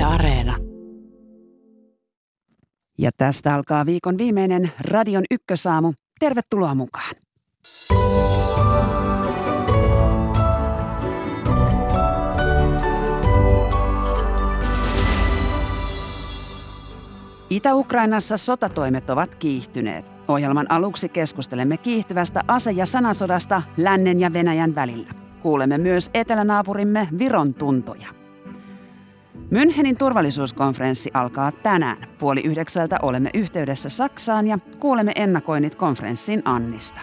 Yle 0.00 0.06
Areena. 0.06 0.56
Ja 2.98 3.10
tästä 3.16 3.54
alkaa 3.54 3.86
viikon 3.86 4.18
viimeinen 4.18 4.70
Radion 4.80 5.24
ykkösaamu. 5.30 5.92
Tervetuloa 6.20 6.74
mukaan. 6.74 7.14
Itä-Ukrainassa 17.50 18.36
sotatoimet 18.36 19.10
ovat 19.10 19.34
kiihtyneet. 19.34 20.04
Ohjelman 20.28 20.66
aluksi 20.68 21.08
keskustelemme 21.08 21.76
kiihtyvästä 21.76 22.40
ase- 22.48 22.70
ja 22.70 22.86
sanasodasta 22.86 23.62
lännen 23.76 24.20
ja 24.20 24.32
Venäjän 24.32 24.74
välillä. 24.74 25.10
Kuulemme 25.42 25.78
myös 25.78 26.10
etelänaapurimme 26.14 27.08
Viron 27.18 27.54
tuntoja. 27.54 28.19
Münchenin 29.50 29.96
turvallisuuskonferenssi 29.96 31.10
alkaa 31.14 31.52
tänään. 31.52 31.96
Puoli 32.18 32.40
yhdeksältä 32.40 32.98
olemme 33.02 33.30
yhteydessä 33.34 33.88
Saksaan 33.88 34.46
ja 34.46 34.58
kuulemme 34.78 35.12
ennakoinnit 35.14 35.74
konferenssin 35.74 36.42
Annista. 36.44 37.00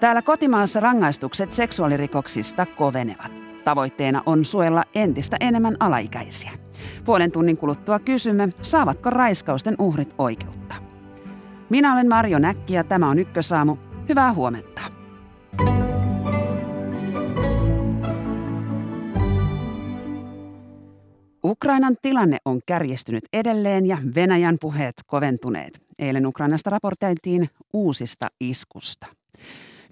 Täällä 0.00 0.22
kotimaassa 0.22 0.80
rangaistukset 0.80 1.52
seksuaalirikoksista 1.52 2.66
kovenevat. 2.66 3.32
Tavoitteena 3.64 4.22
on 4.26 4.44
suojella 4.44 4.82
entistä 4.94 5.36
enemmän 5.40 5.76
alaikäisiä. 5.80 6.50
Puolen 7.04 7.32
tunnin 7.32 7.56
kuluttua 7.56 7.98
kysymme, 7.98 8.48
saavatko 8.62 9.10
raiskausten 9.10 9.74
uhrit 9.78 10.14
oikeutta. 10.18 10.74
Minä 11.70 11.92
olen 11.92 12.08
Marjo 12.08 12.38
Näkki 12.38 12.74
ja 12.74 12.84
tämä 12.84 13.10
on 13.10 13.18
Ykkösaamu. 13.18 13.76
Hyvää 14.08 14.32
huomenta. 14.32 14.80
Ukrainan 21.46 21.96
tilanne 22.02 22.38
on 22.44 22.60
kärjestynyt 22.66 23.24
edelleen 23.32 23.86
ja 23.86 23.98
Venäjän 24.14 24.56
puheet 24.60 24.94
koventuneet. 25.06 25.80
Eilen 25.98 26.26
Ukrainasta 26.26 26.70
raportoitiin 26.70 27.48
uusista 27.72 28.28
iskusta. 28.40 29.06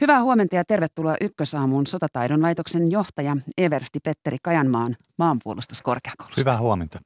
Hyvää 0.01 0.23
huomenta 0.23 0.57
ja 0.57 0.65
tervetuloa 0.65 1.17
Ykkösaamuun 1.21 1.87
sotataidon 1.87 2.43
laitoksen 2.43 2.91
johtaja 2.91 3.37
Eversti 3.59 4.01
Petteri 4.01 4.37
Kajanmaan 4.43 4.97
maanpuolustuskorkeakoulusta. 5.19 6.41
Hyvää 6.41 6.59
huomenta. 6.59 7.01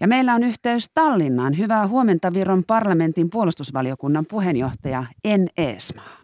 Ja 0.00 0.08
meillä 0.08 0.34
on 0.34 0.42
yhteys 0.42 0.86
Tallinnaan. 0.94 1.58
Hyvää 1.58 1.88
huomenta 1.88 2.34
Viron 2.34 2.64
parlamentin 2.66 3.30
puolustusvaliokunnan 3.30 4.26
puheenjohtaja 4.28 5.04
En 5.24 5.48
Eesmaa. 5.56 6.21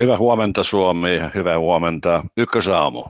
Hyvää 0.00 0.18
huomenta 0.18 0.62
Suomi 0.62 1.08
hyvää 1.34 1.58
huomenta 1.58 2.24
Ykkösaamu. 2.36 3.04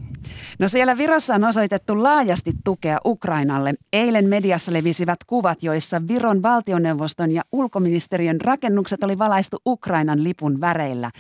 No 0.59 0.69
siellä 0.69 0.99
Virossa 0.99 1.35
on 1.35 1.45
osoitettu 1.45 2.03
laajasti 2.03 2.53
tukea 2.65 2.99
Ukrainalle. 3.05 3.75
Eilen 3.93 4.29
mediassa 4.29 4.73
levisivät 4.73 5.19
kuvat, 5.27 5.63
joissa 5.63 6.03
Viron 6.09 6.43
valtioneuvoston 6.43 7.33
ja 7.33 7.43
ulkoministeriön 7.53 8.41
rakennukset 8.41 9.03
oli 9.03 9.19
valaistu 9.19 9.57
Ukrainan 9.67 10.25
lipun 10.25 10.61
väreillä. 10.61 11.11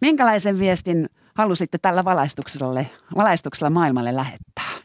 Minkälaisen 0.00 0.58
viestin 0.58 1.08
halusitte 1.34 1.78
tällä 1.78 2.04
valaistuksella 3.16 3.70
maailmalle 3.70 4.14
lähettää? 4.14 4.83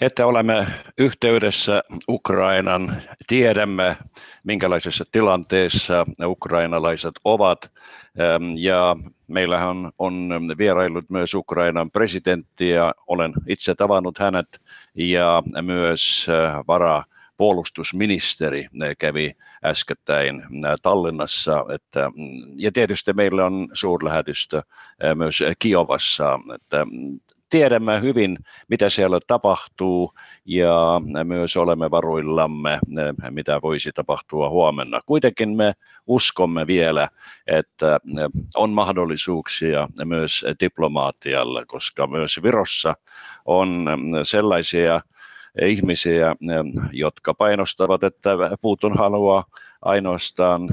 Että 0.00 0.26
olemme 0.26 0.66
yhteydessä 0.98 1.82
Ukrainan, 2.08 3.02
tiedämme 3.26 3.96
minkälaisessa 4.44 5.04
tilanteessa 5.12 6.06
ukrainalaiset 6.24 7.14
ovat 7.24 7.72
ja 8.56 8.96
meillähän 9.26 9.90
on 9.98 10.30
vierailut 10.58 11.10
myös 11.10 11.34
Ukrainan 11.34 11.90
presidentti 11.90 12.68
ja 12.68 12.94
olen 13.06 13.32
itse 13.46 13.74
tavannut 13.74 14.18
hänet 14.18 14.60
ja 14.94 15.42
myös 15.62 16.26
äh, 16.28 16.66
vara 16.68 17.04
puolustusministeri 17.36 18.68
kävi 18.98 19.36
äskettäin 19.64 20.42
Tallinnassa. 20.82 21.64
Että, 21.74 22.10
mm, 22.16 22.54
ja 22.56 22.72
tietysti 22.72 23.12
meillä 23.12 23.46
on 23.46 23.68
suurlähetystö 23.72 24.62
myös 25.14 25.42
Kiovassa. 25.58 26.38
Että 26.54 26.84
mm, 26.84 27.20
tiedämme 27.50 28.00
hyvin, 28.00 28.38
mitä 28.68 28.88
siellä 28.88 29.20
tapahtuu 29.26 30.12
ja 30.44 31.00
myös 31.24 31.56
olemme 31.56 31.90
varuillamme, 31.90 32.78
mitä 33.30 33.60
voisi 33.62 33.90
tapahtua 33.94 34.48
huomenna. 34.48 35.00
Kuitenkin 35.06 35.56
me 35.56 35.72
uskomme 36.06 36.66
vielä, 36.66 37.08
että 37.46 38.00
on 38.56 38.70
mahdollisuuksia 38.70 39.88
myös 40.04 40.44
diplomaatialle, 40.60 41.66
koska 41.66 42.06
myös 42.06 42.40
Virossa 42.42 42.94
on 43.44 43.86
sellaisia 44.22 45.00
ihmisiä, 45.62 46.36
jotka 46.92 47.34
painostavat, 47.34 48.04
että 48.04 48.30
Putin 48.60 48.96
haluaa 48.96 49.44
ainoastaan 49.82 50.68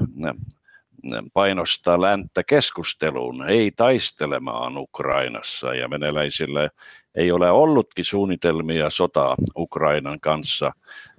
painostaa 1.33 2.01
länttä 2.01 2.43
keskusteluun, 2.43 3.49
ei 3.49 3.71
taistelemaan 3.75 4.77
Ukrainassa. 4.77 5.73
Ja 5.73 5.89
venäläisille 5.89 6.69
ei 7.15 7.31
ole 7.31 7.51
ollutkin 7.51 8.05
suunnitelmia 8.05 8.89
sotaa 8.89 9.35
Ukrainan 9.57 10.19
kanssa, 10.19 10.71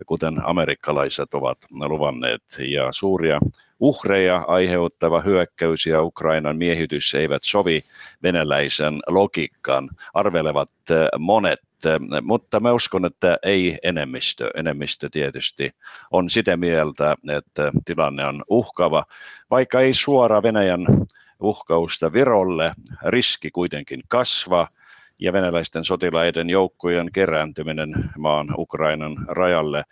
kuten 0.06 0.46
amerikkalaiset 0.46 1.34
ovat 1.34 1.58
luvanneet. 1.70 2.42
Ja 2.58 2.92
suuria 2.92 3.40
uhreja 3.80 4.44
aiheuttava 4.48 5.20
hyökkäys 5.20 5.86
ja 5.86 6.02
Ukrainan 6.02 6.56
miehitys 6.56 7.14
eivät 7.14 7.44
sovi 7.44 7.82
venäläisen 8.22 9.00
logiikkaan, 9.06 9.90
arvelevat 10.14 10.70
monet 11.18 11.60
mutta 12.22 12.60
mä 12.60 12.72
uskon, 12.72 13.04
että 13.04 13.38
ei 13.42 13.78
enemmistö. 13.82 14.50
Enemmistö 14.54 15.08
tietysti 15.12 15.70
on 16.10 16.30
sitä 16.30 16.56
mieltä, 16.56 17.16
että 17.36 17.72
tilanne 17.84 18.26
on 18.26 18.44
uhkava, 18.48 19.04
vaikka 19.50 19.80
ei 19.80 19.94
suora 19.94 20.42
Venäjän 20.42 20.86
uhkausta 21.40 22.12
Virolle, 22.12 22.72
riski 23.06 23.50
kuitenkin 23.50 24.02
kasvaa 24.08 24.68
ja 25.18 25.32
venäläisten 25.32 25.84
sotilaiden 25.84 26.50
joukkojen 26.50 27.12
kerääntyminen 27.12 28.10
maan 28.18 28.54
Ukrainan 28.58 29.26
rajalle 29.28 29.84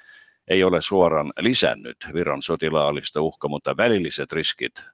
ei 0.48 0.64
ole 0.64 0.80
suoraan 0.80 1.32
lisännyt 1.38 1.96
Viron 2.14 2.42
sotilaallista 2.42 3.20
uhka, 3.20 3.48
mutta 3.48 3.76
välilliset 3.76 4.32
riskit 4.32 4.84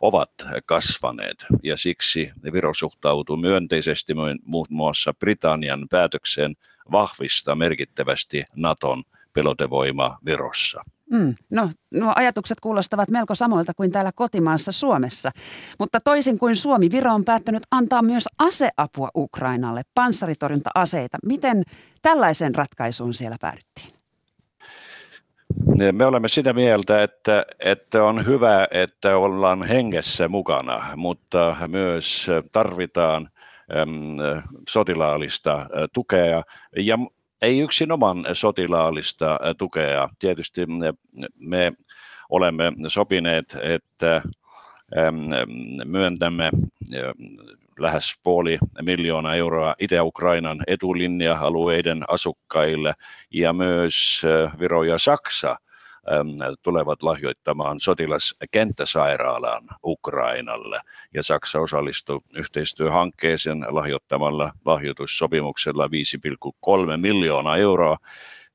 ovat 0.00 0.30
kasvaneet 0.66 1.46
ja 1.62 1.76
siksi 1.76 2.32
Viro 2.52 2.74
suhtautuu 2.74 3.36
myönteisesti 3.36 4.14
muun 4.44 4.66
muassa 4.70 5.14
Britannian 5.14 5.86
päätökseen 5.90 6.56
vahvistaa 6.92 7.54
merkittävästi 7.54 8.44
Naton 8.56 9.04
pelotevoima 9.32 10.18
Virossa. 10.24 10.84
Mm, 11.12 11.34
no, 11.50 11.70
nuo 11.94 12.12
ajatukset 12.16 12.60
kuulostavat 12.60 13.08
melko 13.08 13.34
samoilta 13.34 13.72
kuin 13.74 13.92
täällä 13.92 14.10
kotimaassa 14.14 14.72
Suomessa. 14.72 15.30
Mutta 15.78 16.00
toisin 16.00 16.38
kuin 16.38 16.56
Suomi, 16.56 16.90
Viro 16.90 17.12
on 17.12 17.24
päättänyt 17.24 17.62
antaa 17.70 18.02
myös 18.02 18.24
aseapua 18.38 19.08
Ukrainalle, 19.16 19.82
panssaritorjunta-aseita. 19.94 21.18
Miten 21.26 21.62
tällaisen 22.02 22.54
ratkaisuun 22.54 23.14
siellä 23.14 23.36
päädyttiin? 23.40 23.97
Me 25.92 26.06
olemme 26.06 26.28
sitä 26.28 26.52
mieltä, 26.52 27.02
että, 27.02 27.46
että 27.60 28.04
on 28.04 28.26
hyvä, 28.26 28.68
että 28.70 29.16
ollaan 29.16 29.62
hengessä 29.62 30.28
mukana, 30.28 30.96
mutta 30.96 31.56
myös 31.66 32.26
tarvitaan 32.52 33.30
sotilaallista 34.68 35.66
tukea 35.92 36.42
ja 36.76 36.98
ei 37.42 37.62
oman 37.92 38.26
sotilaallista 38.32 39.38
tukea. 39.58 40.08
Tietysti 40.18 40.60
me 41.38 41.72
olemme 42.30 42.72
sopineet, 42.88 43.56
että 43.62 44.22
myöntämme 45.84 46.50
lähes 47.78 48.14
puoli 48.22 48.58
miljoonaa 48.82 49.34
euroa 49.34 49.74
Itä-Ukrainan 49.78 50.64
etulinja-alueiden 50.66 52.04
asukkaille 52.08 52.94
ja 53.30 53.52
myös 53.52 54.22
Viro 54.58 54.82
ja 54.82 54.98
Saksa 54.98 55.56
tulevat 56.62 57.02
lahjoittamaan 57.02 57.80
sotilaskenttäsairaalaan 57.80 59.62
Ukrainalle. 59.84 60.80
Ja 61.14 61.22
Saksa 61.22 61.60
osallistuu 61.60 62.22
yhteistyöhankkeeseen 62.34 63.66
lahjoittamalla 63.68 64.52
lahjoitussopimuksella 64.64 65.86
5,3 65.86 66.96
miljoonaa 66.96 67.56
euroa 67.56 67.96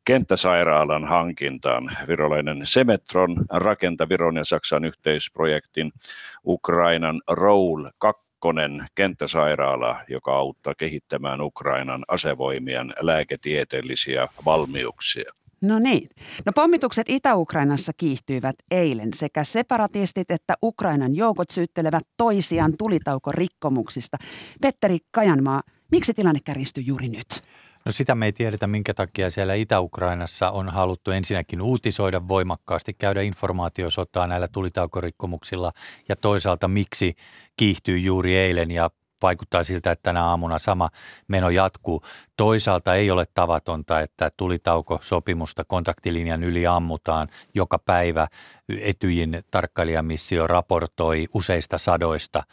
kenttäsairaalan 0.06 1.08
hankintaan. 1.08 1.98
Virolainen 2.08 2.62
Semetron 2.64 3.46
rakenta 3.50 4.10
Viron 4.10 4.36
ja 4.36 4.46
Saksan 4.46 4.86
yhteisprojektin 4.86 5.92
Ukrainan 6.46 7.22
Roll 7.28 7.90
2 7.98 8.24
kenttäsairaala, 8.96 10.00
joka 10.10 10.36
auttaa 10.36 10.74
kehittämään 10.78 11.42
Ukrainan 11.42 12.06
asevoimien 12.08 12.94
lääketieteellisiä 13.00 14.28
valmiuksia. 14.46 15.32
No 15.62 15.80
niin. 15.80 16.10
No 16.46 16.52
pommitukset 16.56 17.10
Itä-Ukrainassa 17.10 17.92
kiihtyivät 17.98 18.56
eilen. 18.72 19.14
Sekä 19.14 19.44
separatistit 19.44 20.32
että 20.32 20.54
Ukrainan 20.64 21.16
joukot 21.16 21.50
syyttelevät 21.50 22.04
toisiaan 22.18 22.74
tulitaukorikkomuksista. 22.78 24.18
Petteri 24.62 24.98
Kajanmaa, 25.12 25.62
miksi 25.92 26.14
tilanne 26.14 26.40
kärjistyi 26.46 26.84
juuri 26.88 27.08
nyt? 27.08 27.42
No 27.86 27.92
sitä 27.92 28.16
me 28.16 28.26
ei 28.26 28.34
tiedetä, 28.34 28.68
minkä 28.68 28.94
takia 28.94 29.32
siellä 29.32 29.54
Itä-Ukrainassa 29.54 30.52
on 30.52 30.70
haluttu 30.70 31.12
ensinnäkin 31.12 31.62
uutisoida 31.62 32.28
voimakkaasti, 32.28 32.94
käydä 32.94 33.22
informaatiosotaa 33.22 34.28
näillä 34.28 34.48
tulitaukorikkomuksilla 34.48 35.72
ja 36.10 36.16
toisaalta 36.16 36.68
miksi 36.68 37.14
kiihtyy 37.58 37.98
juuri 37.98 38.38
eilen 38.38 38.72
ja 38.72 38.90
vaikuttaa 39.22 39.64
siltä, 39.64 39.92
että 39.92 40.04
tänä 40.04 40.24
aamuna 40.26 40.60
sama 40.60 40.90
meno 41.28 41.50
jatkuu. 41.50 42.02
Toisaalta 42.38 42.96
ei 42.96 43.12
ole 43.12 43.26
tavatonta, 43.34 44.00
että 44.00 44.32
tulitauko 44.38 45.00
sopimusta 45.02 45.64
kontaktilinjan 45.68 46.44
yli 46.44 46.68
ammutaan 46.68 47.28
joka 47.54 47.80
päivä. 47.80 48.28
Etyjin 48.82 49.44
tarkkailijamissio 49.52 50.48
raportoi 50.48 51.28
useista 51.34 51.78
sadoista 51.78 52.44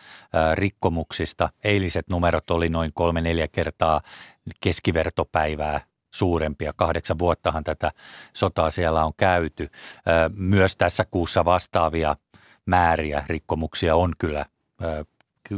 rikkomuksista. 0.55 1.49
Eiliset 1.65 2.09
numerot 2.09 2.51
oli 2.51 2.69
noin 2.69 2.91
kolme-neljä 2.95 3.49
kertaa 3.49 4.01
keskivertopäivää 4.61 5.81
suurempia. 6.15 6.73
Kahdeksan 6.73 7.19
vuottahan 7.19 7.65
tätä 7.65 7.91
sotaa 8.33 8.71
siellä 8.71 9.05
on 9.05 9.13
käyty. 9.17 9.69
Myös 10.37 10.77
tässä 10.77 11.05
kuussa 11.05 11.45
vastaavia 11.45 12.17
määriä 12.67 13.25
rikkomuksia 13.29 13.97
on 13.97 14.13
kyllä 14.19 14.45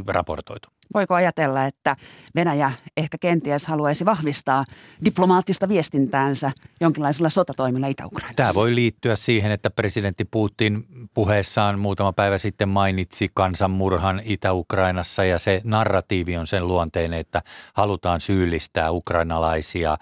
raportoitu. 0.07 0.72
Voiko 0.93 1.15
ajatella, 1.15 1.65
että 1.65 1.95
Venäjä 2.35 2.71
ehkä 2.97 3.17
kenties 3.17 3.65
haluaisi 3.65 4.05
vahvistaa 4.05 4.65
diplomaattista 5.05 5.69
viestintäänsä 5.69 6.51
jonkinlaisilla 6.81 7.29
sotatoimilla 7.29 7.87
Itä-Ukrainassa? 7.87 8.35
Tämä 8.35 8.53
voi 8.55 8.75
liittyä 8.75 9.15
siihen, 9.15 9.51
että 9.51 9.69
presidentti 9.69 10.25
Putin 10.25 10.85
puheessaan 11.13 11.79
muutama 11.79 12.13
päivä 12.13 12.37
sitten 12.37 12.69
mainitsi 12.69 13.29
kansanmurhan 13.33 14.21
Itä-Ukrainassa 14.25 15.23
ja 15.23 15.39
se 15.39 15.61
narratiivi 15.63 16.37
on 16.37 16.47
sen 16.47 16.67
luonteinen, 16.67 17.19
että 17.19 17.41
halutaan 17.73 18.21
syyllistää 18.21 18.91
ukrainalaisia 18.91 19.97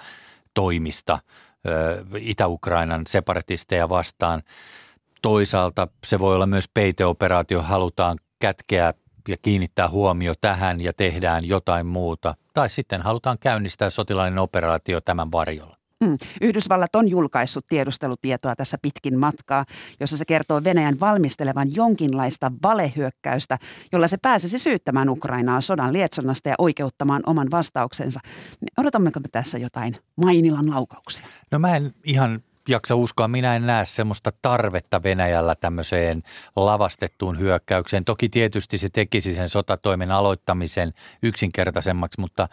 toimista 0.54 1.20
Itä-Ukrainan 2.18 3.02
separatisteja 3.08 3.90
vastaan. 3.90 4.42
Toisaalta 5.22 5.88
se 6.04 6.20
voi 6.20 6.36
olla 6.36 6.46
myös 6.46 6.70
peiteoperaatio, 6.74 7.62
halutaan 7.62 8.18
kätkeä 8.40 8.94
ja 9.28 9.38
kiinnittää 9.42 9.90
huomio 9.90 10.34
tähän 10.42 10.82
ja 10.82 10.94
tehdään 10.94 11.48
jotain 11.48 11.86
muuta. 11.86 12.36
Tai 12.54 12.70
sitten 12.70 13.02
halutaan 13.02 13.38
käynnistää 13.40 13.90
sotilainen 13.90 14.40
operaatio 14.40 15.02
tämän 15.02 15.32
varjolla. 15.32 15.82
Mm. 16.02 16.18
Yhdysvallat 16.42 16.96
on 16.96 17.10
julkaissut 17.10 17.68
tiedustelutietoa 17.68 18.56
tässä 18.56 18.78
pitkin 18.82 19.20
matkaa, 19.20 19.66
jossa 20.00 20.18
se 20.18 20.26
kertoo 20.26 20.64
Venäjän 20.64 21.00
valmistelevan 21.00 21.76
jonkinlaista 21.76 22.52
valehyökkäystä, 22.64 23.58
jolla 23.92 24.08
se 24.08 24.18
pääsisi 24.18 24.58
syyttämään 24.58 25.10
Ukrainaa 25.10 25.62
sodan 25.62 25.94
lietsonnasta 25.94 26.50
ja 26.50 26.56
oikeuttamaan 26.58 27.22
oman 27.26 27.48
vastauksensa. 27.52 28.20
Odotammeko 28.78 29.20
me 29.20 29.28
tässä 29.32 29.58
jotain 29.58 29.98
Mainilan 30.18 30.70
laukauksia? 30.70 31.26
No 31.52 31.60
mä 31.60 31.76
en 31.76 31.92
ihan 32.04 32.44
jaksa 32.70 32.96
uskoa. 32.96 33.28
Minä 33.28 33.56
en 33.56 33.68
näe 33.68 33.86
semmoista 33.86 34.32
tarvetta 34.42 35.04
Venäjällä 35.04 35.56
tämmöiseen 35.56 36.24
lavastettuun 36.56 37.40
hyökkäykseen. 37.40 38.06
Toki 38.06 38.30
tietysti 38.30 38.78
se 38.78 38.90
tekisi 38.94 39.34
sen 39.34 39.50
sotatoimen 39.50 40.12
aloittamisen 40.12 40.94
yksinkertaisemmaksi, 41.24 42.22
mutta 42.22 42.48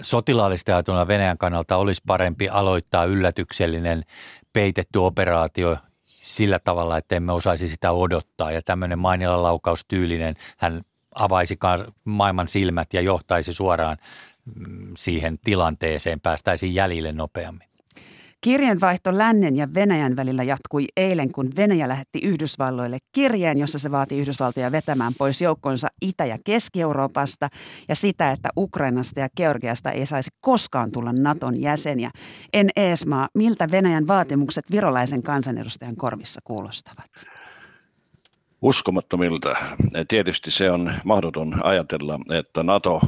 sotilaallisesti 0.00 0.72
ajatella 0.72 1.08
Venäjän 1.08 1.38
kannalta 1.38 1.76
olisi 1.76 2.02
parempi 2.06 2.48
aloittaa 2.48 3.04
yllätyksellinen 3.04 4.04
peitetty 4.52 4.98
operaatio 4.98 5.76
sillä 6.22 6.58
tavalla, 6.58 6.98
että 6.98 7.16
emme 7.16 7.32
osaisi 7.32 7.68
sitä 7.68 7.92
odottaa. 7.92 8.50
Ja 8.50 8.62
tämmöinen 8.62 8.98
Mainilan 8.98 9.42
laukaustyylinen, 9.42 10.34
hän 10.58 10.82
avaisi 11.18 11.58
maailman 12.04 12.48
silmät 12.48 12.94
ja 12.94 13.00
johtaisi 13.00 13.52
suoraan 13.52 13.96
mm, 14.54 14.92
siihen 14.96 15.38
tilanteeseen, 15.38 16.20
päästäisiin 16.20 16.74
jäljille 16.74 17.12
nopeammin. 17.12 17.73
Kirjeenvaihto 18.44 19.18
lännen 19.18 19.56
ja 19.56 19.74
Venäjän 19.74 20.16
välillä 20.16 20.42
jatkui 20.42 20.84
eilen, 20.96 21.32
kun 21.32 21.50
Venäjä 21.56 21.88
lähetti 21.88 22.18
Yhdysvalloille 22.18 22.98
kirjeen, 23.12 23.58
jossa 23.58 23.78
se 23.78 23.90
vaati 23.90 24.18
Yhdysvaltoja 24.18 24.72
vetämään 24.72 25.12
pois 25.18 25.42
joukkonsa 25.42 25.88
Itä- 26.02 26.24
ja 26.24 26.38
Keski-Euroopasta 26.44 27.48
ja 27.88 27.94
sitä, 27.94 28.30
että 28.30 28.48
Ukrainasta 28.56 29.20
ja 29.20 29.28
Georgiasta 29.36 29.90
ei 29.90 30.06
saisi 30.06 30.30
koskaan 30.40 30.92
tulla 30.92 31.12
Naton 31.12 31.60
jäseniä. 31.60 32.10
En 32.52 32.70
Eesmaa, 32.76 33.28
miltä 33.34 33.68
Venäjän 33.70 34.06
vaatimukset 34.06 34.70
virolaisen 34.70 35.22
kansanedustajan 35.22 35.96
korvissa 35.96 36.40
kuulostavat? 36.44 37.10
Uskomattomilta. 38.62 39.56
Tietysti 40.08 40.50
se 40.50 40.70
on 40.70 40.94
mahdoton 41.04 41.66
ajatella, 41.66 42.18
että 42.38 42.62
NATO 42.62 43.00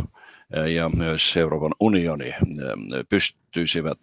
ja 0.74 0.88
myös 0.88 1.36
Euroopan 1.36 1.74
unioni 1.80 2.34
pystyisivät 3.08 3.98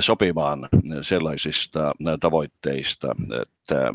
sopimaan 0.00 0.68
sellaisista 1.02 1.92
tavoitteista, 2.20 3.14
että 3.42 3.92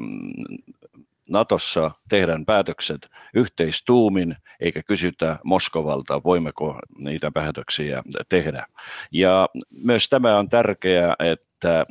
Natossa 1.30 1.92
tehdään 2.10 2.46
päätökset 2.46 3.10
yhteistuumin, 3.34 4.36
eikä 4.60 4.84
kysytä 4.84 5.40
Moskovalta, 5.44 6.24
voimmeko 6.24 6.80
niitä 7.04 7.31
päätöksiä 7.31 8.04
tehdä. 8.30 8.66
Ja 9.12 9.50
myös 9.84 10.10
tämä 10.10 10.40
on 10.40 10.50
tärkeää, 10.50 11.16
että 11.19 11.86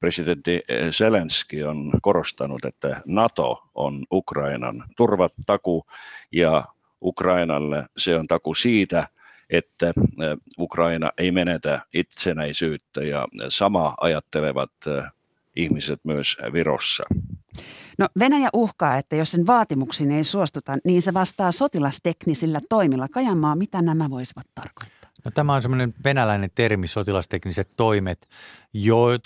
presidentti 0.00 0.62
Zelensky 0.90 1.62
on 1.62 1.90
korostanut, 2.02 2.64
että 2.64 3.00
NATO 3.06 3.62
on 3.74 4.04
Ukrainan 4.12 4.84
turvataku 4.96 5.86
ja 6.32 6.64
Ukrainalle. 7.02 7.86
Se 7.96 8.16
on 8.16 8.26
taku 8.26 8.54
siitä, 8.54 9.08
että 9.50 9.92
Ukraina 10.58 11.10
ei 11.18 11.32
menetä 11.32 11.80
itsenäisyyttä 11.94 13.02
ja 13.02 13.28
sama 13.48 13.94
ajattelevat 14.00 14.72
ihmiset 15.56 16.00
myös 16.04 16.36
Virossa. 16.52 17.04
No 17.98 18.08
Venäjä 18.18 18.48
uhkaa, 18.52 18.96
että 18.96 19.16
jos 19.16 19.30
sen 19.30 19.46
vaatimuksiin 19.46 20.10
ei 20.10 20.24
suostuta, 20.24 20.72
niin 20.84 21.02
se 21.02 21.14
vastaa 21.14 21.52
sotilasteknisillä 21.52 22.60
toimilla. 22.68 23.08
Kajanmaa, 23.08 23.56
mitä 23.56 23.82
nämä 23.82 24.10
voisivat 24.10 24.46
tarkoittaa? 24.54 25.10
No, 25.24 25.30
tämä 25.30 25.54
on 25.54 25.62
semmoinen 25.62 25.94
venäläinen 26.04 26.50
termi, 26.54 26.88
sotilastekniset 26.88 27.70
toimet, 27.76 28.28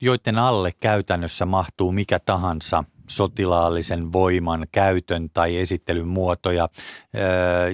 joiden 0.01 0.39
alle 0.39 0.73
käytännössä 0.81 1.47
mahtuu 1.47 1.93
mikä 1.93 2.19
tahansa– 2.19 2.85
sotilaallisen 3.09 4.13
voiman 4.13 4.67
käytön 4.73 5.31
tai 5.31 5.57
esittelyn 5.57 6.09
muotoja. 6.09 6.69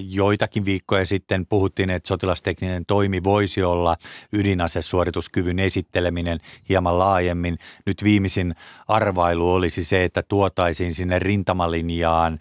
Joitakin 0.09 0.65
viikkoja 0.65 1.05
sitten 1.05 1.45
puhuttiin, 1.45 1.89
että 1.89 2.07
sotilastekninen 2.07 2.85
toimi 2.85 3.23
voisi 3.23 3.63
olla 3.63 3.95
ydinasesuorituskyvyn 4.33 5.59
esitteleminen 5.59 6.39
hieman 6.69 6.99
laajemmin. 6.99 7.57
Nyt 7.85 8.03
viimeisin 8.03 8.55
arvailu 8.87 9.53
olisi 9.53 9.83
se, 9.83 10.03
että 10.03 10.23
tuotaisiin 10.23 10.93
sinne 10.93 11.19
rintamalinjaan 11.19 12.39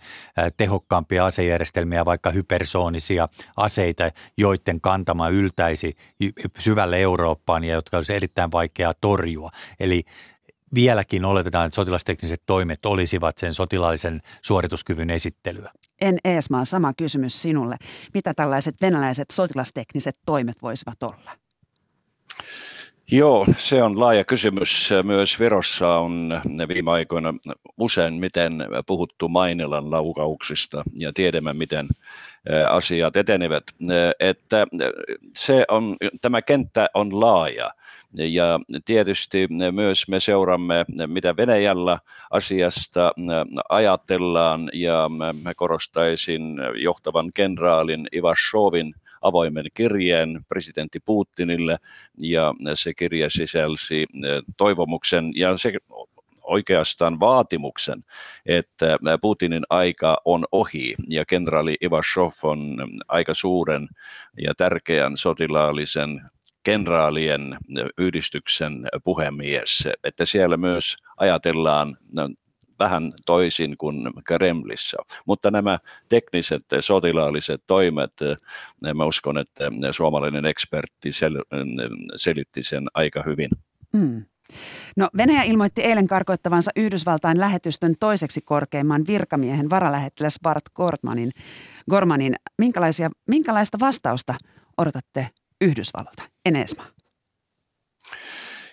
tehokkaampia 0.57 1.27
asejärjestelmiä, 1.27 2.05
vaikka 2.05 2.31
hypersoonisia 2.31 3.29
aseita, 3.57 4.11
joiden 4.37 4.81
kantama 4.81 5.29
yltäisi 5.29 5.97
syvälle 6.59 7.01
Eurooppaan 7.01 7.65
ja 7.65 7.75
jotka 7.75 7.97
olisi 7.97 8.15
erittäin 8.15 8.53
vaikeaa 8.53 8.93
torjua. 9.01 9.51
Eli 9.81 10.03
vieläkin 10.75 11.25
oletetaan, 11.25 11.67
että 11.67 11.75
sotilastekniset 11.77 12.43
toimet 12.47 12.87
olisivat 12.87 13.39
sen 13.39 13.55
sotilaallisen 13.55 14.21
suorituskyvyn 14.43 15.11
esittelyä? 15.11 15.71
En 16.01 16.19
Eesmaa, 16.25 16.65
sama 16.65 16.93
kysymys 16.97 17.43
sinulle. 17.43 17.77
Mitä 18.15 18.35
tällaiset 18.35 18.75
venäläiset 18.81 19.31
sotilastekniset 19.31 20.17
toimet 20.27 20.57
voisivat 20.63 21.03
olla? 21.03 21.31
Joo, 23.11 23.47
se 23.57 23.83
on 23.83 24.01
laaja 24.01 24.25
kysymys. 24.25 24.91
Myös 25.03 25.41
Virossa 25.41 25.95
on 25.95 26.41
viime 26.69 26.91
aikoina 26.91 27.35
usein 27.79 28.15
miten 28.15 28.67
puhuttu 28.87 29.29
Mainilan 29.29 29.91
laukauksista 29.91 30.83
ja 30.99 31.13
tiedämme, 31.13 31.53
miten 31.53 31.87
asiat 32.69 33.17
etenevät. 33.17 33.65
Että 34.21 34.67
se 35.37 35.65
on, 35.69 35.97
tämä 36.21 36.43
kenttä 36.43 36.89
on 36.95 37.21
laaja 37.21 37.71
ja 38.15 38.61
tietysti 38.85 39.49
myös 39.73 40.09
me 40.09 40.21
seuraamme, 40.21 40.85
mitä 41.07 41.37
Venäjällä 41.37 41.99
asiasta 42.31 43.13
ajatellaan, 43.69 44.71
ja 44.73 45.11
mä 45.43 45.55
korostaisin 45.55 46.43
johtavan 46.83 47.31
kenraalin 47.35 48.09
Ivashovin 48.15 48.95
avoimen 49.23 49.67
kirjeen 49.75 50.45
presidentti 50.49 51.01
Putinille, 51.01 51.79
ja 52.23 52.55
se 52.75 52.95
kirje 52.95 53.31
sisälsi 53.31 54.07
toivomuksen, 54.57 55.33
ja 55.37 55.57
se 55.57 55.73
oikeastaan 56.43 57.21
vaatimuksen, 57.21 58.05
että 58.47 58.99
Putinin 59.21 59.63
aika 59.71 60.19
on 60.25 60.45
ohi. 60.53 60.95
Ja 61.09 61.25
kenraali 61.25 61.77
Ivashov 61.85 62.33
on 62.43 62.77
aika 63.09 63.35
suuren 63.35 63.89
ja 64.39 64.55
tärkeän 64.55 65.17
sotilaallisen 65.17 66.23
kenraalien 66.63 67.59
yhdistyksen 67.99 68.89
puhemies, 69.05 69.89
että 70.05 70.27
siellä 70.27 70.57
myös 70.57 70.97
ajatellaan 71.17 71.97
no, 72.17 72.29
vähän 72.79 73.13
toisin 73.27 73.77
kuin 73.77 74.11
Kremlissä. 74.25 74.97
Mutta 75.27 75.51
nämä 75.51 75.79
tekniset 76.09 76.65
sotilaalliset 76.81 77.63
toimet, 77.67 78.13
mä 78.95 79.05
uskon, 79.05 79.39
että 79.39 79.65
suomalainen 79.91 80.47
ekspertti 80.47 81.11
sel- 81.11 81.59
selitti 82.17 82.63
sen 82.63 82.89
aika 82.95 83.23
hyvin. 83.27 83.51
Mm. 83.93 84.25
No 84.97 85.09
Venäjä 85.17 85.43
ilmoitti 85.43 85.83
eilen 85.83 86.07
karkoittavansa 86.07 86.71
Yhdysvaltain 86.77 87.41
lähetystön 87.41 87.95
toiseksi 88.01 88.41
korkeimman 88.41 89.05
virkamiehen 89.07 89.71
varalähettiläs 89.71 90.39
Bart 90.43 90.65
Gormanin. 90.75 91.31
Gormanin, 91.91 92.35
minkälaisia, 92.59 93.11
minkälaista 93.29 93.79
vastausta 93.81 94.35
odotatte 94.79 95.29
Yhdysvallalta? 95.63 96.23
Enesma. 96.47 96.85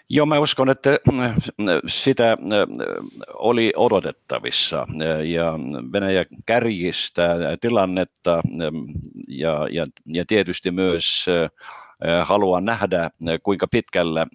Joo, 0.09 0.25
mä 0.25 0.39
uskon, 0.39 0.69
että 0.69 0.89
sitä 1.87 2.37
oli 3.33 3.73
odotettavissa 3.75 4.87
ja 5.25 5.53
Venäjä 5.93 6.25
kärjistää 6.45 7.35
tilannetta 7.61 8.41
ja, 9.27 9.67
ja, 9.71 9.87
ja 10.05 10.25
tietysti 10.27 10.71
myös 10.71 11.25
haluaa 12.23 12.61
nähdä, 12.61 13.11
kuinka 13.43 13.67
pitkälle 13.67 14.27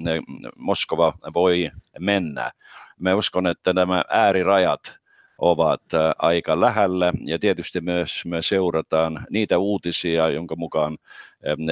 Moskova 0.57 1.13
voi 1.35 1.71
mennä. 1.99 2.53
Mä 2.99 3.15
uskon, 3.15 3.47
että 3.47 3.73
nämä 3.73 4.05
äärirajat 4.09 4.97
ovat 5.39 5.83
aika 6.19 6.61
lähellä. 6.61 7.13
Ja 7.25 7.39
tietysti 7.39 7.81
myös 7.81 8.25
me 8.25 8.43
seurataan 8.43 9.27
niitä 9.31 9.59
uutisia, 9.59 10.29
jonka 10.29 10.57
mukaan 10.57 10.99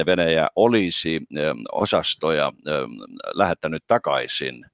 Venäjä 0.05 0.47
olisi 0.55 1.21
osastoja 1.71 2.53
lähettänyt 3.33 3.83
takaisin 3.87 4.65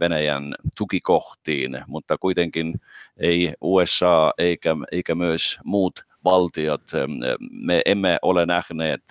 Venäjän 0.00 0.54
tukikohtiin, 0.76 1.78
mutta 1.86 2.18
kuitenkin 2.18 2.80
ei 3.16 3.54
USA 3.60 4.32
eikä, 4.38 4.76
eikä 4.92 5.14
myös 5.14 5.58
muut 5.64 6.04
valtiot, 6.24 6.82
me 7.50 7.82
emme 7.86 8.18
ole 8.22 8.46
nähneet 8.46 9.02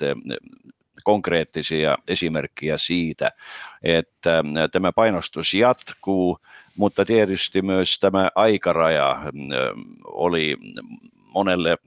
konkreettisia 1.03 1.97
esimerkkejä 2.07 2.77
siitä, 2.77 3.31
että 3.83 4.43
tämä 4.71 4.91
painostus 4.91 5.53
jatkuu, 5.53 6.39
mutta 6.77 7.05
tietysti 7.05 7.61
myös 7.61 7.99
tämä 7.99 8.29
aikaraja 8.35 9.23
oli 10.05 10.57
monelle 11.27 11.77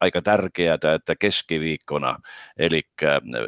aika 0.00 0.22
tärkeää, 0.22 0.74
että 0.94 1.16
keskiviikkona, 1.18 2.18
eli 2.58 2.82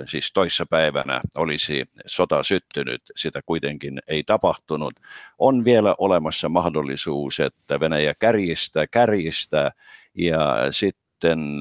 siis 0.06 0.32
toissapäivänä 0.32 1.20
olisi 1.36 1.84
sota 2.06 2.42
syttynyt, 2.42 3.02
sitä 3.16 3.40
kuitenkin 3.46 3.98
ei 4.08 4.22
tapahtunut. 4.22 4.94
On 5.38 5.64
vielä 5.64 5.94
olemassa 5.98 6.48
mahdollisuus, 6.48 7.40
että 7.40 7.80
Venäjä 7.80 8.14
kärjistää, 8.18 8.86
kärjistää 8.86 9.70
ja 10.14 10.56
sitten 10.70 11.60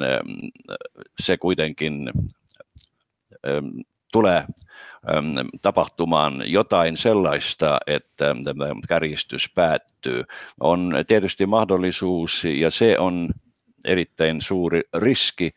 se 1.20 1.38
kuitenkin 1.38 2.12
tulee 4.12 4.46
tapahtumaan 5.62 6.52
jotain 6.52 6.98
sellaista, 6.98 7.78
että 7.88 8.36
tämä 8.44 8.66
kärjistys 8.88 9.50
päättyy. 9.56 10.24
On 10.60 10.94
tietysti 11.08 11.46
mahdollisuus, 11.46 12.46
ja 12.46 12.72
se 12.72 13.00
on 13.00 13.30
erittäin 13.86 14.42
suuri 14.42 14.82
riski, 14.94 15.52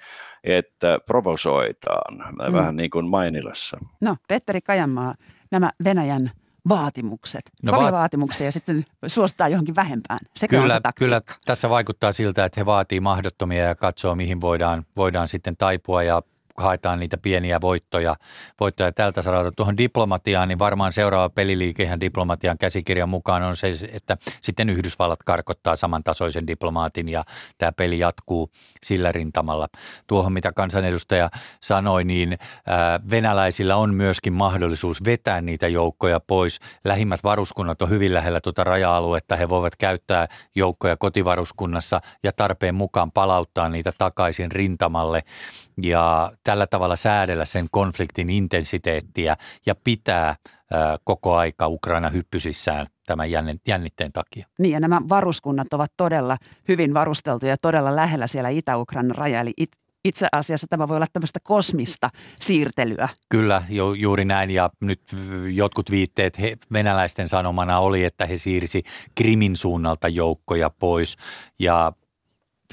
että 0.44 0.98
provosoitaan, 1.06 2.14
mm. 2.16 2.52
vähän 2.52 2.76
niin 2.76 2.90
kuin 2.90 3.06
Mainilassa. 3.06 3.78
No, 4.00 4.16
Petteri 4.28 4.60
Kajanmaa, 4.60 5.14
nämä 5.50 5.70
Venäjän 5.84 6.30
vaatimukset, 6.68 7.42
no, 7.62 7.72
kovia 7.72 7.92
va- 7.92 7.98
vaatimuksia 7.98 8.46
ja 8.46 8.52
sitten 8.52 8.84
suositaan 9.06 9.50
johonkin 9.50 9.76
vähempään. 9.76 10.20
Sekö 10.36 10.56
kyllä, 10.56 10.64
on 10.64 10.70
se 10.70 10.80
kyllä 10.96 11.20
tässä 11.44 11.70
vaikuttaa 11.70 12.12
siltä, 12.12 12.44
että 12.44 12.60
he 12.60 12.66
vaatii 12.66 13.00
mahdottomia 13.00 13.64
ja 13.64 13.74
katsoo, 13.74 14.14
mihin 14.14 14.40
voidaan, 14.40 14.82
voidaan 14.96 15.28
sitten 15.28 15.56
taipua 15.56 16.02
ja 16.02 16.22
haetaan 16.58 17.00
niitä 17.00 17.18
pieniä 17.18 17.60
voittoja, 17.60 18.14
voittoja 18.60 18.92
tältä 18.92 19.22
saralta. 19.22 19.52
Tuohon 19.52 19.76
diplomatiaan, 19.76 20.48
niin 20.48 20.58
varmaan 20.58 20.92
seuraava 20.92 21.28
peliliike 21.28 21.82
ihan 21.82 22.00
diplomatian 22.00 22.58
käsikirjan 22.58 23.08
mukaan 23.08 23.42
on 23.42 23.56
se, 23.56 23.72
että 23.92 24.16
sitten 24.42 24.70
Yhdysvallat 24.70 25.22
karkottaa 25.22 25.76
samantasoisen 25.76 26.46
diplomaatin 26.46 27.08
ja 27.08 27.24
tämä 27.58 27.72
peli 27.72 27.98
jatkuu 27.98 28.50
sillä 28.82 29.12
rintamalla. 29.12 29.68
Tuohon, 30.06 30.32
mitä 30.32 30.52
kansanedustaja 30.52 31.30
sanoi, 31.60 32.04
niin 32.04 32.38
venäläisillä 33.10 33.76
on 33.76 33.94
myöskin 33.94 34.32
mahdollisuus 34.32 35.04
vetää 35.04 35.40
niitä 35.40 35.68
joukkoja 35.68 36.20
pois. 36.20 36.58
Lähimmät 36.84 37.24
varuskunnat 37.24 37.82
on 37.82 37.90
hyvin 37.90 38.14
lähellä 38.14 38.40
tuota 38.40 38.64
raja-aluetta. 38.64 39.36
He 39.36 39.48
voivat 39.48 39.76
käyttää 39.76 40.26
joukkoja 40.54 40.96
kotivaruskunnassa 40.96 42.00
ja 42.22 42.32
tarpeen 42.32 42.74
mukaan 42.74 43.12
palauttaa 43.12 43.68
niitä 43.68 43.92
takaisin 43.98 44.52
rintamalle 44.52 45.22
ja 45.82 46.32
tällä 46.48 46.66
tavalla 46.66 46.96
säädellä 46.96 47.44
sen 47.44 47.66
konfliktin 47.70 48.30
intensiteettiä 48.30 49.36
ja 49.66 49.74
pitää 49.74 50.36
koko 51.04 51.36
aika 51.36 51.68
Ukraina 51.68 52.08
hyppysissään 52.08 52.86
tämän 53.06 53.30
jännitteen 53.66 54.12
takia. 54.12 54.46
Niin 54.58 54.72
ja 54.72 54.80
nämä 54.80 55.00
varuskunnat 55.08 55.72
ovat 55.72 55.92
todella 55.96 56.36
hyvin 56.68 56.94
varusteltuja 56.94 57.52
ja 57.52 57.56
todella 57.56 57.96
lähellä 57.96 58.26
siellä 58.26 58.48
Itä-Ukrainan 58.48 59.16
raja, 59.16 59.40
eli 59.40 59.52
it, 59.56 59.70
itse 60.04 60.26
asiassa 60.32 60.66
tämä 60.70 60.88
voi 60.88 60.96
olla 60.96 61.06
tämmöistä 61.12 61.38
kosmista 61.42 62.10
siirtelyä. 62.40 63.08
Kyllä, 63.28 63.62
ju, 63.68 63.92
juuri 63.92 64.24
näin. 64.24 64.50
Ja 64.50 64.70
nyt 64.80 65.02
jotkut 65.52 65.90
viitteet 65.90 66.38
he, 66.38 66.56
venäläisten 66.72 67.28
sanomana 67.28 67.78
oli, 67.78 68.04
että 68.04 68.26
he 68.26 68.36
siirsi 68.36 68.82
Krimin 69.14 69.56
suunnalta 69.56 70.08
joukkoja 70.08 70.70
pois. 70.70 71.16
Ja 71.58 71.92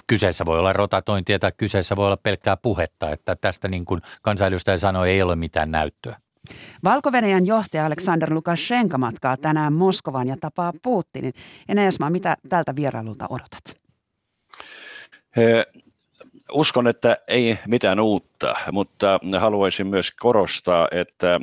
kyseessä 0.07 0.45
voi 0.45 0.59
olla 0.59 0.73
rotatointia 0.73 1.39
tai 1.39 1.51
kyseessä 1.57 1.95
voi 1.95 2.05
olla 2.05 2.17
pelkkää 2.17 2.57
puhetta, 2.57 3.09
että 3.09 3.35
tästä 3.35 3.67
niin 3.67 3.85
kuin 3.85 4.01
kansanedustaja 4.21 4.77
sanoi, 4.77 5.09
ei 5.09 5.21
ole 5.21 5.35
mitään 5.35 5.71
näyttöä. 5.71 6.15
valko 6.83 7.11
johtaja 7.45 7.85
Aleksander 7.85 8.33
Lukashenka 8.33 8.97
matkaa 8.97 9.37
tänään 9.37 9.73
Moskovaan 9.73 10.27
ja 10.27 10.35
tapaa 10.41 10.73
Putinin. 10.83 11.33
Enesma, 11.69 12.09
mitä 12.09 12.37
tältä 12.49 12.75
vierailulta 12.75 13.25
odotat? 13.29 13.85
Uskon, 16.51 16.87
että 16.87 17.17
ei 17.27 17.59
mitään 17.67 17.99
uutta, 17.99 18.55
mutta 18.71 19.19
haluaisin 19.39 19.87
myös 19.87 20.11
korostaa, 20.11 20.87
että 20.91 21.39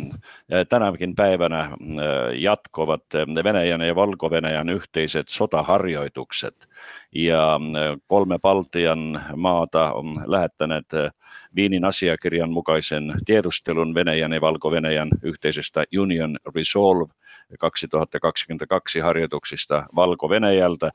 tänäkin 0.68 1.14
päivänä 1.14 1.70
jatkuvat 2.34 3.02
Venäjän 3.44 3.80
ja 3.80 3.94
valko 3.94 4.30
yhteiset 4.72 5.28
sotaharjoitukset. 5.28 6.68
Ja 7.14 7.60
kolme 8.06 8.38
Baltian 8.38 9.24
maata 9.36 9.92
on 9.92 10.14
lähettäneet 10.26 10.86
Viinin 11.56 11.84
asiakirjan 11.84 12.50
mukaisen 12.50 13.14
tiedustelun 13.24 13.94
Venäjän 13.94 14.32
ja 14.32 14.40
Valko-Venäjän 14.40 15.08
yhteisestä 15.22 15.84
Union 15.98 16.36
Resolve 16.54 17.12
2022 17.58 19.00
harjoituksista 19.00 19.86
Valko-Venäjältä. 19.96 20.90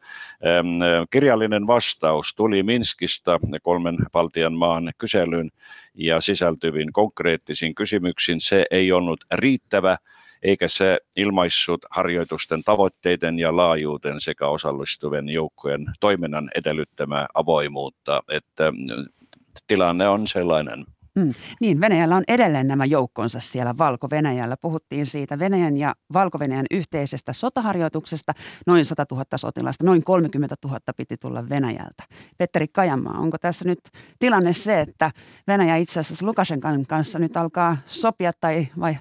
Kirjallinen 1.10 1.68
vastaus 1.68 2.36
tuli 2.36 2.64
Minskistä 2.64 3.40
kolmen 3.64 3.98
Baltian 4.12 4.54
maan 4.54 4.92
kyselyyn 4.98 5.50
ja 5.94 6.22
sisältyviin 6.22 6.94
konkreettisiin 6.94 7.76
kysymyksiin. 7.76 8.42
Se 8.42 8.66
ei 8.72 8.92
ollut 8.92 9.24
riittävä 9.32 9.98
eikä 10.44 10.68
se 10.68 11.00
ilmaissut 11.16 11.86
harjoitusten 11.92 12.64
tavoitteiden 12.64 13.40
ja 13.40 13.56
laajuuden 13.56 14.20
sekä 14.20 14.48
osallistuvien 14.48 15.30
joukkojen 15.30 15.86
toiminnan 16.00 16.50
edellyttämää 16.56 17.28
avoimuutta, 17.34 18.24
että 18.30 18.74
tilanne 19.68 20.08
on 20.08 20.28
sellainen. 20.28 20.86
Mm. 21.18 21.34
Niin, 21.62 21.82
Venäjällä 21.82 22.16
on 22.16 22.24
edelleen 22.28 22.68
nämä 22.68 22.86
joukkonsa 22.86 23.40
siellä 23.40 23.78
Valko-Venäjällä. 23.78 24.56
Puhuttiin 24.62 25.06
siitä 25.06 25.40
Venäjän 25.40 25.78
ja 25.78 25.94
Valko-Venäjän 26.14 26.66
yhteisestä 26.72 27.34
sotaharjoituksesta. 27.34 28.34
Noin 28.68 28.86
100 28.86 29.06
000 29.12 29.26
sotilasta, 29.36 29.86
noin 29.86 30.04
30 30.04 30.56
000 30.66 30.80
piti 30.98 31.18
tulla 31.18 31.50
Venäjältä. 31.50 32.04
Petteri 32.38 32.68
Kajamaa, 32.68 33.18
onko 33.18 33.38
tässä 33.38 33.66
nyt 33.66 33.80
tilanne 34.20 34.54
se, 34.54 34.82
että 34.82 35.12
Venäjä 35.48 35.76
itse 35.76 36.00
asiassa 36.00 36.26
Lukashenkan 36.26 36.86
kanssa 36.86 37.20
nyt 37.20 37.38
alkaa 37.38 37.78
sopia 37.88 38.32
tai 38.42 38.68
vai 38.80 38.98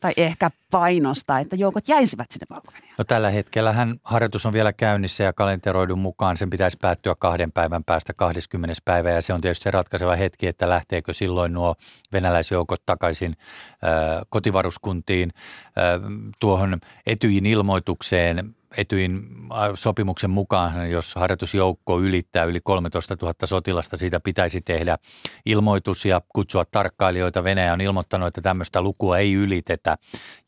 tai 0.00 0.12
ehkä 0.16 0.50
painostaa, 0.70 1.38
että 1.38 1.56
joukot 1.56 1.88
jäisivät 1.88 2.26
sinne 2.30 2.46
valko 2.50 2.72
No 2.98 3.04
tällä 3.04 3.30
hetkellä 3.30 3.72
hän 3.72 3.96
harjoitus 4.04 4.46
on 4.46 4.52
vielä 4.52 4.72
käynnissä 4.72 5.24
ja 5.24 5.32
kalenteroidun 5.32 5.98
mukaan 5.98 6.36
sen 6.36 6.50
pitäisi 6.50 6.76
päättyä 6.80 7.14
kahden 7.14 7.52
päivän 7.52 7.84
päästä 7.84 8.12
20. 8.12 8.74
päivä 8.84 9.10
ja 9.10 9.22
se 9.22 9.32
on 9.32 9.40
tietysti 9.40 9.62
se 9.62 9.70
ratkaiseva 9.70 10.16
hetki, 10.16 10.46
että 10.46 10.68
lähteekö 10.68 11.14
silloin 11.14 11.52
nuo 11.52 11.74
venäläisjoukot 12.12 12.82
takaisin 12.86 13.36
äh, 13.84 14.20
kotivaruskuntiin 14.28 15.32
äh, 15.34 16.00
tuohon 16.40 16.80
Etyjin 17.06 17.46
ilmoitukseen 17.46 18.54
Etyin 18.76 19.28
sopimuksen 19.74 20.30
mukaan, 20.30 20.90
jos 20.90 21.14
harjoitusjoukko 21.14 22.00
ylittää 22.00 22.44
yli 22.44 22.60
13 22.60 23.16
000 23.22 23.34
sotilasta, 23.44 23.96
siitä 23.96 24.20
pitäisi 24.20 24.60
tehdä 24.60 24.98
ilmoitus 25.46 26.04
ja 26.04 26.20
kutsua 26.28 26.64
tarkkailijoita. 26.64 27.44
Venäjä 27.44 27.72
on 27.72 27.80
ilmoittanut, 27.80 28.28
että 28.28 28.40
tämmöistä 28.40 28.82
lukua 28.82 29.18
ei 29.18 29.34
ylitetä 29.34 29.96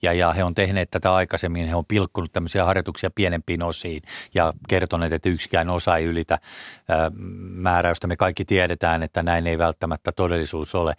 ja, 0.02 0.12
ja 0.12 0.32
he 0.32 0.44
on 0.44 0.54
tehneet 0.54 0.90
tätä 0.90 1.14
aikaisemmin. 1.14 1.68
He 1.68 1.74
on 1.74 1.86
pilkkunut 1.86 2.32
tämmöisiä 2.32 2.64
harjoituksia 2.64 3.10
pienempiin 3.10 3.62
osiin 3.62 4.02
ja 4.34 4.52
kertoneet, 4.68 5.12
että 5.12 5.28
yksikään 5.28 5.70
osa 5.70 5.96
ei 5.96 6.04
ylitä 6.04 6.38
ää, 6.88 7.10
määräystä. 7.40 8.06
Me 8.06 8.16
kaikki 8.16 8.44
tiedetään, 8.44 9.02
että 9.02 9.22
näin 9.22 9.46
ei 9.46 9.58
välttämättä 9.58 10.12
todellisuus 10.12 10.74
ole. 10.74 10.94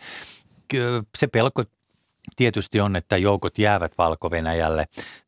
Se 1.18 1.28
pelko 1.28 1.64
tietysti 2.36 2.82
on, 2.82 2.96
että 2.96 3.18
joukot 3.18 3.58
jäävät 3.58 3.98
valko. 3.98 4.30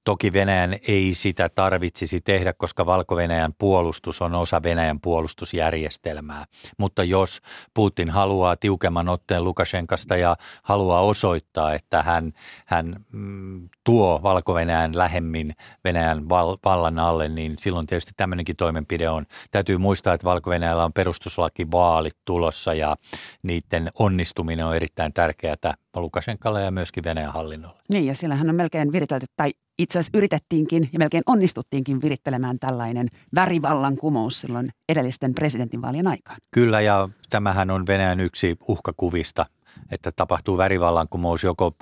Toki 0.03 0.33
Venäjän 0.33 0.75
ei 0.87 1.13
sitä 1.13 1.49
tarvitsisi 1.49 2.21
tehdä, 2.21 2.53
koska 2.53 2.85
valko 2.85 3.15
puolustus 3.59 4.21
on 4.21 4.35
osa 4.35 4.63
Venäjän 4.63 5.01
puolustusjärjestelmää. 5.01 6.45
Mutta 6.77 7.03
jos 7.03 7.41
Putin 7.73 8.09
haluaa 8.09 8.55
tiukemman 8.55 9.09
otteen 9.09 9.43
Lukashenkasta 9.43 10.15
ja 10.15 10.35
haluaa 10.63 11.01
osoittaa, 11.01 11.73
että 11.73 12.03
hän, 12.03 12.33
hän 12.65 12.95
mm, 13.11 13.69
tuo 13.83 14.19
valko 14.23 14.55
lähemmin 14.93 15.53
Venäjän 15.83 16.29
val, 16.29 16.57
vallan 16.65 16.99
alle, 16.99 17.29
niin 17.29 17.53
silloin 17.57 17.87
tietysti 17.87 18.11
tämmöinenkin 18.17 18.55
toimenpide 18.55 19.09
on. 19.09 19.25
Täytyy 19.51 19.77
muistaa, 19.77 20.13
että 20.13 20.25
valko 20.25 20.51
on 20.83 20.93
perustuslakivaalit 20.93 22.17
tulossa 22.25 22.73
ja 22.73 22.95
niiden 23.43 23.89
onnistuminen 23.99 24.65
on 24.65 24.75
erittäin 24.75 25.13
tärkeää 25.13 25.55
Lukashenkalle 25.95 26.61
ja 26.61 26.71
myöskin 26.71 27.03
Venäjän 27.03 27.33
hallinnolle. 27.33 27.79
Niin 27.89 28.05
ja 28.05 28.15
sillähän 28.15 28.49
on 28.49 28.55
melkein 28.55 28.91
viritelty, 28.91 29.25
tai 29.35 29.51
itse 29.79 29.99
asiassa 29.99 30.17
yritettiinkin 30.17 30.89
ja 30.93 30.99
melkein 30.99 31.23
onnistuttiinkin 31.25 32.01
virittelemään 32.01 32.59
tällainen 32.59 33.07
värivallankumous 33.35 34.41
silloin 34.41 34.69
edellisten 34.89 35.33
presidentinvaalien 35.33 36.07
aikaan. 36.07 36.37
Kyllä 36.51 36.81
ja 36.81 37.09
tämähän 37.29 37.71
on 37.71 37.87
Venäjän 37.87 38.19
yksi 38.19 38.57
uhkakuvista 38.67 39.45
että 39.91 40.11
tapahtuu 40.11 40.57
värivallankumous 40.57 41.43
joko 41.43 41.75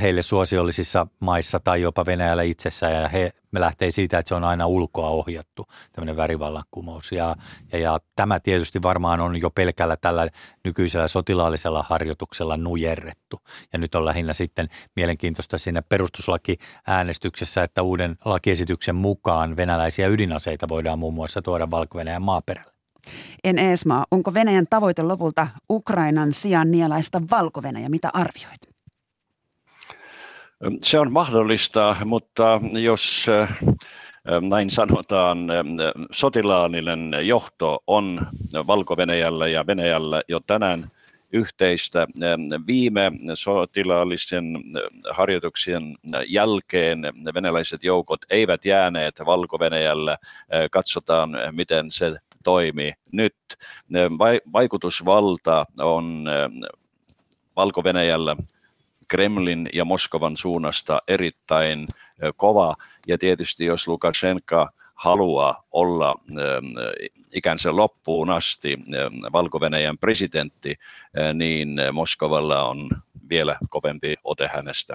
heille 0.00 0.22
suosiollisissa 0.22 1.06
maissa 1.20 1.60
tai 1.60 1.82
jopa 1.82 2.06
Venäjällä 2.06 2.42
itsessään 2.42 3.02
ja 3.02 3.08
he 3.08 3.32
me 3.52 3.60
lähtee 3.60 3.90
siitä, 3.90 4.18
että 4.18 4.28
se 4.28 4.34
on 4.34 4.44
aina 4.44 4.66
ulkoa 4.66 5.08
ohjattu, 5.08 5.66
tämmöinen 5.92 6.16
värivallankumous. 6.16 7.12
Ja, 7.12 7.36
ja, 7.72 7.78
ja 7.78 8.00
tämä 8.16 8.40
tietysti 8.40 8.82
varmaan 8.82 9.20
on 9.20 9.40
jo 9.40 9.50
pelkällä 9.50 9.96
tällä 9.96 10.28
nykyisellä 10.64 11.08
sotilaallisella 11.08 11.84
harjoituksella 11.88 12.56
nujerrettu. 12.56 13.40
Ja 13.72 13.78
nyt 13.78 13.94
on 13.94 14.04
lähinnä 14.04 14.32
sitten 14.32 14.68
mielenkiintoista 14.96 15.58
siinä 15.58 15.82
perustuslakiäänestyksessä, 15.82 17.62
että 17.62 17.82
uuden 17.82 18.16
lakiesityksen 18.24 18.94
mukaan 18.94 19.56
venäläisiä 19.56 20.08
ydinaseita 20.08 20.68
voidaan 20.68 20.98
muun 20.98 21.14
muassa 21.14 21.42
tuoda 21.42 21.70
Valko-Venäjän 21.70 22.22
maaperälle. 22.22 22.81
En 23.44 23.58
Eesmaa, 23.58 24.04
onko 24.10 24.34
Venäjän 24.34 24.66
tavoite 24.70 25.02
lopulta 25.02 25.48
Ukrainan 25.70 26.32
sijaan 26.32 26.70
nielaista 26.70 27.22
valko 27.30 27.62
Mitä 27.88 28.10
arvioit? 28.12 28.72
Se 30.82 30.98
on 30.98 31.12
mahdollista, 31.12 31.96
mutta 32.04 32.60
jos 32.72 33.26
näin 34.48 34.70
sanotaan, 34.70 35.38
sotilaallinen 36.10 37.14
johto 37.22 37.82
on 37.86 38.26
valko 38.66 38.96
ja 39.48 39.66
Venäjällä 39.66 40.22
jo 40.28 40.40
tänään 40.40 40.90
yhteistä. 41.32 42.06
Viime 42.66 43.12
sotilaallisen 43.34 44.44
harjoituksien 45.10 45.96
jälkeen 46.28 47.02
venäläiset 47.34 47.84
joukot 47.84 48.20
eivät 48.30 48.64
jääneet 48.64 49.14
valko 49.26 49.58
Katsotaan, 50.70 51.30
miten 51.52 51.90
se 51.90 52.12
toimi 52.42 52.92
nyt. 53.12 53.36
Vaikutusvalta 54.52 55.64
on 55.80 56.24
valko 57.56 57.82
Kremlin 59.08 59.68
ja 59.72 59.84
Moskovan 59.84 60.36
suunnasta 60.36 61.02
erittäin 61.08 61.88
kova. 62.36 62.76
Ja 63.06 63.18
tietysti 63.18 63.64
jos 63.64 63.88
Lukashenka 63.88 64.72
haluaa 64.94 65.64
olla 65.72 66.14
ikänsä 67.34 67.76
loppuun 67.76 68.30
asti 68.30 68.78
valko 69.32 69.60
presidentti, 70.00 70.74
niin 71.34 71.68
Moskovalla 71.92 72.68
on 72.68 72.88
vielä 73.28 73.56
kovempi 73.70 74.14
ote 74.24 74.50
hänestä. 74.54 74.94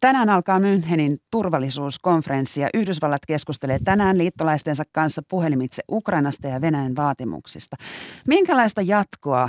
Tänään 0.00 0.30
alkaa 0.30 0.58
Münchenin 0.58 1.16
turvallisuuskonferenssi 1.30 2.60
ja 2.60 2.68
Yhdysvallat 2.74 3.26
keskustelee 3.26 3.78
tänään 3.84 4.18
liittolaistensa 4.18 4.82
kanssa 4.92 5.22
puhelimitse 5.28 5.82
Ukrainasta 5.90 6.48
ja 6.48 6.60
Venäjän 6.60 6.96
vaatimuksista. 6.96 7.76
Minkälaista 8.26 8.82
jatkoa 8.82 9.48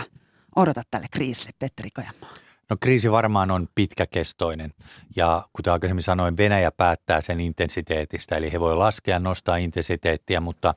odotat 0.56 0.88
tälle 0.92 1.08
kriisille, 1.12 1.52
Petteri 1.60 1.90
Kajamaa? 1.94 2.34
No 2.70 2.78
kriisi 2.80 3.12
varmaan 3.12 3.52
on 3.52 3.68
pitkäkestoinen 3.76 4.74
ja 5.16 5.46
kuten 5.54 5.74
aikaisemmin 5.74 6.04
sanoin, 6.04 6.38
Venäjä 6.38 6.72
päättää 6.72 7.22
sen 7.22 7.40
intensiteetistä, 7.40 8.38
eli 8.38 8.54
he 8.54 8.60
voi 8.60 8.76
laskea, 8.76 9.20
nostaa 9.20 9.58
intensiteettiä, 9.58 10.40
mutta 10.40 10.74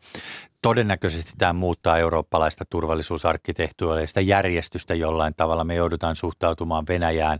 todennäköisesti 0.62 1.32
tämä 1.38 1.52
muuttaa 1.52 1.98
eurooppalaista 1.98 2.64
turvallisuusarkkitehtuuria 2.70 4.00
ja 4.00 4.08
sitä 4.08 4.20
järjestystä 4.20 4.94
jollain 4.94 5.34
tavalla. 5.36 5.64
Me 5.64 5.74
joudutaan 5.74 6.16
suhtautumaan 6.16 6.84
Venäjään 6.88 7.38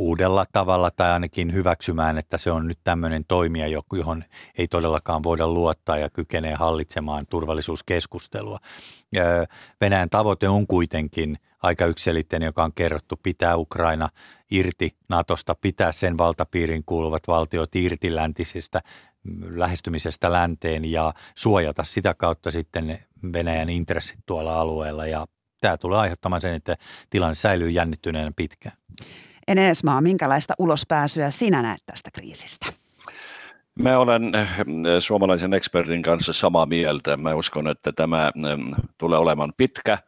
uudella 0.00 0.44
tavalla 0.52 0.90
tai 0.90 1.10
ainakin 1.10 1.52
hyväksymään, 1.52 2.18
että 2.18 2.38
se 2.38 2.50
on 2.50 2.68
nyt 2.68 2.78
tämmöinen 2.84 3.24
toimija, 3.28 3.66
johon 3.92 4.24
ei 4.58 4.68
todellakaan 4.68 5.22
voida 5.22 5.48
luottaa 5.48 5.98
ja 5.98 6.10
kykenee 6.10 6.54
hallitsemaan 6.54 7.26
turvallisuuskeskustelua. 7.26 8.58
Venäjän 9.80 10.10
tavoite 10.10 10.48
on 10.48 10.66
kuitenkin 10.66 11.38
aika 11.62 11.86
yksilitteinen, 11.86 12.46
joka 12.46 12.64
on 12.64 12.72
kerrottu, 12.72 13.16
pitää 13.22 13.56
Ukraina 13.56 14.08
irti 14.50 14.96
Natosta, 15.08 15.54
pitää 15.54 15.92
sen 15.92 16.18
valtapiirin 16.18 16.84
kuuluvat 16.84 17.22
valtiot 17.28 17.74
irti 17.74 18.14
läntisistä 18.14 18.80
lähestymisestä 19.40 20.32
länteen 20.32 20.92
ja 20.92 21.12
suojata 21.34 21.84
sitä 21.84 22.14
kautta 22.14 22.50
sitten 22.50 22.98
Venäjän 23.32 23.68
intressit 23.68 24.20
tuolla 24.26 24.60
alueella 24.60 25.06
ja 25.06 25.26
tämä 25.60 25.78
tulee 25.78 25.98
aiheuttamaan 25.98 26.42
sen, 26.42 26.54
että 26.54 26.76
tilanne 27.10 27.34
säilyy 27.34 27.70
jännittyneenä 27.70 28.32
pitkään. 28.36 28.76
Enesmaa, 29.50 30.00
minkälaista 30.00 30.54
ulospääsyä 30.58 31.30
sinä 31.30 31.62
näet 31.62 31.80
tästä 31.86 32.10
kriisistä? 32.14 32.66
Mä 33.82 33.98
olen 33.98 34.32
eh, 34.34 34.48
suomalaisen 34.98 35.54
ekspertin 35.54 36.02
kanssa 36.02 36.32
samaa 36.32 36.66
mieltä. 36.66 37.16
Mä 37.16 37.34
uskon, 37.34 37.68
että 37.68 37.92
tämä 37.92 38.32
tulee 38.98 39.18
olemaan 39.18 39.52
pitkä 39.56 39.98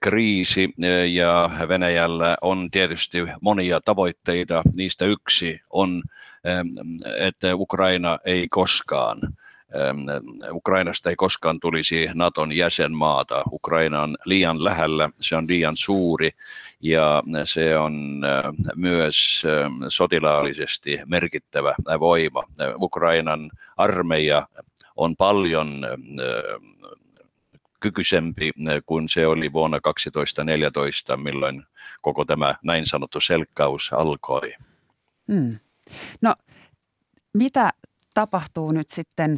kriisi 0.00 0.64
eh, 0.82 1.12
ja 1.12 1.50
Venäjällä 1.68 2.36
on 2.40 2.70
tietysti 2.70 3.18
monia 3.40 3.80
tavoitteita. 3.80 4.62
Niistä 4.76 5.04
yksi 5.04 5.60
on, 5.70 6.02
että 7.18 7.54
Ukraina 7.54 8.18
ei 8.24 8.48
koskaan 8.48 9.18
Ukrainasta 10.50 11.10
ei 11.10 11.16
koskaan 11.16 11.60
tulisi 11.60 12.08
Naton 12.14 12.52
jäsenmaata. 12.52 13.42
Ukraina 13.52 14.02
on 14.02 14.16
liian 14.24 14.64
lähellä, 14.64 15.10
se 15.20 15.36
on 15.36 15.48
liian 15.48 15.76
suuri 15.76 16.30
ja 16.80 17.22
se 17.44 17.78
on 17.78 18.20
myös 18.76 19.42
sotilaallisesti 19.88 20.98
merkittävä 21.06 21.74
voima. 22.00 22.44
Ukrainan 22.80 23.50
armeija 23.76 24.48
on 24.96 25.16
paljon 25.16 25.86
kykyisempi 27.80 28.50
kuin 28.86 29.08
se 29.08 29.26
oli 29.26 29.52
vuonna 29.52 29.80
2014, 29.80 31.16
milloin 31.16 31.62
koko 32.00 32.24
tämä 32.24 32.54
näin 32.62 32.86
sanottu 32.86 33.20
selkkaus 33.20 33.92
alkoi. 33.92 34.54
Hmm. 35.32 35.58
No, 36.22 36.34
mitä 37.34 37.70
tapahtuu 38.14 38.72
nyt 38.72 38.88
sitten 38.88 39.36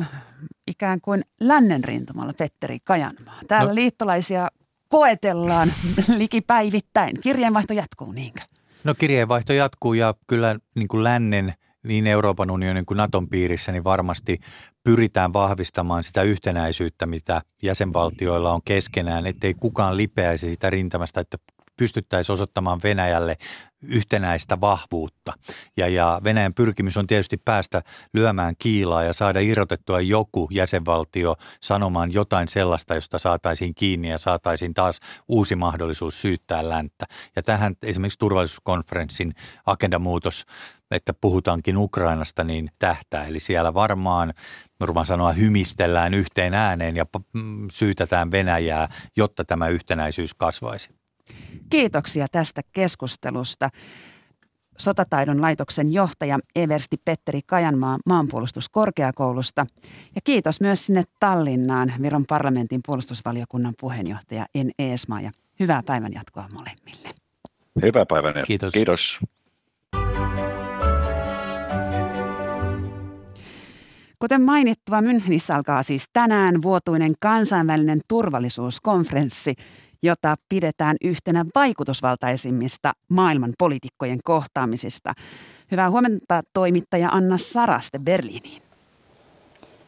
äh, 0.00 0.22
ikään 0.66 1.00
kuin 1.00 1.22
lännen 1.40 1.84
rintamalla, 1.84 2.32
Petteri 2.32 2.78
Kajanmaa? 2.84 3.38
Täällä 3.48 3.70
no. 3.70 3.74
liittolaisia 3.74 4.48
koetellaan 4.92 5.72
likipäivittäin. 6.16 7.20
Kirjeenvaihto 7.20 7.72
jatkuu, 7.72 8.12
niinkö? 8.12 8.40
No 8.84 8.94
kirjeenvaihto 8.94 9.52
jatkuu 9.52 9.94
ja 9.94 10.14
kyllä 10.26 10.56
niin 10.74 10.88
kuin 10.88 11.04
lännen 11.04 11.54
niin 11.86 12.06
Euroopan 12.06 12.50
unionin 12.50 12.86
kuin 12.86 12.96
Naton 12.96 13.28
piirissä, 13.28 13.72
niin 13.72 13.84
varmasti 13.84 14.38
pyritään 14.84 15.32
vahvistamaan 15.32 16.04
sitä 16.04 16.22
yhtenäisyyttä, 16.22 17.06
mitä 17.06 17.42
jäsenvaltioilla 17.62 18.52
on 18.52 18.60
keskenään, 18.64 19.26
ettei 19.26 19.54
kukaan 19.54 19.96
lipeäisi 19.96 20.50
sitä 20.50 20.70
rintamasta, 20.70 21.20
että 21.20 21.38
pystyttäisiin 21.82 22.34
osoittamaan 22.34 22.80
Venäjälle 22.82 23.36
yhtenäistä 23.82 24.60
vahvuutta. 24.60 25.32
Ja, 25.76 25.88
ja 25.88 26.20
Venäjän 26.24 26.54
pyrkimys 26.54 26.96
on 26.96 27.06
tietysti 27.06 27.36
päästä 27.36 27.82
lyömään 28.14 28.54
kiilaa 28.58 29.02
ja 29.02 29.12
saada 29.12 29.40
irrotettua 29.40 30.00
joku 30.00 30.48
jäsenvaltio 30.50 31.36
sanomaan 31.60 32.12
jotain 32.12 32.48
sellaista, 32.48 32.94
josta 32.94 33.18
saataisiin 33.18 33.74
kiinni 33.74 34.10
ja 34.10 34.18
saataisiin 34.18 34.74
taas 34.74 35.00
uusi 35.28 35.56
mahdollisuus 35.56 36.20
syyttää 36.20 36.68
länttä. 36.68 37.06
Ja 37.36 37.42
tähän 37.42 37.74
esimerkiksi 37.82 38.18
turvallisuuskonferenssin 38.18 39.34
agendamuutos 39.66 40.46
että 40.90 41.14
puhutaankin 41.14 41.76
Ukrainasta, 41.76 42.44
niin 42.44 42.70
tähtää. 42.78 43.26
Eli 43.26 43.40
siellä 43.40 43.74
varmaan, 43.74 44.34
varmaan 44.80 45.06
sanoa, 45.06 45.32
hymistellään 45.32 46.14
yhteen 46.14 46.54
ääneen 46.54 46.96
ja 46.96 47.06
syytetään 47.70 48.30
Venäjää, 48.30 48.88
jotta 49.16 49.44
tämä 49.44 49.68
yhtenäisyys 49.68 50.34
kasvaisi. 50.34 51.01
Kiitoksia 51.70 52.26
tästä 52.32 52.60
keskustelusta. 52.72 53.68
Sotataidon 54.78 55.40
laitoksen 55.40 55.92
johtaja 55.92 56.38
Eversti 56.56 56.96
Petteri 57.04 57.40
Kajanmaa 57.46 57.98
maanpuolustuskorkeakoulusta. 58.06 59.66
Ja 60.14 60.20
kiitos 60.24 60.60
myös 60.60 60.86
sinne 60.86 61.04
Tallinnaan 61.20 61.92
Viron 62.02 62.24
parlamentin 62.28 62.80
puolustusvaliokunnan 62.86 63.74
puheenjohtaja 63.80 64.46
En 64.54 64.70
Eesmaa 64.78 65.20
ja 65.20 65.30
hyvää 65.60 65.82
päivänjatkoa 65.86 66.48
molemmille. 66.52 67.08
Hyvää 67.82 68.06
päivänjatkoa. 68.08 68.46
Kiitos. 68.46 68.72
Kiitos. 68.72 69.20
Kuten 74.18 74.42
mainittua, 74.42 75.00
Münchenissä 75.00 75.54
alkaa 75.54 75.82
siis 75.82 76.04
tänään 76.12 76.62
vuotuinen 76.62 77.14
kansainvälinen 77.20 78.00
turvallisuuskonferenssi, 78.08 79.54
jota 80.02 80.36
pidetään 80.48 80.96
yhtenä 81.04 81.44
vaikutusvaltaisimmista 81.54 82.92
maailman 83.08 83.52
poliitikkojen 83.58 84.18
kohtaamisista. 84.24 85.12
Hyvää 85.70 85.90
huomenta 85.90 86.42
toimittaja 86.52 87.08
Anna 87.08 87.38
Saraste 87.38 87.98
Berliiniin. 87.98 88.62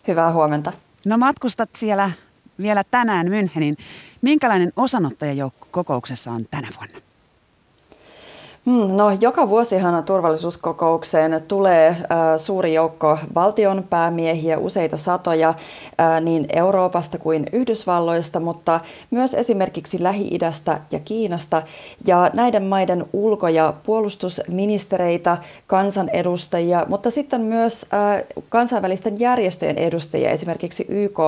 Hyvää 0.09 0.33
huomenta. 0.33 0.72
No 1.07 1.18
matkustat 1.18 1.70
siellä 1.77 2.11
vielä 2.59 2.85
tänään 2.90 3.27
Münchenin. 3.27 3.85
Minkälainen 4.22 4.72
osanottajajoukko 4.77 5.68
kokouksessa 5.70 6.31
on 6.33 6.46
tänä 6.50 6.68
vuonna? 6.77 7.13
Hmm, 8.66 8.96
no, 8.96 9.11
joka 9.20 9.48
vuosihan 9.48 10.05
turvallisuuskokoukseen 10.05 11.42
tulee 11.48 11.88
äh, 11.88 11.96
suuri 12.37 12.74
joukko 12.74 13.18
valtion 13.35 13.85
päämiehiä, 13.90 14.59
useita 14.59 14.96
satoja 14.96 15.48
äh, 15.48 16.20
niin 16.20 16.46
Euroopasta 16.53 17.18
kuin 17.18 17.46
Yhdysvalloista, 17.53 18.40
mutta 18.40 18.81
myös 19.11 19.35
esimerkiksi 19.35 20.03
Lähi-idästä 20.03 20.81
ja 20.90 20.98
Kiinasta. 20.98 21.62
Ja 22.07 22.31
näiden 22.33 22.62
maiden 22.62 23.07
ulko- 23.12 23.48
ja 23.48 23.74
puolustusministereitä, 23.83 25.38
kansanedustajia, 25.66 26.87
mutta 26.88 27.11
sitten 27.11 27.40
myös 27.40 27.87
äh, 27.94 28.22
kansainvälisten 28.48 29.20
järjestöjen 29.20 29.79
edustajia, 29.79 30.31
esimerkiksi 30.31 30.87
YK 30.88 31.18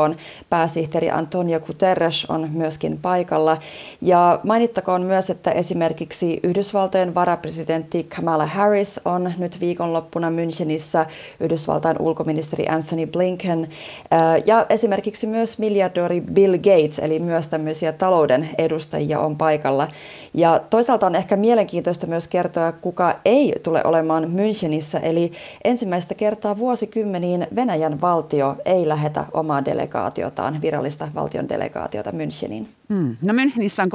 pääsihteeri 0.50 1.10
Antonio 1.10 1.60
Guterres 1.60 2.24
on 2.24 2.48
myöskin 2.52 2.98
paikalla. 3.02 3.56
Ja 4.00 4.40
mainittakoon 4.42 5.02
myös, 5.02 5.30
että 5.30 5.50
esimerkiksi 5.50 6.40
Yhdysvaltojen 6.42 7.14
varapresidentti 7.26 8.04
Kamala 8.16 8.46
Harris 8.46 9.00
on 9.04 9.32
nyt 9.38 9.60
viikonloppuna 9.60 10.30
Münchenissä, 10.30 11.06
Yhdysvaltain 11.40 11.96
ulkoministeri 12.00 12.68
Anthony 12.68 13.06
Blinken 13.06 13.68
äh, 14.12 14.42
ja 14.46 14.66
esimerkiksi 14.68 15.26
myös 15.26 15.58
miljardööri 15.58 16.20
Bill 16.20 16.56
Gates, 16.56 16.98
eli 16.98 17.18
myös 17.18 17.48
tämmöisiä 17.48 17.92
talouden 17.92 18.48
edustajia 18.58 19.20
on 19.20 19.36
paikalla. 19.36 19.88
Ja 20.34 20.60
toisaalta 20.70 21.06
on 21.06 21.14
ehkä 21.14 21.36
mielenkiintoista 21.36 22.06
myös 22.06 22.28
kertoa, 22.28 22.72
kuka 22.72 23.20
ei 23.24 23.54
tule 23.62 23.84
olemaan 23.84 24.24
Münchenissä, 24.24 25.00
eli 25.02 25.32
ensimmäistä 25.64 26.14
kertaa 26.14 26.58
vuosikymmeniin 26.58 27.46
Venäjän 27.54 28.00
valtio 28.00 28.56
ei 28.64 28.88
lähetä 28.88 29.24
omaa 29.32 29.64
delegaatiotaan, 29.64 30.62
virallista 30.62 31.08
valtion 31.14 31.48
delegaatiota 31.48 32.10
Müncheniin. 32.10 32.66
Hmm. 32.88 33.16
No 33.22 33.32
Münchenissä 33.32 33.82
on 33.82 33.88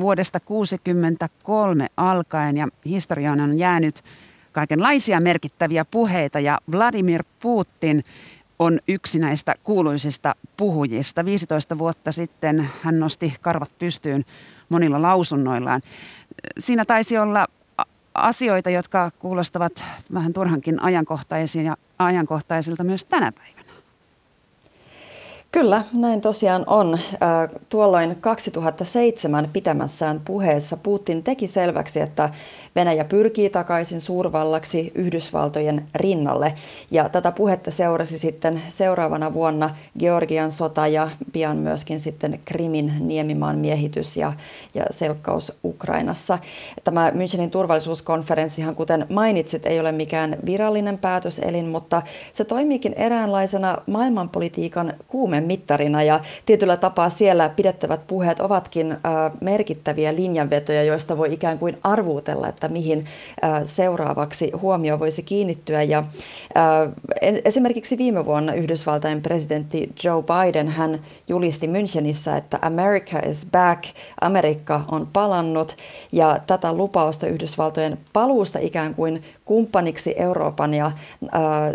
vuodesta 0.00 0.40
1963 0.40 1.86
alkaen 1.96 2.56
ja 2.56 2.68
historiaan 2.84 3.40
on 3.40 3.58
jäänyt 3.58 4.02
kaikenlaisia 4.52 5.20
merkittäviä 5.20 5.84
puheita 5.84 6.40
ja 6.40 6.58
Vladimir 6.72 7.22
Putin 7.40 8.04
on 8.58 8.78
yksi 8.88 9.18
näistä 9.18 9.54
kuuluisista 9.64 10.34
puhujista. 10.56 11.24
15 11.24 11.78
vuotta 11.78 12.12
sitten 12.12 12.70
hän 12.82 13.00
nosti 13.00 13.34
karvat 13.40 13.78
pystyyn 13.78 14.24
monilla 14.68 15.02
lausunnoillaan. 15.02 15.80
Siinä 16.58 16.84
taisi 16.84 17.18
olla 17.18 17.46
asioita, 18.14 18.70
jotka 18.70 19.10
kuulostavat 19.18 19.84
vähän 20.14 20.32
turhankin 20.32 20.80
ajankohtaisilta 21.98 22.84
myös 22.84 23.04
tänä 23.04 23.32
päivänä. 23.32 23.63
Kyllä, 25.54 25.84
näin 25.92 26.20
tosiaan 26.20 26.64
on. 26.66 26.98
Tuolloin 27.68 28.16
2007 28.20 29.48
pitämässään 29.52 30.20
puheessa 30.24 30.76
Putin 30.76 31.22
teki 31.22 31.46
selväksi, 31.46 32.00
että 32.00 32.30
Venäjä 32.76 33.04
pyrkii 33.04 33.50
takaisin 33.50 34.00
suurvallaksi 34.00 34.92
Yhdysvaltojen 34.94 35.86
rinnalle. 35.94 36.54
Ja 36.90 37.08
tätä 37.08 37.32
puhetta 37.32 37.70
seurasi 37.70 38.18
sitten 38.18 38.62
seuraavana 38.68 39.32
vuonna 39.32 39.70
Georgian 39.98 40.52
sota 40.52 40.86
ja 40.86 41.10
pian 41.32 41.56
myöskin 41.56 42.00
sitten 42.00 42.40
Krimin 42.44 42.92
niemimaan 43.00 43.58
miehitys 43.58 44.16
ja, 44.16 44.32
ja 44.74 44.84
selkkaus 44.90 45.52
Ukrainassa. 45.64 46.38
Tämä 46.84 47.10
Münchenin 47.10 47.50
turvallisuuskonferenssihan, 47.50 48.74
kuten 48.74 49.06
mainitsit, 49.08 49.66
ei 49.66 49.80
ole 49.80 49.92
mikään 49.92 50.36
virallinen 50.46 50.98
päätöselin, 50.98 51.66
mutta 51.66 52.02
se 52.32 52.44
toimiikin 52.44 52.94
eräänlaisena 52.96 53.78
maailmanpolitiikan 53.86 54.94
kuume 55.06 55.43
mittarina 55.44 56.02
ja 56.02 56.20
tietyllä 56.46 56.76
tapaa 56.76 57.10
siellä 57.10 57.48
pidettävät 57.48 58.06
puheet 58.06 58.40
ovatkin 58.40 58.92
äh, 58.92 58.98
merkittäviä 59.40 60.14
linjanvetoja, 60.14 60.84
joista 60.84 61.18
voi 61.18 61.32
ikään 61.32 61.58
kuin 61.58 61.78
arvuutella, 61.82 62.48
että 62.48 62.68
mihin 62.68 63.06
äh, 63.44 63.62
seuraavaksi 63.64 64.50
huomio 64.50 64.98
voisi 64.98 65.22
kiinnittyä. 65.22 65.82
Ja 65.82 65.98
äh, 65.98 67.34
esimerkiksi 67.44 67.98
viime 67.98 68.24
vuonna 68.24 68.52
Yhdysvaltain 68.52 69.22
presidentti 69.22 69.92
Joe 70.04 70.22
Biden 70.22 70.68
hän 70.68 71.00
julisti 71.28 71.66
Münchenissä, 71.66 72.36
että 72.36 72.58
America 72.62 73.18
is 73.18 73.46
back, 73.52 73.84
Amerikka 74.20 74.84
on 74.90 75.08
palannut 75.12 75.76
ja 76.12 76.38
tätä 76.46 76.72
lupausta 76.72 77.26
Yhdysvaltojen 77.26 77.98
paluusta 78.12 78.58
ikään 78.58 78.94
kuin 78.94 79.22
kumppaniksi 79.44 80.14
Euroopan 80.16 80.74
ja 80.74 80.86
äh, 80.86 80.92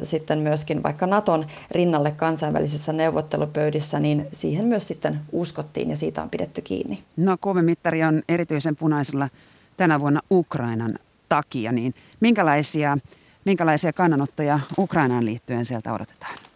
sitten 0.03 0.39
myöskin 0.39 0.83
vaikka 0.83 1.07
Naton 1.07 1.45
rinnalle 1.71 2.11
kansainvälisissä 2.11 2.93
neuvottelupöydissä, 2.93 3.99
niin 3.99 4.27
siihen 4.33 4.65
myös 4.65 4.87
sitten 4.87 5.19
uskottiin 5.31 5.89
ja 5.89 5.95
siitä 5.95 6.23
on 6.23 6.29
pidetty 6.29 6.61
kiinni. 6.61 6.99
No 7.17 7.37
mittari 7.61 8.03
on 8.03 8.21
erityisen 8.29 8.75
punaisella 8.75 9.29
tänä 9.77 9.99
vuonna 9.99 10.21
Ukrainan 10.31 10.99
takia, 11.29 11.71
niin 11.71 11.93
minkälaisia, 12.19 12.97
minkälaisia 13.45 13.93
kannanottoja 13.93 14.59
Ukrainaan 14.77 15.25
liittyen 15.25 15.65
sieltä 15.65 15.93
odotetaan? 15.93 16.48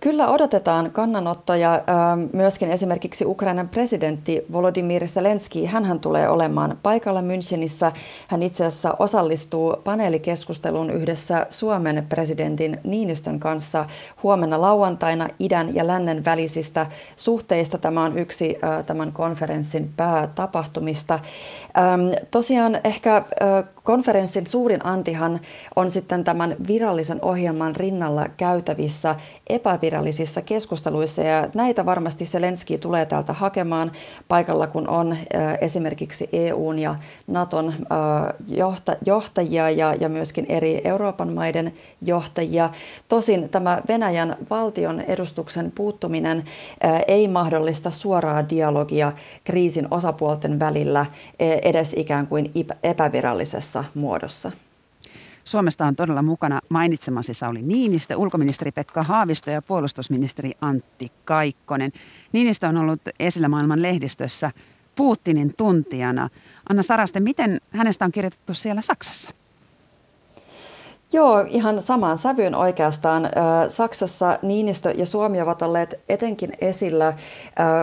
Kyllä 0.00 0.28
odotetaan 0.28 0.90
kannanottoja. 0.90 1.82
Myöskin 2.32 2.70
esimerkiksi 2.70 3.24
Ukrainan 3.24 3.68
presidentti 3.68 4.46
Volodymyr 4.52 5.08
Zelensky, 5.08 5.64
hän 5.66 6.00
tulee 6.00 6.28
olemaan 6.28 6.78
paikalla 6.82 7.20
Münchenissä. 7.20 7.92
Hän 8.28 8.42
itse 8.42 8.64
asiassa 8.64 8.96
osallistuu 8.98 9.76
paneelikeskusteluun 9.84 10.90
yhdessä 10.90 11.46
Suomen 11.50 12.06
presidentin 12.08 12.80
Niinistön 12.84 13.40
kanssa 13.40 13.86
huomenna 14.22 14.60
lauantaina 14.60 15.28
idän 15.38 15.74
ja 15.74 15.86
lännen 15.86 16.24
välisistä 16.24 16.86
suhteista. 17.16 17.78
Tämä 17.78 18.04
on 18.04 18.18
yksi 18.18 18.58
tämän 18.86 19.12
konferenssin 19.12 19.92
päätapahtumista. 19.96 21.18
Tosiaan 22.30 22.78
ehkä 22.84 23.24
konferenssin 23.82 24.46
suurin 24.46 24.86
antihan 24.86 25.40
on 25.76 25.90
sitten 25.90 26.24
tämän 26.24 26.56
virallisen 26.68 27.18
ohjelman 27.22 27.76
rinnalla 27.76 28.26
käytävissä 28.36 29.14
epävirallisissa 29.54 30.42
keskusteluissa 30.42 31.22
ja 31.22 31.48
näitä 31.54 31.86
varmasti 31.86 32.26
Selenski 32.26 32.78
tulee 32.78 33.06
täältä 33.06 33.32
hakemaan 33.32 33.92
paikalla, 34.28 34.66
kun 34.66 34.88
on 34.88 35.16
esimerkiksi 35.60 36.28
EUn 36.32 36.78
ja 36.78 36.94
Naton 37.26 37.74
johtajia 39.06 39.70
ja, 39.70 40.08
myöskin 40.08 40.46
eri 40.48 40.80
Euroopan 40.84 41.32
maiden 41.32 41.72
johtajia. 42.02 42.70
Tosin 43.08 43.48
tämä 43.48 43.82
Venäjän 43.88 44.36
valtion 44.50 45.00
edustuksen 45.00 45.72
puuttuminen 45.74 46.44
ei 47.08 47.28
mahdollista 47.28 47.90
suoraa 47.90 48.48
dialogia 48.48 49.12
kriisin 49.44 49.88
osapuolten 49.90 50.58
välillä 50.58 51.06
edes 51.38 51.94
ikään 51.96 52.26
kuin 52.26 52.50
epävirallisessa 52.82 53.84
muodossa. 53.94 54.52
Suomesta 55.44 55.86
on 55.86 55.96
todella 55.96 56.22
mukana 56.22 56.60
mainitsemasi 56.68 57.34
Sauli 57.34 57.62
Niinistö, 57.62 58.16
ulkoministeri 58.16 58.72
Pekka 58.72 59.02
Haavisto 59.02 59.50
ja 59.50 59.62
puolustusministeri 59.62 60.52
Antti 60.60 61.12
Kaikkonen. 61.24 61.92
Niinistö 62.32 62.68
on 62.68 62.76
ollut 62.76 63.00
esillä 63.18 63.48
maailman 63.48 63.82
lehdistössä 63.82 64.50
Putinin 64.96 65.54
tuntijana. 65.56 66.28
Anna 66.68 66.82
Saraste, 66.82 67.20
miten 67.20 67.60
hänestä 67.70 68.04
on 68.04 68.12
kirjoitettu 68.12 68.54
siellä 68.54 68.82
Saksassa? 68.82 69.41
Joo, 71.14 71.44
ihan 71.48 71.82
samaan 71.82 72.18
sävyyn 72.18 72.54
oikeastaan. 72.54 73.28
Saksassa 73.68 74.38
Niinistö 74.42 74.90
ja 74.90 75.06
Suomi 75.06 75.40
ovat 75.40 75.62
olleet 75.62 76.00
etenkin 76.08 76.52
esillä, 76.60 77.12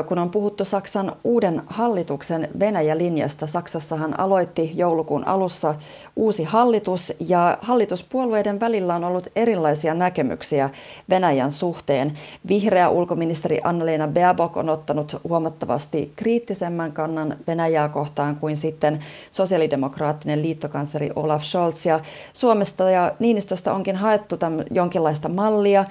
kun 0.08 0.20
on 0.20 0.30
puhuttu 0.30 0.66
Saksan 0.66 1.16
uuden 1.24 1.62
hallituksen 1.68 2.50
Venäjä-linjasta. 2.60 3.48
Saksassahan 3.48 4.20
aloitti 4.20 4.72
joulukuun 4.76 5.28
alussa 5.28 5.76
uusi 6.16 6.44
hallitus 6.44 7.14
ja 7.20 7.58
hallituspuolueiden 7.62 8.60
välillä 8.60 8.96
on 8.96 9.04
ollut 9.04 9.28
erilaisia 9.36 9.94
näkemyksiä 9.94 10.70
Venäjän 11.10 11.52
suhteen. 11.52 12.14
Vihreä 12.48 12.90
ulkoministeri 12.90 13.60
Annalena 13.64 14.08
Baerbock 14.08 14.58
on 14.58 14.70
ottanut 14.70 15.16
huomattavasti 15.30 16.14
kriittisemmän 16.16 16.92
kannan 16.92 17.38
Venäjää 17.48 17.90
kohtaan 17.90 18.36
kuin 18.36 18.58
sitten 18.58 19.00
sosiaalidemokraattinen 19.32 20.42
liittokansleri 20.42 21.10
Olaf 21.16 21.44
Scholz. 21.44 21.86
Ja 21.86 22.00
Suomesta 22.34 22.90
ja 22.90 23.12
Niinistöstä 23.20 23.74
onkin 23.74 23.96
haettu 23.96 24.36
jonkinlaista 24.72 25.30
mallia 25.30 25.86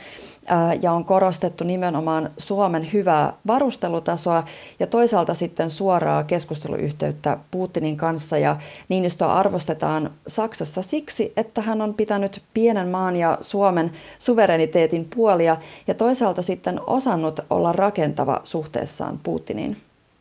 ja 0.82 0.92
on 0.92 1.04
korostettu 1.04 1.64
nimenomaan 1.64 2.30
Suomen 2.38 2.92
hyvää 2.92 3.32
varustelutasoa 3.46 4.44
ja 4.80 4.86
toisaalta 4.86 5.34
sitten 5.34 5.70
suoraa 5.70 6.24
keskusteluyhteyttä 6.24 7.38
Putinin 7.50 7.96
kanssa. 7.96 8.38
Ja 8.38 8.56
Niinistöä 8.88 9.32
arvostetaan 9.32 10.10
Saksassa 10.26 10.82
siksi, 10.82 11.32
että 11.36 11.62
hän 11.62 11.82
on 11.82 11.94
pitänyt 11.94 12.42
pienen 12.54 12.88
maan 12.88 13.16
ja 13.16 13.38
Suomen 13.40 13.92
suvereniteetin 14.18 15.08
puolia 15.14 15.56
ja 15.86 15.94
toisaalta 15.94 16.42
sitten 16.42 16.80
osannut 16.86 17.40
olla 17.50 17.72
rakentava 17.72 18.40
suhteessaan 18.44 19.20
Putiniin. 19.22 19.76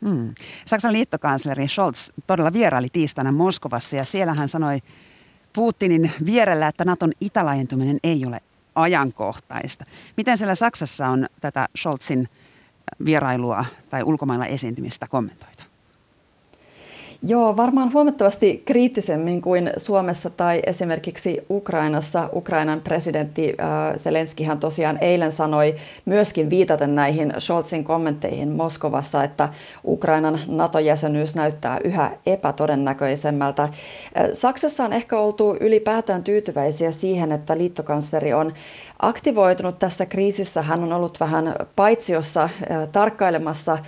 Hmm. 0.05 0.33
Saksan 0.65 0.93
liittokansleri 0.93 1.67
Scholz 1.67 2.09
todella 2.27 2.53
vieraili 2.53 2.87
tiistaina 2.93 3.31
Moskovassa 3.31 3.95
ja 3.95 4.05
siellä 4.05 4.33
hän 4.33 4.49
sanoi 4.49 4.79
Putinin 5.57 6.11
vierellä, 6.25 6.67
että 6.67 6.85
Naton 6.85 7.11
itälaajentuminen 7.21 7.97
ei 8.03 8.25
ole 8.25 8.39
ajankohtaista. 8.75 9.85
Miten 10.17 10.37
siellä 10.37 10.55
Saksassa 10.55 11.07
on 11.07 11.27
tätä 11.41 11.67
Scholzin 11.77 12.29
vierailua 13.05 13.65
tai 13.89 14.03
ulkomailla 14.03 14.45
esiintymistä 14.45 15.07
kommentoitu? 15.07 15.56
Joo, 17.23 17.58
varmaan 17.58 17.93
huomattavasti 17.93 18.62
kriittisemmin 18.65 19.41
kuin 19.41 19.71
Suomessa 19.77 20.30
tai 20.30 20.60
esimerkiksi 20.65 21.45
Ukrainassa. 21.49 22.30
Ukrainan 22.34 22.82
presidentti 22.82 23.56
äh, 23.60 23.95
Zelenskihan 23.95 24.60
tosiaan 24.60 24.97
eilen 25.01 25.32
sanoi 25.32 25.75
myöskin 26.06 26.49
viitaten 26.49 26.95
näihin 26.95 27.34
Scholzin 27.39 27.84
kommentteihin 27.84 28.51
Moskovassa, 28.51 29.23
että 29.23 29.49
Ukrainan 29.86 30.39
NATO-jäsenyys 30.47 31.36
näyttää 31.36 31.80
yhä 31.84 32.12
epätodennäköisemmältä. 32.25 33.63
Äh, 33.63 33.71
Saksassa 34.34 34.84
on 34.84 34.93
ehkä 34.93 35.19
oltu 35.19 35.58
ylipäätään 35.60 36.23
tyytyväisiä 36.23 36.91
siihen, 36.91 37.32
että 37.32 37.58
liittokansleri 37.58 38.34
on 38.34 38.53
aktivoitunut 38.99 39.79
tässä 39.79 40.05
kriisissä. 40.05 40.62
Hän 40.62 40.83
on 40.83 40.93
ollut 40.93 41.19
vähän 41.19 41.55
paitsiossa 41.75 42.43
äh, 42.43 42.88
tarkkailemassa 42.91 43.73
äh, 43.73 43.81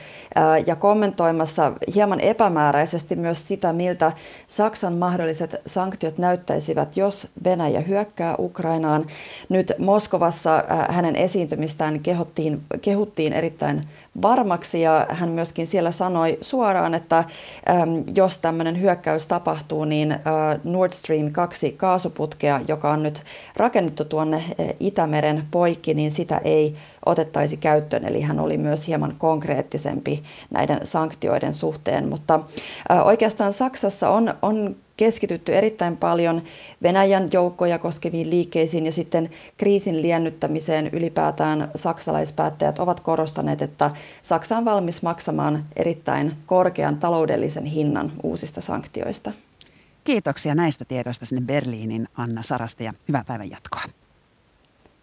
ja 0.66 0.76
kommentoimassa 0.76 1.74
hieman 1.96 2.20
epämääräisesti 2.20 3.16
myös 3.16 3.48
sitä, 3.48 3.74
miltä 3.74 4.12
Saksan 4.48 4.94
mahdolliset 4.94 5.62
sanktiot 5.66 6.18
näyttäisivät, 6.18 6.98
jos 6.98 7.28
Venäjä 7.44 7.82
hyökkää 7.82 8.36
Ukrainaan. 8.40 9.06
Nyt 9.50 9.72
Moskovassa 9.78 10.56
äh, 10.58 10.96
hänen 10.96 11.16
esiintymistään 11.16 12.00
kehuttiin, 12.00 12.62
kehuttiin 12.82 13.34
erittäin 13.34 13.82
varmaksi 14.22 14.82
ja 14.82 15.06
hän 15.10 15.30
myöskin 15.30 15.68
siellä 15.68 15.92
sanoi 15.92 16.38
suoraan, 16.42 16.94
että 16.94 17.18
äm, 17.18 18.04
jos 18.16 18.40
tämmöinen 18.40 18.82
hyökkäys 18.82 19.28
tapahtuu, 19.28 19.86
niin 19.86 20.12
äh, 20.12 20.20
Nord 20.64 20.94
Stream 20.94 21.32
2 21.32 21.72
kaasuputkea, 21.72 22.62
joka 22.68 22.92
on 22.92 23.04
nyt 23.04 23.24
rakennettu 23.56 24.06
tuonne 24.06 24.38
äh, 24.38 24.68
Itämeren 24.80 25.44
poikki, 25.52 25.94
niin 25.94 26.12
sitä 26.12 26.42
ei 26.44 26.76
otettaisi 27.06 27.58
käyttöön. 27.58 28.06
Eli 28.06 28.22
hän 28.22 28.40
oli 28.40 28.58
myös 28.58 28.88
hieman 28.88 29.16
konkreettisempi 29.18 30.24
näiden 30.52 30.80
sanktioiden 30.84 31.54
suhteen. 31.54 32.10
Mutta 32.10 32.40
äh, 32.92 33.08
oikeastaan 33.08 33.54
Saksassa 33.54 34.10
on, 34.10 34.34
on 34.42 34.76
keskitytty 35.00 35.56
erittäin 35.56 35.98
paljon 35.98 36.42
Venäjän 36.84 37.30
joukkoja 37.34 37.80
koskeviin 37.80 38.30
liikkeisiin 38.30 38.86
ja 38.86 38.92
sitten 38.92 39.30
kriisin 39.58 40.02
liennyttämiseen 40.02 40.88
ylipäätään 40.88 41.72
saksalaispäättäjät 41.76 42.80
ovat 42.80 43.00
korostaneet, 43.00 43.62
että 43.62 43.92
Saksa 44.22 44.58
on 44.58 44.66
valmis 44.66 45.02
maksamaan 45.02 45.66
erittäin 45.76 46.34
korkean 46.46 46.98
taloudellisen 46.98 47.66
hinnan 47.66 48.12
uusista 48.24 48.62
sanktioista. 48.62 49.32
Kiitoksia 50.04 50.56
näistä 50.56 50.86
tiedoista 50.86 51.26
sinne 51.26 51.42
Berliinin 51.46 52.08
Anna 52.18 52.44
Sarasta 52.44 52.84
ja 52.84 52.94
hyvää 53.08 53.24
päivän 53.28 53.50
jatkoa. 53.50 53.82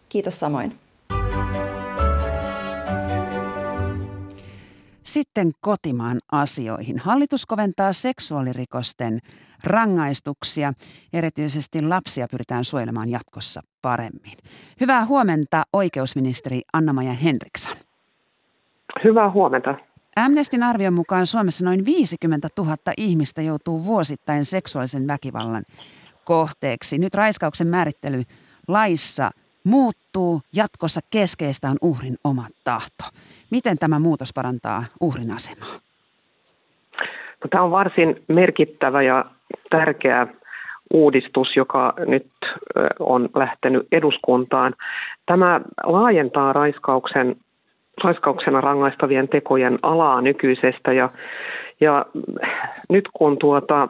Kiitos 0.09 0.41
samoin. 0.41 0.86
Sitten 5.07 5.51
kotimaan 5.61 6.19
asioihin. 6.33 6.99
Hallitus 6.99 7.47
koventaa 7.47 7.93
seksuaalirikosten 7.93 9.19
rangaistuksia. 9.65 10.73
Erityisesti 11.13 11.83
lapsia 11.83 12.27
pyritään 12.31 12.65
suojelemaan 12.65 13.09
jatkossa 13.09 13.61
paremmin. 13.83 14.37
Hyvää 14.81 15.05
huomenta 15.05 15.63
oikeusministeri 15.73 16.61
Anna-Maja 16.73 17.13
Henriksson. 17.13 17.77
Hyvää 19.05 19.31
huomenta. 19.31 19.75
Amnestin 20.17 20.63
arvion 20.63 20.95
mukaan 20.95 21.27
Suomessa 21.27 21.65
noin 21.65 21.85
50 21.85 22.49
000 22.59 22.77
ihmistä 22.97 23.43
joutuu 23.43 23.85
vuosittain 23.85 24.45
seksuaalisen 24.45 25.07
väkivallan 25.07 25.63
kohteeksi. 26.25 26.99
Nyt 26.99 27.15
raiskauksen 27.15 27.67
määrittely 27.67 28.23
laissa 28.69 29.31
muuttuu. 29.67 30.41
Jatkossa 30.57 31.01
keskeistä 31.13 31.69
on 31.69 31.77
uhrin 31.83 32.17
oma 32.25 32.47
tahto. 32.65 33.05
Miten 33.51 33.79
tämä 33.79 33.99
muutos 33.99 34.33
parantaa 34.35 34.85
uhrin 35.01 35.33
asemaa? 35.37 35.75
No, 37.41 37.49
tämä 37.51 37.63
on 37.63 37.71
varsin 37.71 38.23
merkittävä 38.29 39.03
ja 39.03 39.25
tärkeä 39.71 40.27
uudistus, 40.93 41.57
joka 41.57 41.95
nyt 42.07 42.27
on 42.99 43.29
lähtenyt 43.35 43.87
eduskuntaan. 43.93 44.75
Tämä 45.27 45.61
laajentaa 45.85 46.53
raiskauksen, 46.53 47.37
raiskauksena 48.05 48.61
rangaistavien 48.61 49.29
tekojen 49.29 49.79
alaa 49.83 50.21
nykyisestä 50.21 50.93
ja, 50.93 51.09
ja 51.81 52.07
nyt 52.89 53.05
kun 53.13 53.39
tuota, 53.39 53.89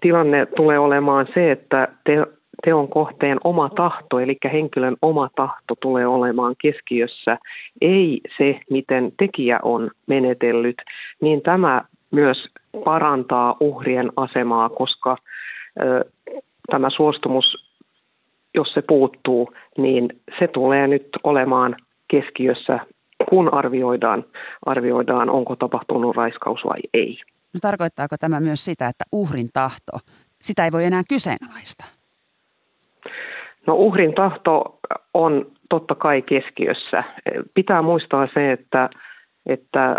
tilanne 0.00 0.46
tulee 0.46 0.78
olemaan 0.78 1.26
se, 1.34 1.52
että 1.52 1.88
te, 2.04 2.26
teon 2.64 2.88
kohteen 2.88 3.38
oma 3.44 3.68
tahto, 3.68 4.20
eli 4.20 4.36
henkilön 4.52 4.96
oma 5.02 5.30
tahto 5.36 5.74
tulee 5.80 6.06
olemaan 6.06 6.54
keskiössä, 6.62 7.38
ei 7.80 8.20
se, 8.38 8.60
miten 8.70 9.12
tekijä 9.18 9.58
on 9.62 9.90
menetellyt, 10.06 10.76
niin 11.20 11.42
tämä 11.42 11.84
myös 12.10 12.48
parantaa 12.84 13.56
uhrien 13.60 14.12
asemaa, 14.16 14.68
koska 14.68 15.16
ö, 15.80 16.04
tämä 16.70 16.90
suostumus, 16.90 17.44
jos 18.54 18.72
se 18.74 18.82
puuttuu, 18.82 19.52
niin 19.78 20.08
se 20.38 20.48
tulee 20.48 20.86
nyt 20.86 21.08
olemaan 21.24 21.76
keskiössä, 22.08 22.78
kun 23.30 23.54
arvioidaan, 23.54 24.24
arvioidaan 24.66 25.30
onko 25.30 25.56
tapahtunut 25.56 26.16
raiskaus 26.16 26.60
vai 26.64 26.80
ei. 26.94 27.18
No, 27.54 27.60
tarkoittaako 27.62 28.16
tämä 28.20 28.40
myös 28.40 28.64
sitä, 28.64 28.88
että 28.88 29.04
uhrin 29.12 29.48
tahto, 29.52 29.98
sitä 30.40 30.64
ei 30.64 30.72
voi 30.72 30.84
enää 30.84 31.02
kyseenalaistaa? 31.08 32.01
No 33.66 33.74
uhrin 33.74 34.14
tahto 34.14 34.78
on 35.14 35.46
totta 35.70 35.94
kai 35.94 36.22
keskiössä. 36.22 37.04
Pitää 37.54 37.82
muistaa 37.82 38.28
se, 38.34 38.52
että, 38.52 38.90
että 39.46 39.96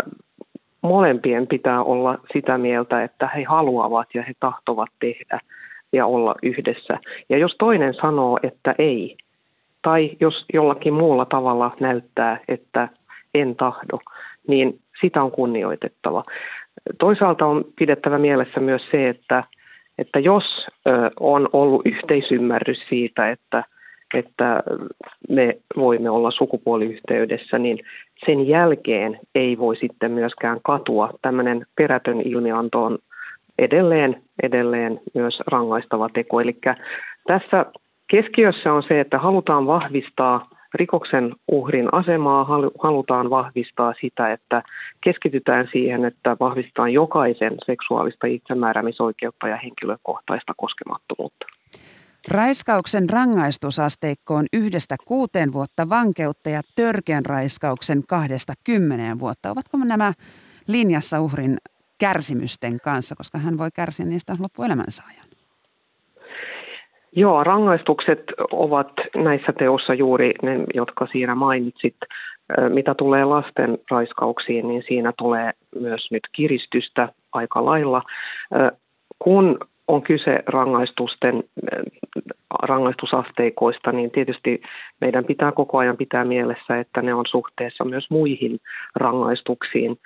molempien 0.82 1.46
pitää 1.46 1.82
olla 1.82 2.18
sitä 2.32 2.58
mieltä, 2.58 3.04
että 3.04 3.28
he 3.36 3.44
haluavat 3.44 4.08
ja 4.14 4.22
he 4.22 4.32
tahtovat 4.40 4.88
tehdä 5.00 5.40
ja 5.92 6.06
olla 6.06 6.34
yhdessä. 6.42 6.98
Ja 7.28 7.38
jos 7.38 7.56
toinen 7.58 7.94
sanoo, 7.94 8.38
että 8.42 8.74
ei, 8.78 9.16
tai 9.82 10.10
jos 10.20 10.44
jollakin 10.52 10.94
muulla 10.94 11.24
tavalla 11.24 11.76
näyttää, 11.80 12.40
että 12.48 12.88
en 13.34 13.56
tahdo, 13.56 13.98
niin 14.48 14.78
sitä 15.00 15.22
on 15.22 15.30
kunnioitettava. 15.30 16.24
Toisaalta 16.98 17.46
on 17.46 17.64
pidettävä 17.78 18.18
mielessä 18.18 18.60
myös 18.60 18.82
se, 18.90 19.08
että, 19.08 19.44
että 19.98 20.18
jos 20.18 20.66
on 21.20 21.48
ollut 21.52 21.82
yhteisymmärrys 21.86 22.78
siitä, 22.88 23.30
että 23.30 23.64
että 24.14 24.62
me 25.28 25.56
voimme 25.76 26.10
olla 26.10 26.30
sukupuoliyhteydessä, 26.30 27.58
niin 27.58 27.78
sen 28.26 28.48
jälkeen 28.48 29.20
ei 29.34 29.58
voi 29.58 29.76
sitten 29.76 30.10
myöskään 30.10 30.58
katua. 30.62 31.10
Tämmöinen 31.22 31.66
perätön 31.76 32.20
ilmianto 32.20 32.82
on 32.82 32.98
edelleen, 33.58 34.22
edelleen 34.42 35.00
myös 35.14 35.40
rangaistava 35.46 36.08
teko. 36.08 36.40
Eli 36.40 36.56
Tässä 37.26 37.66
keskiössä 38.10 38.72
on 38.72 38.82
se, 38.82 39.00
että 39.00 39.18
halutaan 39.18 39.66
vahvistaa 39.66 40.48
rikoksen 40.74 41.34
uhrin 41.48 41.94
asemaa, 41.94 42.44
halutaan 42.82 43.30
vahvistaa 43.30 43.94
sitä, 44.00 44.32
että 44.32 44.62
keskitytään 45.04 45.68
siihen, 45.72 46.04
että 46.04 46.36
vahvistetaan 46.40 46.92
jokaisen 46.92 47.52
seksuaalista 47.66 48.26
itsemääräämisoikeutta 48.26 49.48
ja 49.48 49.56
henkilökohtaista 49.56 50.52
koskemattomuutta. 50.56 51.46
Raiskauksen 52.28 53.10
rangaistusasteikko 53.10 54.34
on 54.34 54.46
yhdestä 54.52 54.96
kuuteen 55.04 55.52
vuotta 55.52 55.88
vankeutta 55.88 56.50
ja 56.50 56.60
törkeän 56.76 57.26
raiskauksen 57.26 58.02
kahdesta 58.08 58.52
kymmeneen 58.64 59.18
vuotta. 59.18 59.50
Ovatko 59.50 59.78
nämä 59.78 60.12
linjassa 60.66 61.20
uhrin 61.20 61.56
kärsimysten 61.98 62.78
kanssa, 62.84 63.14
koska 63.16 63.38
hän 63.38 63.58
voi 63.58 63.68
kärsiä 63.74 64.06
niistä 64.06 64.32
loppuelämänsä 64.38 65.02
ajan? 65.08 65.33
Joo, 67.16 67.44
rangaistukset 67.44 68.22
ovat 68.52 68.92
näissä 69.16 69.52
teossa 69.58 69.94
juuri 69.94 70.32
ne, 70.42 70.60
jotka 70.74 71.06
siinä 71.12 71.34
mainitsit. 71.34 71.96
Mitä 72.68 72.94
tulee 72.94 73.24
lasten 73.24 73.78
raiskauksiin, 73.90 74.68
niin 74.68 74.82
siinä 74.88 75.12
tulee 75.18 75.50
myös 75.80 76.08
nyt 76.10 76.22
kiristystä 76.32 77.08
aika 77.32 77.64
lailla. 77.64 78.02
Kun 79.18 79.58
on 79.88 80.02
kyse 80.02 80.42
rangaistusten, 80.46 81.44
rangaistusasteikoista, 82.62 83.92
niin 83.92 84.10
tietysti 84.10 84.62
meidän 85.00 85.24
pitää 85.24 85.52
koko 85.52 85.78
ajan 85.78 85.96
pitää 85.96 86.24
mielessä, 86.24 86.78
että 86.80 87.02
ne 87.02 87.14
on 87.14 87.24
suhteessa 87.30 87.84
myös 87.84 88.10
muihin 88.10 88.58
rangaistuksiin 88.96 89.98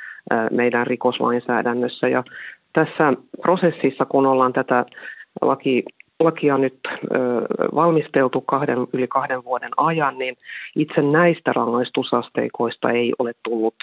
meidän 0.50 0.86
rikoslainsäädännössä. 0.86 2.08
Ja 2.08 2.24
tässä 2.72 3.12
prosessissa, 3.42 4.04
kun 4.04 4.26
ollaan 4.26 4.52
tätä 4.52 4.84
laki, 5.42 5.84
lakia 6.20 6.58
nyt 6.58 6.78
ö, 6.86 7.16
valmisteltu 7.74 8.40
kahden, 8.40 8.78
yli 8.92 9.08
kahden 9.08 9.44
vuoden 9.44 9.70
ajan, 9.76 10.18
niin 10.18 10.36
itse 10.76 11.02
näistä 11.02 11.52
rangaistusasteikoista 11.52 12.90
ei 12.90 13.12
ole 13.18 13.32
tullut 13.42 13.74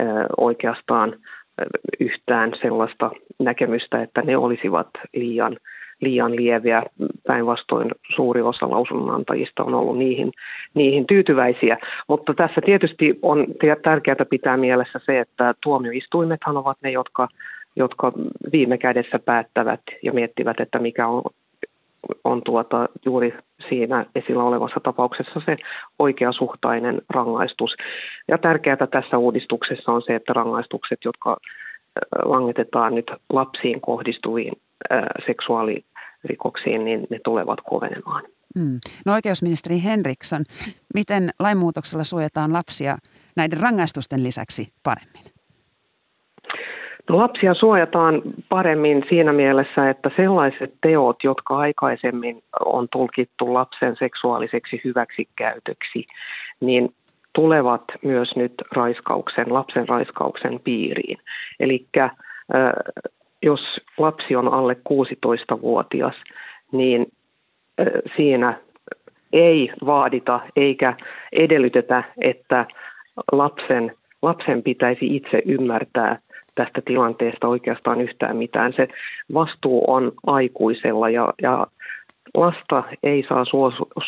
ö, 0.00 0.04
oikeastaan 0.36 1.16
yhtään 2.00 2.52
sellaista 2.62 3.10
näkemystä, 3.38 4.02
että 4.02 4.22
ne 4.22 4.36
olisivat 4.36 4.88
liian, 5.14 5.56
liian 6.00 6.36
lieviä. 6.36 6.82
Päinvastoin 7.26 7.90
suuri 8.16 8.42
osa 8.42 8.70
lausunnonantajista 8.70 9.64
on 9.64 9.74
ollut 9.74 9.98
niihin, 9.98 10.32
niihin 10.74 11.06
tyytyväisiä. 11.06 11.78
Mutta 12.08 12.34
tässä 12.34 12.60
tietysti 12.64 13.18
on 13.22 13.46
tärkeää 13.82 14.26
pitää 14.30 14.56
mielessä 14.56 15.00
se, 15.06 15.20
että 15.20 15.54
tuomioistuimethan 15.62 16.56
ovat 16.56 16.78
ne, 16.82 16.90
jotka 16.90 17.28
jotka 17.76 18.12
viime 18.52 18.78
kädessä 18.78 19.18
päättävät 19.18 19.80
ja 20.02 20.12
miettivät, 20.12 20.60
että 20.60 20.78
mikä 20.78 21.06
on 21.06 21.22
on 22.24 22.42
tuota, 22.44 22.88
juuri 23.04 23.34
siinä 23.68 24.06
esillä 24.14 24.42
olevassa 24.44 24.80
tapauksessa 24.80 25.40
se 25.46 25.56
oikeasuhtainen 25.98 27.02
rangaistus. 27.10 27.70
Ja 28.28 28.38
tärkeää 28.38 28.86
tässä 28.90 29.18
uudistuksessa 29.18 29.92
on 29.92 30.02
se, 30.06 30.14
että 30.14 30.32
rangaistukset, 30.32 30.98
jotka 31.04 31.36
langetetaan 32.24 32.94
nyt 32.94 33.10
lapsiin 33.32 33.80
kohdistuviin 33.80 34.52
seksuaalirikoksiin, 35.26 36.84
niin 36.84 37.06
ne 37.10 37.18
tulevat 37.24 37.58
kovenemaan. 37.68 38.22
Hmm. 38.58 38.78
No 39.06 39.12
oikeusministeri 39.12 39.82
Henriksson, 39.84 40.44
miten 40.94 41.30
lainmuutoksella 41.40 42.04
suojataan 42.04 42.52
lapsia 42.52 42.96
näiden 43.36 43.60
rangaistusten 43.60 44.24
lisäksi 44.24 44.68
paremmin? 44.82 45.33
No, 47.08 47.18
lapsia 47.18 47.54
suojataan 47.54 48.22
paremmin 48.48 49.04
siinä 49.08 49.32
mielessä, 49.32 49.90
että 49.90 50.10
sellaiset 50.16 50.74
teot, 50.80 51.24
jotka 51.24 51.56
aikaisemmin 51.56 52.42
on 52.64 52.88
tulkittu 52.92 53.54
lapsen 53.54 53.96
seksuaaliseksi 53.98 54.80
hyväksikäytöksi, 54.84 56.06
niin 56.60 56.94
tulevat 57.32 57.84
myös 58.02 58.36
nyt 58.36 58.54
raiskauksen, 58.72 59.54
lapsen 59.54 59.88
raiskauksen 59.88 60.60
piiriin. 60.64 61.18
Eli 61.60 61.86
jos 63.42 63.60
lapsi 63.98 64.36
on 64.36 64.48
alle 64.52 64.76
16-vuotias, 64.92 66.14
niin 66.72 67.06
siinä 68.16 68.58
ei 69.32 69.72
vaadita 69.86 70.40
eikä 70.56 70.94
edellytetä, 71.32 72.04
että 72.20 72.66
lapsen, 73.32 73.92
lapsen 74.22 74.62
pitäisi 74.62 75.16
itse 75.16 75.42
ymmärtää 75.46 76.18
tästä 76.54 76.82
tilanteesta 76.84 77.48
oikeastaan 77.48 78.00
yhtään 78.00 78.36
mitään. 78.36 78.72
Se 78.76 78.88
vastuu 79.34 79.84
on 79.86 80.12
aikuisella 80.26 81.10
ja, 81.10 81.32
ja 81.42 81.66
lasta 82.34 82.84
ei 83.02 83.24
saa 83.28 83.44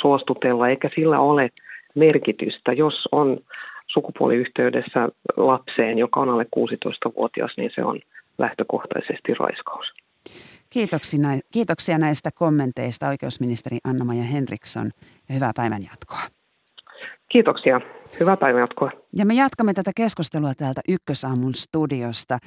suostutella 0.00 0.68
eikä 0.68 0.90
sillä 0.94 1.20
ole 1.20 1.50
merkitystä. 1.94 2.72
Jos 2.72 3.08
on 3.12 3.38
sukupuoliyhteydessä 3.86 5.08
lapseen, 5.36 5.98
joka 5.98 6.20
on 6.20 6.28
alle 6.28 6.46
16-vuotias, 6.56 7.52
niin 7.56 7.70
se 7.74 7.84
on 7.84 8.00
lähtökohtaisesti 8.38 9.34
raiskaus. 9.34 9.86
Kiitoksia 11.52 11.98
näistä 11.98 12.30
kommenteista 12.34 13.08
oikeusministeri 13.08 13.78
Anna-Maja 13.84 14.22
Henriksson 14.22 14.90
ja 15.28 15.34
hyvää 15.34 15.52
päivän 15.56 15.82
jatkoa. 15.82 16.35
Kiitoksia. 17.28 17.80
Hyvää 18.20 18.36
päivänjatkoa. 18.36 18.90
Ja 19.12 19.26
me 19.26 19.34
jatkamme 19.34 19.74
tätä 19.74 19.90
keskustelua 19.96 20.54
täältä 20.54 20.80
Ykkösaamun 20.88 21.54
studiosta. 21.54 22.38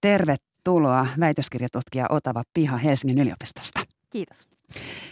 Tervetuloa 0.00 1.06
väitöskirjatutkija 1.20 2.06
Otava 2.10 2.42
Piha 2.54 2.76
Helsingin 2.76 3.18
yliopistosta. 3.18 3.80
Kiitos. 4.10 4.48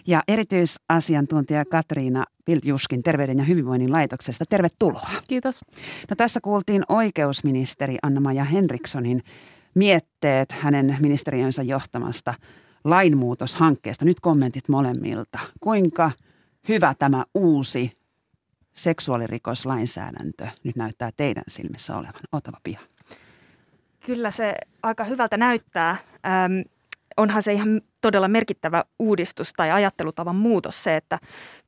Ja 0.06 0.22
erityisasiantuntija 0.28 1.64
Katriina 1.64 2.24
Piljuskin 2.44 3.02
Terveyden 3.02 3.38
ja 3.38 3.44
hyvinvoinnin 3.44 3.92
laitoksesta. 3.92 4.44
Tervetuloa. 4.48 5.10
Kiitos. 5.28 5.60
No 6.10 6.16
tässä 6.16 6.40
kuultiin 6.40 6.82
oikeusministeri 6.88 7.96
Anna-Maja 8.02 8.44
Henrikssonin 8.44 9.20
mietteet 9.74 10.52
hänen 10.52 10.96
ministeriönsä 11.00 11.62
johtamasta 11.62 12.34
lainmuutoshankkeesta. 12.84 14.04
Nyt 14.04 14.20
kommentit 14.20 14.68
molemmilta. 14.68 15.38
Kuinka 15.60 16.10
hyvä 16.68 16.94
tämä 16.98 17.24
uusi 17.34 17.92
seksuaalirikoslainsäädäntö 18.74 20.46
nyt 20.64 20.76
näyttää 20.76 21.10
teidän 21.16 21.44
silmissä 21.48 21.96
olevan? 21.96 22.20
Otava 22.32 22.56
piha. 22.64 22.80
Kyllä 24.06 24.30
se 24.30 24.54
aika 24.82 25.04
hyvältä 25.04 25.36
näyttää. 25.36 25.90
Ähm, 26.26 26.52
onhan 27.16 27.42
se 27.42 27.52
ihan 27.52 27.80
todella 28.00 28.28
merkittävä 28.28 28.84
uudistus 28.98 29.52
tai 29.56 29.70
ajattelutavan 29.70 30.36
muutos 30.36 30.82
se, 30.82 30.96
että 30.96 31.18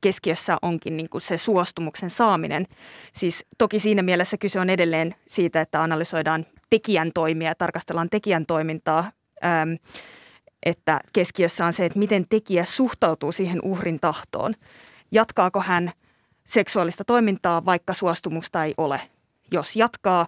keskiössä 0.01 0.57
onkin 0.61 0.97
niin 0.97 1.09
kuin 1.09 1.21
se 1.21 1.37
suostumuksen 1.37 2.09
saaminen. 2.09 2.65
Siis 3.13 3.45
toki 3.57 3.79
siinä 3.79 4.01
mielessä 4.01 4.37
kyse 4.37 4.59
on 4.59 4.69
edelleen 4.69 5.15
siitä, 5.27 5.61
että 5.61 5.83
analysoidaan 5.83 6.45
tekijän 6.69 7.11
toimia 7.13 7.47
ja 7.47 7.55
tarkastellaan 7.55 8.09
tekijän 8.09 8.45
toimintaa. 8.45 9.11
Ähm, 9.45 9.69
että 10.65 10.99
keskiössä 11.13 11.65
on 11.65 11.73
se, 11.73 11.85
että 11.85 11.99
miten 11.99 12.25
tekijä 12.29 12.65
suhtautuu 12.65 13.31
siihen 13.31 13.61
uhrin 13.61 13.99
tahtoon. 13.99 14.53
Jatkaako 15.11 15.61
hän– 15.61 15.91
seksuaalista 16.47 17.03
toimintaa, 17.03 17.65
vaikka 17.65 17.93
suostumusta 17.93 18.63
ei 18.63 18.73
ole. 18.77 19.01
Jos 19.51 19.75
jatkaa 19.75 20.27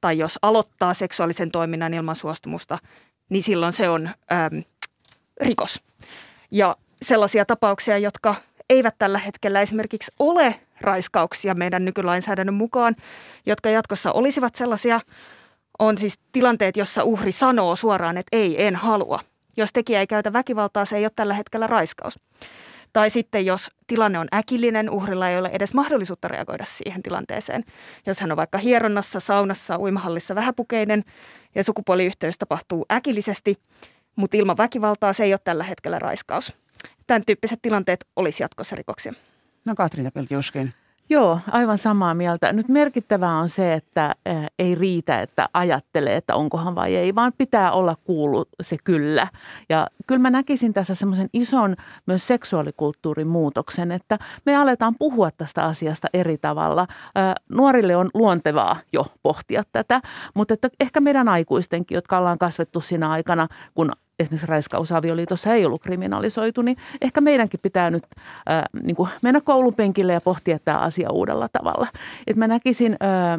tai 0.00 0.18
jos 0.18 0.38
aloittaa 0.42 0.94
seksuaalisen 0.94 1.50
toiminnan 1.50 1.94
ilman 1.94 2.16
suostumusta, 2.16 2.78
niin 3.28 3.42
silloin 3.42 3.72
se 3.72 3.88
on 3.88 4.06
äm, 4.06 4.62
rikos. 5.40 5.82
Ja 6.50 6.76
sellaisia 7.02 7.44
tapauksia, 7.44 7.98
jotka 7.98 8.34
eivät 8.70 8.94
tällä 8.98 9.18
hetkellä 9.18 9.60
esimerkiksi 9.60 10.12
ole 10.18 10.60
raiskauksia 10.80 11.54
meidän 11.54 11.84
nykylainsäädännön 11.84 12.54
mukaan, 12.54 12.94
jotka 13.46 13.70
jatkossa 13.70 14.12
olisivat 14.12 14.54
sellaisia, 14.54 15.00
on 15.78 15.98
siis 15.98 16.18
tilanteet, 16.32 16.76
jossa 16.76 17.04
uhri 17.04 17.32
sanoo 17.32 17.76
suoraan, 17.76 18.16
että 18.16 18.36
ei, 18.36 18.66
en 18.66 18.76
halua. 18.76 19.20
Jos 19.56 19.72
tekijä 19.72 20.00
ei 20.00 20.06
käytä 20.06 20.32
väkivaltaa, 20.32 20.84
se 20.84 20.96
ei 20.96 21.04
ole 21.04 21.12
tällä 21.16 21.34
hetkellä 21.34 21.66
raiskaus. 21.66 22.18
Tai 22.92 23.10
sitten 23.10 23.46
jos 23.46 23.70
tilanne 23.86 24.18
on 24.18 24.28
äkillinen, 24.34 24.90
uhrilla 24.90 25.28
ei 25.28 25.38
ole 25.38 25.50
edes 25.52 25.74
mahdollisuutta 25.74 26.28
reagoida 26.28 26.64
siihen 26.68 27.02
tilanteeseen. 27.02 27.64
Jos 28.06 28.20
hän 28.20 28.30
on 28.30 28.36
vaikka 28.36 28.58
hieronnassa, 28.58 29.20
saunassa, 29.20 29.78
uimahallissa 29.78 30.34
vähäpukeinen 30.34 31.04
ja 31.54 31.64
sukupuoliyhteys 31.64 32.38
tapahtuu 32.38 32.86
äkillisesti, 32.92 33.56
mutta 34.16 34.36
ilman 34.36 34.56
väkivaltaa 34.56 35.12
se 35.12 35.24
ei 35.24 35.32
ole 35.32 35.40
tällä 35.44 35.64
hetkellä 35.64 35.98
raiskaus. 35.98 36.56
Tämän 37.06 37.24
tyyppiset 37.26 37.58
tilanteet 37.62 38.06
olisi 38.16 38.42
jatkossa 38.42 38.76
rikoksia. 38.76 39.12
No 39.64 39.74
Katriina 39.74 40.10
Pelkiuskin. 40.10 40.74
Joo, 41.12 41.40
aivan 41.50 41.78
samaa 41.78 42.14
mieltä. 42.14 42.52
Nyt 42.52 42.68
merkittävää 42.68 43.38
on 43.38 43.48
se, 43.48 43.74
että 43.74 44.14
ei 44.58 44.74
riitä, 44.74 45.20
että 45.20 45.48
ajattelee, 45.54 46.16
että 46.16 46.34
onkohan 46.34 46.74
vai 46.74 46.96
ei, 46.96 47.14
vaan 47.14 47.32
pitää 47.38 47.72
olla 47.72 47.94
kuullut 48.04 48.48
se 48.62 48.76
kyllä. 48.84 49.28
Ja 49.68 49.86
kyllä 50.06 50.18
mä 50.18 50.30
näkisin 50.30 50.72
tässä 50.72 50.94
semmoisen 50.94 51.28
ison 51.32 51.76
myös 52.06 52.26
seksuaalikulttuurin 52.26 53.26
muutoksen, 53.26 53.92
että 53.92 54.18
me 54.46 54.56
aletaan 54.56 54.94
puhua 54.98 55.30
tästä 55.30 55.64
asiasta 55.64 56.08
eri 56.12 56.38
tavalla. 56.38 56.86
Nuorille 57.52 57.96
on 57.96 58.10
luontevaa 58.14 58.76
jo 58.92 59.06
pohtia 59.22 59.62
tätä, 59.72 60.00
mutta 60.34 60.54
että 60.54 60.68
ehkä 60.80 61.00
meidän 61.00 61.28
aikuistenkin, 61.28 61.94
jotka 61.94 62.18
ollaan 62.18 62.38
kasvettu 62.38 62.80
siinä 62.80 63.10
aikana, 63.10 63.48
kun 63.74 63.92
esimerkiksi 64.20 64.46
raiskausavioliitossa 64.46 65.54
ei 65.54 65.66
ollut 65.66 65.82
kriminalisoitu, 65.82 66.62
niin 66.62 66.76
ehkä 67.00 67.20
meidänkin 67.20 67.60
pitää 67.62 67.90
nyt 67.90 68.04
ää, 68.46 68.66
niin 68.82 68.96
kuin 68.96 69.08
mennä 69.22 69.40
koulupenkille 69.40 70.12
ja 70.12 70.20
pohtia 70.20 70.58
tämä 70.58 70.78
asia 70.78 71.10
uudella 71.10 71.48
tavalla. 71.52 71.86
Et 72.26 72.36
mä 72.36 72.48
näkisin 72.48 72.96
ää, 73.00 73.38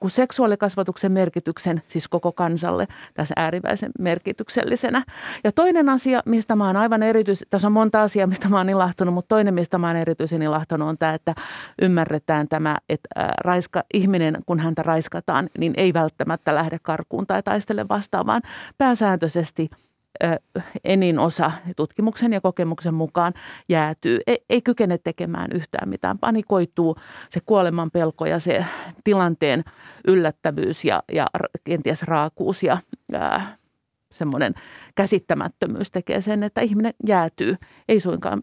kun 0.00 0.10
seksuaalikasvatuksen 0.10 1.12
merkityksen, 1.12 1.82
siis 1.86 2.08
koko 2.08 2.32
kansalle, 2.32 2.86
tässä 3.14 3.34
äärimmäisen 3.36 3.90
merkityksellisenä. 3.98 5.04
Ja 5.44 5.52
toinen 5.52 5.88
asia, 5.88 6.22
mistä 6.26 6.56
mä 6.56 6.66
oon 6.66 6.76
aivan 6.76 7.02
erityisen, 7.02 7.48
tässä 7.50 7.68
on 7.68 7.72
monta 7.72 8.02
asiaa, 8.02 8.26
mistä 8.26 8.48
mä 8.48 8.56
oon 8.56 8.68
ilahtunut, 8.68 9.14
mutta 9.14 9.28
toinen, 9.28 9.54
mistä 9.54 9.78
mä 9.78 9.86
oon 9.86 9.96
erityisen 9.96 10.42
ilahtunut, 10.42 10.88
on 10.88 10.98
tämä, 10.98 11.14
että 11.14 11.34
ymmärretään 11.82 12.48
tämä, 12.48 12.78
että 12.88 13.08
raiska, 13.40 13.82
ihminen, 13.94 14.38
kun 14.46 14.60
häntä 14.60 14.82
raiskataan, 14.82 15.48
niin 15.58 15.74
ei 15.76 15.92
välttämättä 15.92 16.54
lähde 16.54 16.78
karkuun 16.82 17.26
tai 17.26 17.42
taistele 17.42 17.88
vastaan, 17.88 18.26
vaan 18.26 18.42
pääsääntöisesti– 18.78 19.68
enin 20.84 21.18
osa 21.18 21.52
tutkimuksen 21.76 22.32
ja 22.32 22.40
kokemuksen 22.40 22.94
mukaan 22.94 23.32
jäätyy, 23.68 24.18
ei, 24.26 24.44
ei 24.50 24.62
kykene 24.62 24.98
tekemään 24.98 25.52
yhtään 25.52 25.88
mitään. 25.88 26.18
Panikoituu 26.18 26.96
se 27.28 27.40
kuoleman 27.46 27.90
pelko 27.90 28.26
ja 28.26 28.38
se 28.38 28.64
tilanteen 29.04 29.64
yllättävyys 30.08 30.84
ja, 30.84 31.02
ja 31.12 31.26
kenties 31.64 32.02
raakuus 32.02 32.62
ja 32.62 32.78
ää, 33.12 33.56
semmoinen 34.12 34.54
käsittämättömyys 34.94 35.90
tekee 35.90 36.20
sen, 36.20 36.42
että 36.42 36.60
ihminen 36.60 36.94
jäätyy, 37.06 37.56
ei 37.88 38.00
suinkaan 38.00 38.40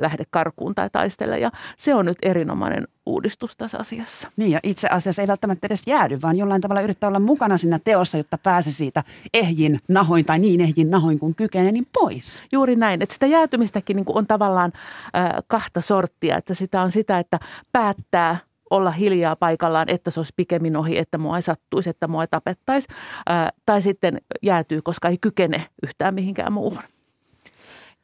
lähde 0.00 0.24
karkuun 0.30 0.74
tai 0.74 0.90
taistele. 0.92 1.38
Ja 1.38 1.50
se 1.76 1.94
on 1.94 2.06
nyt 2.06 2.18
erinomainen 2.22 2.88
uudistus 3.06 3.56
tässä 3.56 3.78
asiassa. 3.78 4.28
Niin 4.36 4.50
ja 4.50 4.60
itse 4.62 4.88
asiassa 4.88 5.22
ei 5.22 5.28
välttämättä 5.28 5.66
edes 5.66 5.82
jäädy, 5.86 6.18
vaan 6.22 6.36
jollain 6.36 6.60
tavalla 6.60 6.80
yrittää 6.80 7.08
olla 7.08 7.20
mukana 7.20 7.58
siinä 7.58 7.78
teossa, 7.84 8.18
jotta 8.18 8.38
pääse 8.38 8.70
siitä 8.70 9.04
ehjin 9.34 9.78
nahoin 9.88 10.24
tai 10.24 10.38
niin 10.38 10.60
ehjin 10.60 10.90
nahoin 10.90 11.18
kuin 11.18 11.34
kykenee, 11.34 11.72
niin 11.72 11.86
pois. 11.92 12.42
Juuri 12.52 12.76
näin, 12.76 13.02
että 13.02 13.12
sitä 13.12 13.26
jäätymistäkin 13.26 13.96
niin 13.96 14.04
on 14.08 14.26
tavallaan 14.26 14.72
äh, 15.16 15.30
kahta 15.46 15.80
sorttia, 15.80 16.36
että 16.36 16.54
sitä 16.54 16.82
on 16.82 16.90
sitä, 16.90 17.18
että 17.18 17.38
päättää 17.72 18.36
olla 18.70 18.90
hiljaa 18.90 19.36
paikallaan, 19.36 19.88
että 19.88 20.10
se 20.10 20.20
olisi 20.20 20.32
pikemmin 20.36 20.76
ohi, 20.76 20.98
että 20.98 21.18
mua 21.18 21.36
ei 21.36 21.42
sattuisi, 21.42 21.90
että 21.90 22.08
mua 22.08 22.22
ei 22.22 22.28
tapettaisi. 22.30 22.88
Äh, 23.30 23.48
tai 23.66 23.82
sitten 23.82 24.18
jäätyy, 24.42 24.82
koska 24.82 25.08
ei 25.08 25.18
kykene 25.18 25.66
yhtään 25.82 26.14
mihinkään 26.14 26.52
muuhun. 26.52 26.82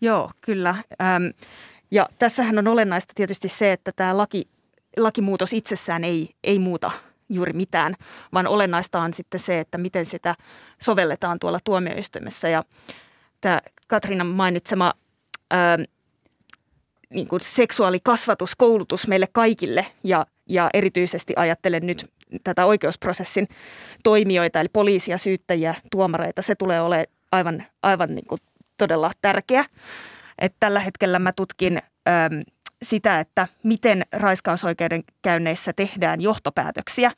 Joo, 0.01 0.31
kyllä. 0.41 0.75
Ähm, 1.03 1.25
ja 1.91 2.07
tässähän 2.19 2.59
on 2.59 2.69
olennaista 2.69 3.13
tietysti 3.17 3.49
se, 3.49 3.73
että 3.73 3.93
tämä 3.97 4.17
laki, 4.17 4.49
lakimuutos 4.97 5.53
itsessään 5.53 6.05
ei, 6.05 6.31
ei 6.45 6.59
muuta 6.59 6.91
juuri 7.29 7.53
mitään, 7.53 7.95
vaan 8.33 8.47
olennaista 8.47 9.01
on 9.01 9.15
sitten 9.15 9.41
se, 9.41 9.61
että 9.61 9.79
miten 9.79 10.07
sitä 10.07 10.35
sovelletaan 10.83 11.39
tuolla 11.39 11.59
tuomioistuimessa. 11.65 12.49
Ja 12.49 12.65
tämä 13.41 13.61
Katrinan 13.89 14.27
mainitsema 14.27 14.93
ää, 15.51 15.79
niin 17.11 17.29
kuin 17.29 17.41
seksuaalikasvatus, 17.41 18.57
koulutus 18.57 19.07
meille 19.07 19.27
kaikille 19.33 19.87
ja, 20.05 20.27
ja 20.49 20.71
erityisesti 20.75 21.33
ajattelen 21.37 21.87
nyt 21.87 22.11
tätä 22.45 22.67
oikeusprosessin 22.67 23.49
toimijoita, 24.03 24.61
eli 24.61 24.69
poliisia, 24.69 25.19
syyttäjiä, 25.19 25.75
tuomareita, 25.91 26.43
se 26.43 26.55
tulee 26.55 26.81
olemaan 26.81 27.07
aivan, 27.33 27.67
aivan 27.83 28.15
niin 28.15 28.27
kuin 28.27 28.41
todella 28.79 29.11
tärkeä. 29.23 29.65
Et 30.39 30.55
tällä 30.61 30.81
hetkellä 30.81 31.19
mä 31.19 31.33
tutkin 31.33 31.77
äm, 31.77 32.43
sitä, 32.83 33.21
että 33.21 33.49
miten 33.63 34.03
raiskausoikeudenkäynneissä 34.13 35.73
tehdään 35.73 36.21
johtopäätöksiä. 36.21 37.13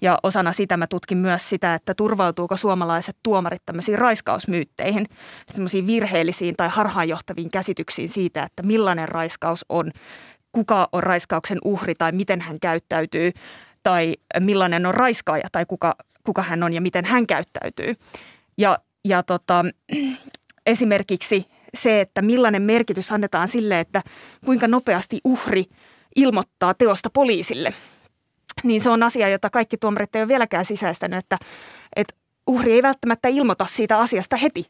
Ja 0.00 0.18
osana 0.22 0.52
sitä 0.52 0.76
mä 0.76 0.86
tutkin 0.86 1.18
myös 1.18 1.48
sitä, 1.48 1.74
että 1.74 1.94
turvautuuko 1.94 2.56
suomalaiset 2.56 3.16
tuomarit 3.22 3.62
tämmöisiin 3.66 3.98
raiskausmyytteihin, 3.98 5.06
semmoisiin 5.52 5.86
virheellisiin 5.86 6.56
tai 6.56 6.68
harhaanjohtaviin 6.68 7.50
käsityksiin 7.50 8.08
siitä, 8.08 8.42
että 8.42 8.62
millainen 8.62 9.08
raiskaus 9.08 9.64
on, 9.68 9.90
kuka 10.52 10.88
on 10.92 11.02
raiskauksen 11.02 11.58
uhri 11.64 11.94
tai 11.94 12.12
miten 12.12 12.40
hän 12.40 12.60
käyttäytyy 12.60 13.32
tai 13.82 14.16
millainen 14.40 14.86
on 14.86 14.94
raiskaaja 14.94 15.48
tai 15.52 15.66
kuka, 15.66 15.94
kuka 16.24 16.42
hän 16.42 16.62
on 16.62 16.74
ja 16.74 16.80
miten 16.80 17.04
hän 17.04 17.26
käyttäytyy. 17.26 17.94
Ja, 18.58 18.78
ja 19.04 19.22
tota, 19.22 19.64
esimerkiksi 20.70 21.46
se, 21.74 22.00
että 22.00 22.22
millainen 22.22 22.62
merkitys 22.62 23.12
annetaan 23.12 23.48
sille, 23.48 23.80
että 23.80 24.02
kuinka 24.44 24.68
nopeasti 24.68 25.20
uhri 25.24 25.64
ilmoittaa 26.16 26.74
teosta 26.74 27.10
poliisille. 27.10 27.74
Niin 28.62 28.80
se 28.80 28.90
on 28.90 29.02
asia, 29.02 29.28
jota 29.28 29.50
kaikki 29.50 29.76
tuomarit 29.76 30.16
ei 30.16 30.22
ole 30.22 30.28
vieläkään 30.28 30.64
sisäistänyt, 30.64 31.18
että, 31.18 31.38
että 31.96 32.14
uhri 32.46 32.72
ei 32.72 32.82
välttämättä 32.82 33.28
ilmoita 33.28 33.66
siitä 33.66 33.98
asiasta 33.98 34.36
heti, 34.36 34.64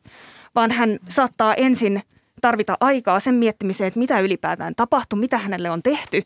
vaan 0.55 0.71
hän 0.71 0.99
saattaa 1.11 1.55
ensin 1.55 2.03
tarvita 2.41 2.77
aikaa 2.81 3.21
sen 3.21 3.35
miettimiseen, 3.35 3.89
että 3.89 4.01
mitä 4.01 4.21
ylipäätään 4.21 4.75
tapahtuu, 4.75 5.19
mitä 5.19 5.39
hänelle 5.39 5.71
on 5.71 5.83
tehty 5.83 6.23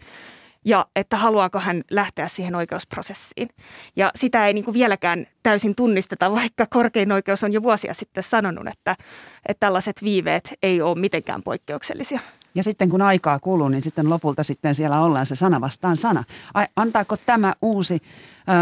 ja 0.64 0.86
että 0.96 1.16
haluaako 1.16 1.58
hän 1.58 1.82
lähteä 1.90 2.28
siihen 2.28 2.54
oikeusprosessiin. 2.54 3.48
Ja 3.96 4.10
sitä 4.14 4.46
ei 4.46 4.52
niin 4.52 4.64
kuin 4.64 4.74
vieläkään 4.74 5.26
täysin 5.42 5.74
tunnisteta, 5.74 6.32
vaikka 6.32 6.66
korkein 6.66 7.12
oikeus 7.12 7.44
on 7.44 7.52
jo 7.52 7.62
vuosia 7.62 7.94
sitten 7.94 8.22
sanonut, 8.22 8.68
että, 8.68 8.96
että 9.48 9.60
tällaiset 9.66 10.02
viiveet 10.02 10.54
ei 10.62 10.82
ole 10.82 10.98
mitenkään 10.98 11.42
poikkeuksellisia. 11.42 12.20
Ja 12.54 12.62
sitten 12.62 12.88
kun 12.88 13.02
aikaa 13.02 13.38
kuluu, 13.38 13.68
niin 13.68 13.82
sitten 13.82 14.10
lopulta 14.10 14.42
sitten 14.42 14.74
siellä 14.74 15.00
ollaan 15.00 15.26
se 15.26 15.34
sana 15.34 15.60
vastaan 15.60 15.96
sana. 15.96 16.24
Ai, 16.54 16.66
antaako 16.76 17.16
tämä 17.16 17.54
uusi 17.62 17.94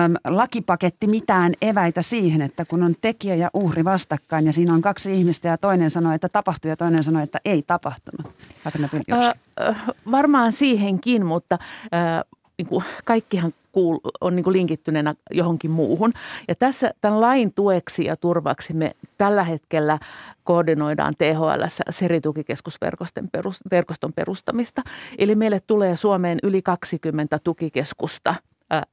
äm, 0.04 0.14
lakipaketti 0.36 1.06
mitään 1.06 1.52
eväitä 1.62 2.02
siihen, 2.02 2.42
että 2.42 2.64
kun 2.64 2.82
on 2.82 2.94
tekijä 3.00 3.34
ja 3.34 3.50
uhri 3.54 3.84
vastakkain 3.84 4.46
ja 4.46 4.52
siinä 4.52 4.74
on 4.74 4.82
kaksi 4.82 5.12
ihmistä 5.12 5.48
ja 5.48 5.58
toinen 5.58 5.90
sanoo, 5.90 6.12
että 6.12 6.28
tapahtui 6.28 6.70
ja 6.70 6.76
toinen 6.76 7.04
sanoo, 7.04 7.22
että 7.22 7.40
ei 7.44 7.62
tapahtunut? 7.62 8.32
Ö, 9.60 9.74
varmaan 10.10 10.52
siihenkin, 10.52 11.26
mutta 11.26 11.58
ö, 11.84 12.24
niin 12.58 12.66
kuin 12.66 12.84
kaikkihan 13.04 13.54
kuul, 13.72 13.98
on 14.20 14.36
niin 14.36 14.44
kuin 14.44 14.52
linkittyneenä 14.52 15.14
johonkin 15.30 15.70
muuhun. 15.70 16.12
Ja 16.48 16.54
tässä 16.54 16.90
tämän 17.00 17.20
lain 17.20 17.54
tueksi 17.54 18.04
ja 18.04 18.16
turvaksi 18.16 18.72
me 18.72 18.92
tällä 19.18 19.44
hetkellä 19.44 19.98
koordinoidaan 20.44 21.14
THL 21.16 21.64
seritukikeskusverkoston 21.90 24.12
perustamista. 24.14 24.82
Eli 25.18 25.34
meille 25.34 25.60
tulee 25.66 25.96
Suomeen 25.96 26.38
yli 26.42 26.62
20 26.62 27.38
tukikeskusta– 27.44 28.34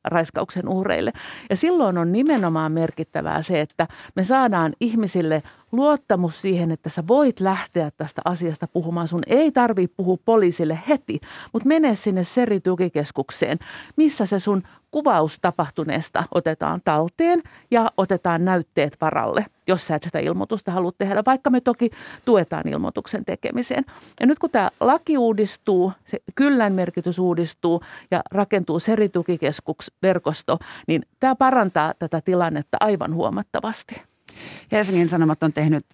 raiskauksen 0.04 0.68
uhreille. 0.68 1.12
Ja 1.50 1.56
silloin 1.56 1.98
on 1.98 2.12
nimenomaan 2.12 2.72
merkittävää 2.72 3.42
se, 3.42 3.62
että 3.62 3.88
me 4.16 4.24
saadaan 4.24 4.74
ihmisille 4.80 5.44
luottamus 5.72 6.42
siihen, 6.42 6.72
että 6.72 6.90
sä 6.90 7.04
voit 7.08 7.40
lähteä 7.40 7.92
tästä 7.98 8.22
asiasta 8.26 8.68
puhumaan. 8.68 9.08
Sun 9.08 9.22
ei 9.28 9.52
tarvi 9.52 9.88
puhua 9.88 10.18
poliisille 10.26 10.80
heti, 10.88 11.20
mutta 11.54 11.68
mene 11.68 11.96
sinne 11.96 12.24
seritukikeskukseen, 12.24 13.60
missä 13.96 14.26
se 14.26 14.40
sun 14.40 14.64
kuvaus 14.92 15.40
tapahtuneesta 15.42 16.24
otetaan 16.32 16.82
talteen 16.86 17.44
ja 17.72 17.92
otetaan 17.98 18.46
näytteet 18.46 18.98
varalle, 19.02 19.46
jos 19.68 19.88
sä 19.88 19.96
et 19.96 20.04
sitä 20.04 20.20
ilmoitusta 20.20 20.72
halua 20.72 20.92
tehdä, 20.98 21.24
vaikka 21.26 21.50
me 21.50 21.62
toki 21.62 21.90
tuetaan 22.26 22.68
ilmoituksen 22.68 23.26
tekemiseen. 23.26 23.86
Ja 24.20 24.26
nyt 24.26 24.40
kun 24.40 24.50
tämä 24.50 24.70
laki 24.80 25.18
uudistuu, 25.18 25.92
se 26.06 26.18
kyllän 26.36 26.74
merkitys 26.74 27.20
uudistuu 27.20 27.82
ja 28.12 28.22
rakentuu 28.32 28.80
seritukikeskusverkosto, 28.80 30.58
niin 30.88 31.02
tämä 31.20 31.36
parantaa 31.36 31.94
tätä 32.00 32.22
tilannetta 32.22 32.78
aivan 32.80 33.14
huomattavasti. 33.14 34.09
Helsingin 34.72 35.10
Sanomat 35.10 35.44
on 35.44 35.54
tehnyt 35.54 35.86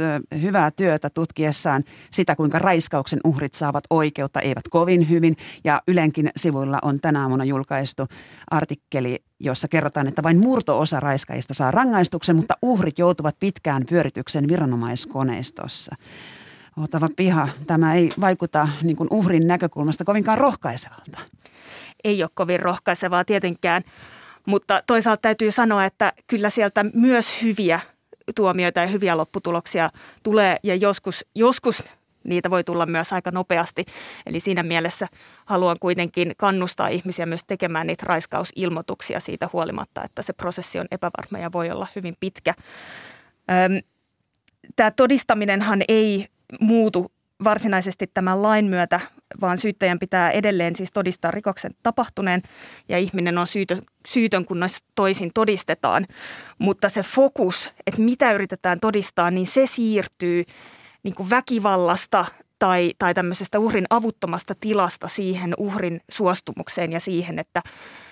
hyvää 0.41 0.71
työtä 0.71 1.09
tutkiessaan 1.09 1.83
sitä, 2.11 2.36
kuinka 2.36 2.59
raiskauksen 2.59 3.19
uhrit 3.23 3.53
saavat 3.53 3.83
oikeutta, 3.89 4.39
eivät 4.39 4.63
kovin 4.69 5.09
hyvin. 5.09 5.36
Ja 5.63 5.81
Ylenkin 5.88 6.31
sivuilla 6.38 6.79
on 6.81 6.99
tänä 6.99 7.21
aamuna 7.21 7.43
julkaistu 7.43 8.07
artikkeli, 8.51 9.23
jossa 9.39 9.67
kerrotaan, 9.67 10.07
että 10.07 10.23
vain 10.23 10.39
murto-osa 10.39 10.99
raiskaajista 10.99 11.53
saa 11.53 11.71
rangaistuksen, 11.71 12.36
mutta 12.36 12.57
uhrit 12.61 12.99
joutuvat 12.99 13.39
pitkään 13.39 13.83
pyörityksen 13.89 14.47
viranomaiskoneistossa. 14.47 15.95
Otava 16.77 17.07
piha, 17.15 17.49
tämä 17.67 17.95
ei 17.95 18.09
vaikuta 18.19 18.67
niin 18.83 18.95
kuin 18.95 19.07
uhrin 19.11 19.47
näkökulmasta 19.47 20.05
kovinkaan 20.05 20.38
rohkaisevalta. 20.38 21.19
Ei 22.03 22.23
ole 22.23 22.29
kovin 22.33 22.59
rohkaisevaa 22.59 23.25
tietenkään, 23.25 23.83
mutta 24.47 24.81
toisaalta 24.88 25.21
täytyy 25.21 25.51
sanoa, 25.51 25.86
että 25.86 26.13
kyllä 26.27 26.49
sieltä 26.49 26.86
myös 26.93 27.41
hyviä 27.41 27.79
tuomioita 28.36 28.80
ja 28.80 28.88
hyviä 28.88 29.17
lopputuloksia 29.17 29.89
tulee 30.23 30.57
ja 30.63 30.76
joskus, 30.76 31.26
joskus 31.36 31.84
niitä 32.23 32.49
voi 32.49 32.63
tulla 32.63 32.86
myös 32.86 33.13
aika 33.13 33.32
nopeasti. 33.32 33.86
Eli 34.26 34.39
siinä 34.39 34.63
mielessä 34.63 35.07
haluan 35.45 35.78
kuitenkin 35.80 36.34
kannustaa 36.38 36.88
ihmisiä 36.88 37.26
myös 37.26 37.43
tekemään 37.47 37.88
niitä 37.88 38.05
raiskausilmoituksia 38.07 39.19
siitä 39.19 39.49
huolimatta, 39.53 40.03
että 40.03 40.21
se 40.21 40.34
prosessi 40.34 40.80
on 40.80 40.88
epävarma 40.91 41.39
ja 41.39 41.51
voi 41.51 41.71
olla 41.71 41.88
hyvin 41.95 42.15
pitkä. 42.19 42.53
Tämä 44.76 44.91
todistaminenhan 44.91 45.82
ei 45.88 46.28
muutu 46.59 47.11
varsinaisesti 47.43 48.07
tämän 48.13 48.41
lain 48.41 48.65
myötä, 48.65 48.99
vaan 49.41 49.57
syyttäjän 49.57 49.99
pitää 49.99 50.31
edelleen 50.31 50.75
siis 50.75 50.91
todistaa 50.91 51.31
rikoksen 51.31 51.71
tapahtuneen 51.83 52.41
ja 52.89 52.97
ihminen 52.97 53.38
on 53.38 53.47
syytön, 53.47 53.81
syytön 54.07 54.45
kun 54.45 54.59
toisin 54.95 55.31
todistetaan. 55.33 56.05
Mutta 56.59 56.89
se 56.89 57.03
fokus, 57.03 57.73
että 57.88 58.01
mitä 58.01 58.31
yritetään 58.31 58.79
todistaa, 58.79 59.31
niin 59.31 59.47
se 59.47 59.67
siirtyy 59.67 60.43
niin 61.03 61.15
kuin 61.15 61.29
väkivallasta 61.29 62.25
tai, 62.66 62.93
tai 62.99 63.13
tämmöisestä 63.13 63.59
uhrin 63.59 63.86
avuttomasta 63.89 64.53
tilasta 64.59 65.07
siihen 65.07 65.53
uhrin 65.57 66.01
suostumukseen 66.11 66.91
ja 66.91 66.99
siihen, 66.99 67.39
että, 67.39 67.61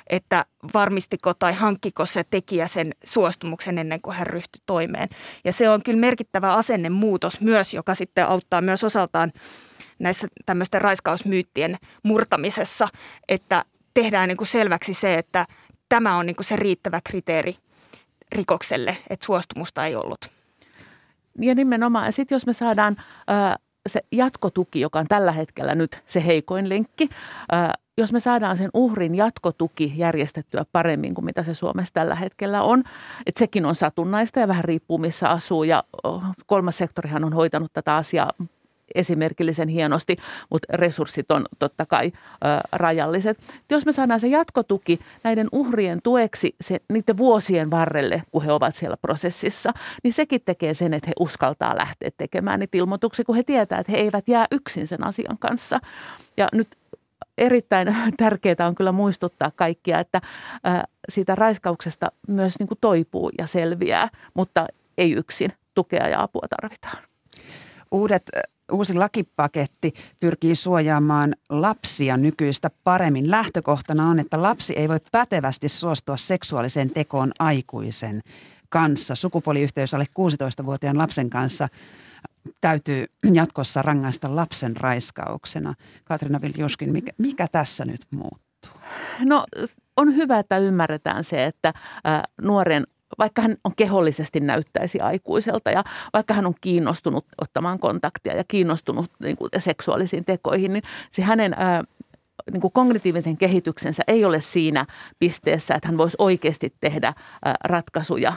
että 0.08 0.46
varmistiko 0.74 1.34
tai 1.34 1.54
hankkiko 1.54 2.06
se 2.06 2.24
tekijä 2.30 2.68
sen 2.68 2.92
suostumuksen 3.06 3.78
ennen 3.78 4.02
kuin 4.02 4.16
hän 4.16 4.28
ryhtyi 4.28 4.62
toimeen. 4.66 5.10
Ja 5.46 5.54
se 5.54 5.70
on 5.70 5.84
kyllä 5.84 6.00
merkittävä 6.00 6.54
asennemuutos 6.54 7.42
myös, 7.42 7.74
joka 7.74 7.96
sitten 7.96 8.28
auttaa 8.28 8.62
myös 8.62 8.84
osaltaan 8.84 9.32
näissä 10.00 10.28
tämmöisten 10.46 10.82
raiskausmyyttien 10.82 11.78
murtamisessa, 12.04 12.88
että 13.30 13.66
tehdään 13.94 14.28
niin 14.28 14.38
kuin 14.38 14.48
selväksi 14.48 14.94
se, 14.94 15.18
että 15.18 15.46
tämä 15.90 16.18
on 16.18 16.26
niin 16.26 16.36
kuin 16.36 16.46
se 16.46 16.56
riittävä 16.56 17.00
kriteeri 17.04 17.56
rikokselle, 18.32 18.98
että 19.10 19.26
suostumusta 19.26 19.86
ei 19.86 19.96
ollut. 19.96 20.30
Ja 21.42 21.56
nimenomaan, 21.56 22.14
sitten 22.14 22.36
jos 22.36 22.46
me 22.46 22.54
saadaan 22.54 22.96
äh, 23.00 23.63
se 23.90 24.02
jatkotuki, 24.12 24.82
joka 24.82 25.00
on 25.00 25.08
tällä 25.08 25.32
hetkellä 25.32 25.76
nyt 25.76 26.04
se 26.06 26.26
heikoin 26.26 26.70
lenkki, 26.70 27.10
jos 27.98 28.14
me 28.14 28.20
saadaan 28.20 28.58
sen 28.58 28.70
uhrin 28.74 29.16
jatkotuki 29.16 29.94
järjestettyä 29.96 30.66
paremmin 30.72 31.14
kuin 31.14 31.26
mitä 31.26 31.44
se 31.44 31.54
Suomessa 31.54 31.94
tällä 31.94 32.16
hetkellä 32.16 32.62
on, 32.62 32.84
että 33.26 33.40
sekin 33.40 33.66
on 33.66 33.76
satunnaista 33.76 34.40
ja 34.40 34.48
vähän 34.48 34.64
riippuu 34.64 34.98
missä 34.98 35.30
asuu. 35.30 35.64
Ja 35.64 35.84
kolmas 36.46 36.78
sektorihan 36.78 37.24
on 37.24 37.34
hoitanut 37.34 37.74
tätä 37.74 37.96
asiaa 37.96 38.30
esimerkillisen 38.96 39.68
hienosti, 39.68 40.18
mutta 40.50 40.78
resurssit 40.78 41.32
on 41.32 41.46
totta 41.60 41.86
kai 41.86 42.12
ö, 42.16 42.48
rajalliset. 42.72 43.38
Jos 43.70 43.86
me 43.86 43.92
saadaan 43.92 44.20
se 44.20 44.28
jatkotuki 44.28 45.00
näiden 45.24 45.48
uhrien 45.52 46.00
tueksi 46.04 46.56
se, 46.62 46.80
niiden 46.90 47.18
vuosien 47.18 47.72
varrelle, 47.72 48.24
kun 48.32 48.44
he 48.44 48.52
ovat 48.52 48.76
siellä 48.76 48.98
prosessissa, 48.98 49.74
niin 50.04 50.14
sekin 50.14 50.42
tekee 50.46 50.74
sen, 50.74 50.94
että 50.94 51.08
he 51.08 51.14
uskaltaa 51.20 51.78
lähteä 51.78 52.10
tekemään 52.18 52.60
niitä 52.60 52.78
ilmoituksia, 52.78 53.26
kun 53.26 53.36
he 53.36 53.44
tietää, 53.44 53.80
että 53.80 53.92
he 53.92 53.98
eivät 53.98 54.28
jää 54.28 54.46
yksin 54.52 54.88
sen 54.88 55.04
asian 55.04 55.38
kanssa. 55.38 55.80
Ja 56.38 56.48
nyt 56.54 56.68
erittäin 57.38 57.96
tärkeää 58.18 58.68
on 58.68 58.76
kyllä 58.76 58.92
muistuttaa 58.92 59.52
kaikkia, 59.56 60.00
että 60.00 60.22
siitä 61.10 61.36
raiskauksesta 61.36 62.12
myös 62.28 62.60
niin 62.60 62.68
kuin 62.68 62.78
toipuu 62.82 63.32
ja 63.38 63.48
selviää, 63.48 64.10
mutta 64.34 64.68
ei 64.98 65.12
yksin. 65.12 65.54
Tukea 65.74 66.08
ja 66.08 66.22
apua 66.22 66.48
tarvitaan. 66.50 66.98
Uudet 67.92 68.24
Uusi 68.72 68.94
lakipaketti 68.94 69.94
pyrkii 70.20 70.56
suojaamaan 70.56 71.36
lapsia 71.50 72.18
nykyistä 72.18 72.70
paremmin. 72.84 73.32
Lähtökohtana 73.32 74.08
on, 74.10 74.20
että 74.20 74.42
lapsi 74.42 74.74
ei 74.74 74.90
voi 74.90 75.00
pätevästi 75.12 75.70
suostua 75.70 76.18
seksuaaliseen 76.18 76.90
tekoon 76.90 77.32
aikuisen 77.40 78.22
kanssa. 78.70 79.16
Sukupuoliyhteys 79.16 79.94
alle 79.94 80.08
16-vuotiaan 80.62 80.98
lapsen 80.98 81.30
kanssa 81.30 81.68
täytyy 82.62 83.06
jatkossa 83.34 83.82
rangaista 83.82 84.36
lapsen 84.36 84.78
raiskauksena. 84.78 85.74
Katrina 86.04 86.42
Viljuskin, 86.42 86.92
mikä, 86.92 87.12
mikä 87.18 87.48
tässä 87.52 87.86
nyt 87.86 88.02
muuttuu? 88.12 88.72
No 89.20 89.46
on 89.98 90.16
hyvä, 90.16 90.40
että 90.40 90.58
ymmärretään 90.58 91.24
se, 91.24 91.46
että 91.46 91.74
nuoren 92.42 92.84
vaikka 93.20 93.42
hän 93.42 93.58
on 93.64 93.76
kehollisesti 93.76 94.40
näyttäisi 94.40 95.00
aikuiselta 95.00 95.72
ja 95.72 95.84
vaikka 96.14 96.34
hän 96.34 96.46
on 96.46 96.56
kiinnostunut 96.62 97.26
ottamaan 97.42 97.80
kontaktia 97.80 98.36
ja 98.36 98.44
kiinnostunut 98.48 99.12
niin 99.20 99.38
kuin, 99.38 99.50
seksuaalisiin 99.58 100.26
tekoihin, 100.26 100.74
niin 100.74 100.84
se 101.12 101.22
hänen 101.22 101.54
ää, 101.58 101.84
niin 102.52 102.62
kuin 102.62 102.72
kognitiivisen 102.72 103.38
kehityksensä 103.38 104.04
ei 104.08 104.26
ole 104.26 104.42
siinä 104.42 104.86
pisteessä, 105.20 105.76
että 105.76 105.88
hän 105.88 105.98
voisi 105.98 106.18
oikeasti 106.20 106.74
tehdä 106.80 107.14
ää, 107.46 107.56
ratkaisuja 107.64 108.34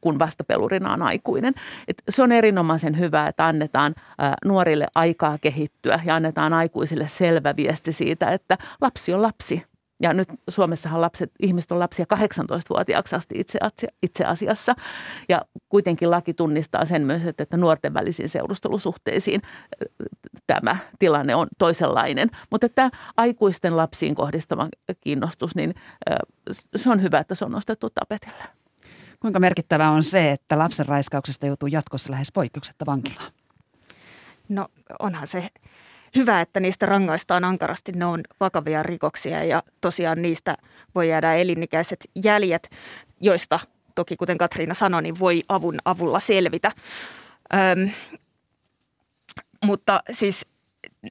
kun 0.00 0.18
vastapelurina 0.18 0.92
on 0.92 1.02
aikuinen. 1.02 1.54
Et 1.88 2.02
se 2.08 2.22
on 2.22 2.32
erinomaisen 2.32 2.98
hyvä, 2.98 3.26
että 3.26 3.46
annetaan 3.46 3.94
ää, 4.18 4.34
nuorille 4.44 4.86
aikaa 4.94 5.38
kehittyä 5.38 6.00
ja 6.04 6.14
annetaan 6.14 6.52
aikuisille 6.52 7.08
selvä 7.08 7.56
viesti 7.56 7.92
siitä, 7.92 8.30
että 8.30 8.58
lapsi 8.80 9.14
on 9.14 9.22
lapsi– 9.22 9.62
ja 10.04 10.12
nyt 10.12 10.28
Suomessahan 10.48 11.00
lapset, 11.00 11.32
ihmiset 11.40 11.72
on 11.72 11.78
lapsia 11.78 12.06
18-vuotiaaksi 12.14 13.16
asti 13.16 13.34
itse, 13.38 13.58
itse 14.02 14.24
asiassa. 14.24 14.74
Ja 15.28 15.42
kuitenkin 15.68 16.10
laki 16.10 16.34
tunnistaa 16.34 16.84
sen 16.84 17.02
myös, 17.02 17.22
että 17.38 17.56
nuorten 17.56 17.94
välisiin 17.94 18.28
seurustelusuhteisiin 18.28 19.42
tämä 20.46 20.76
tilanne 20.98 21.34
on 21.34 21.46
toisenlainen. 21.58 22.30
Mutta 22.50 22.66
että 22.66 22.90
aikuisten 23.16 23.76
lapsiin 23.76 24.14
kohdistava 24.14 24.68
kiinnostus, 25.00 25.54
niin 25.54 25.74
se 26.76 26.90
on 26.90 27.02
hyvä, 27.02 27.18
että 27.18 27.34
se 27.34 27.44
on 27.44 27.52
nostettu 27.52 27.90
tapetille. 27.90 28.44
Kuinka 29.20 29.40
merkittävää 29.40 29.90
on 29.90 30.02
se, 30.02 30.32
että 30.32 30.58
lapsen 30.58 30.86
raiskauksesta 30.86 31.46
joutuu 31.46 31.68
jatkossa 31.68 32.10
lähes 32.10 32.32
poikkeuksetta 32.32 32.86
vankilaan? 32.86 33.32
No 34.48 34.68
onhan 34.98 35.28
se 35.28 35.48
hyvä, 36.14 36.40
että 36.40 36.60
niistä 36.60 36.86
rangaistaan 36.86 37.44
ankarasti. 37.44 37.92
Ne 37.92 38.06
on 38.06 38.20
vakavia 38.40 38.82
rikoksia 38.82 39.44
ja 39.44 39.62
tosiaan 39.80 40.22
niistä 40.22 40.56
voi 40.94 41.08
jäädä 41.08 41.34
elinikäiset 41.34 42.10
jäljet, 42.24 42.70
joista 43.20 43.60
toki 43.94 44.16
kuten 44.16 44.38
Katriina 44.38 44.74
sanoi, 44.74 45.02
niin 45.02 45.18
voi 45.18 45.42
avun 45.48 45.78
avulla 45.84 46.20
selvitä. 46.20 46.72
Öm, 47.54 47.90
mutta 49.64 50.00
siis 50.12 50.46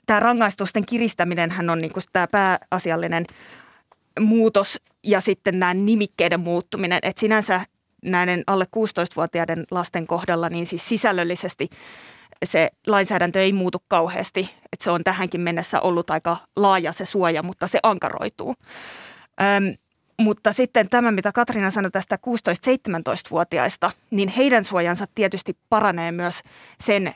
tämä 0.06 0.20
rangaistusten 0.20 0.86
kiristäminen 0.86 1.52
hän 1.52 1.70
on 1.70 1.82
niinku 1.82 2.00
tämä 2.14 2.28
pääasiallinen 2.28 3.26
muutos 4.20 4.80
ja 5.04 5.22
sitten 5.22 5.60
nämä 5.60 5.74
nimikkeiden 5.74 6.40
muuttuminen. 6.40 7.00
Että 7.02 7.20
sinänsä 7.20 7.62
näiden 8.06 8.44
alle 8.48 8.66
16-vuotiaiden 8.66 9.66
lasten 9.72 10.08
kohdalla 10.08 10.50
niin 10.50 10.66
siis 10.66 10.90
sisällöllisesti 10.90 11.70
se 12.46 12.70
lainsäädäntö 12.88 13.42
ei 13.42 13.54
muutu 13.54 13.84
kauheasti. 13.88 14.50
Että 14.74 14.84
se 14.84 14.92
on 14.92 15.04
tähänkin 15.04 15.42
mennessä 15.42 15.82
ollut 15.82 16.10
aika 16.10 16.38
laaja 16.56 16.94
se 16.94 17.06
suoja, 17.06 17.44
mutta 17.44 17.68
se 17.68 17.80
ankaroituu. 17.84 18.56
Öm, 19.42 19.76
mutta 20.22 20.54
sitten 20.54 20.90
tämä, 20.90 21.12
mitä 21.12 21.32
Katrina 21.32 21.72
sanoi 21.72 21.92
tästä 21.92 22.18
16-17-vuotiaista, 22.28 23.92
niin 24.12 24.30
heidän 24.30 24.64
suojansa 24.64 25.06
tietysti 25.16 25.58
paranee 25.70 26.12
myös 26.12 26.42
sen 26.84 27.14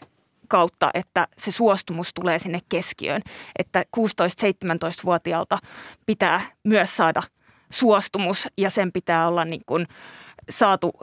kautta, 0.48 0.90
että 0.94 1.28
se 1.38 1.52
suostumus 1.52 2.14
tulee 2.14 2.40
sinne 2.40 2.60
keskiöön. 2.70 3.22
Että 3.60 3.84
16-17-vuotiaalta 3.98 5.60
pitää 6.06 6.42
myös 6.64 6.98
saada 6.98 7.24
suostumus 7.70 8.48
ja 8.58 8.70
sen 8.70 8.92
pitää 8.92 9.28
olla 9.28 9.46
niin 9.46 9.64
kuin 9.66 9.88
saatu 10.50 10.94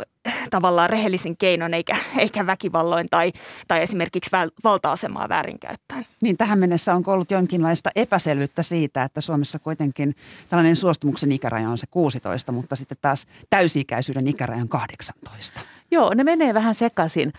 tavallaan 0.51 0.91
rehellisin 0.91 1.37
keinon 1.37 1.75
eikä, 1.75 1.97
eikä 2.19 2.47
väkivalloin 2.47 3.07
tai, 3.11 3.33
tai 3.69 3.83
esimerkiksi 3.83 4.31
valta-asemaa 4.65 5.29
väärinkäyttäen. 5.29 6.07
Niin 6.21 6.37
tähän 6.37 6.59
mennessä 6.59 6.95
on 6.95 7.03
ollut 7.07 7.31
jonkinlaista 7.31 7.91
epäselvyyttä 7.97 8.63
siitä, 8.63 9.03
että 9.03 9.21
Suomessa 9.21 9.59
kuitenkin 9.59 10.15
tällainen 10.49 10.77
suostumuksen 10.77 11.33
ikäraja 11.33 11.69
on 11.69 11.79
se 11.79 11.87
16, 11.91 12.53
mutta 12.53 12.77
sitten 12.77 12.99
taas 13.01 13.27
täysi-ikäisyyden 13.51 14.29
ikäraja 14.29 14.61
on 14.61 14.69
18. 14.69 15.61
Joo, 15.91 16.15
ne 16.15 16.25
menee 16.25 16.55
vähän 16.55 16.75
sekaisin 16.75 17.33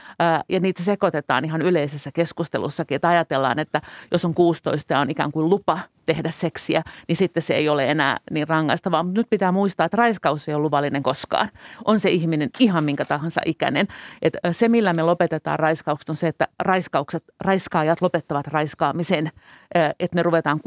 ja 0.50 0.60
niitä 0.60 0.84
sekoitetaan 0.84 1.46
ihan 1.46 1.62
yleisessä 1.62 2.12
keskustelussakin, 2.12 2.96
että 2.96 3.10
ajatellaan, 3.10 3.60
että 3.60 3.82
jos 4.12 4.26
on 4.26 4.34
16 4.34 4.94
ja 4.94 5.00
on 5.00 5.10
ikään 5.10 5.32
kuin 5.32 5.50
lupa 5.50 5.80
tehdä 6.06 6.32
seksiä, 6.32 6.84
niin 7.08 7.16
sitten 7.16 7.44
se 7.44 7.56
ei 7.56 7.70
ole 7.70 7.92
enää 7.92 8.18
niin 8.32 8.48
rangaistavaa. 8.48 9.04
Mutta 9.04 9.20
nyt 9.20 9.30
pitää 9.30 9.52
muistaa, 9.52 9.86
että 9.86 9.98
raiskaus 9.98 10.50
ei 10.50 10.56
ole 10.56 10.62
luvallinen 10.62 11.04
koskaan. 11.04 11.50
On 11.86 12.00
se 12.00 12.10
ihminen 12.10 12.50
ihan 12.60 12.84
minkä 12.84 13.06
tahansa 13.06 13.42
ikäinen. 13.46 13.88
Et 14.22 14.34
se, 14.52 14.68
millä 14.68 14.94
me 14.94 15.04
lopetetaan 15.04 15.60
raiskaukset, 15.60 16.10
on 16.10 16.16
se, 16.16 16.28
että 16.28 16.48
raiskaukset, 16.60 17.24
raiskaajat 17.40 18.02
lopettavat 18.02 18.48
raiskaamisen. 18.48 19.32
Että 19.76 20.16
me 20.16 20.24
ruvetaan 20.24 20.60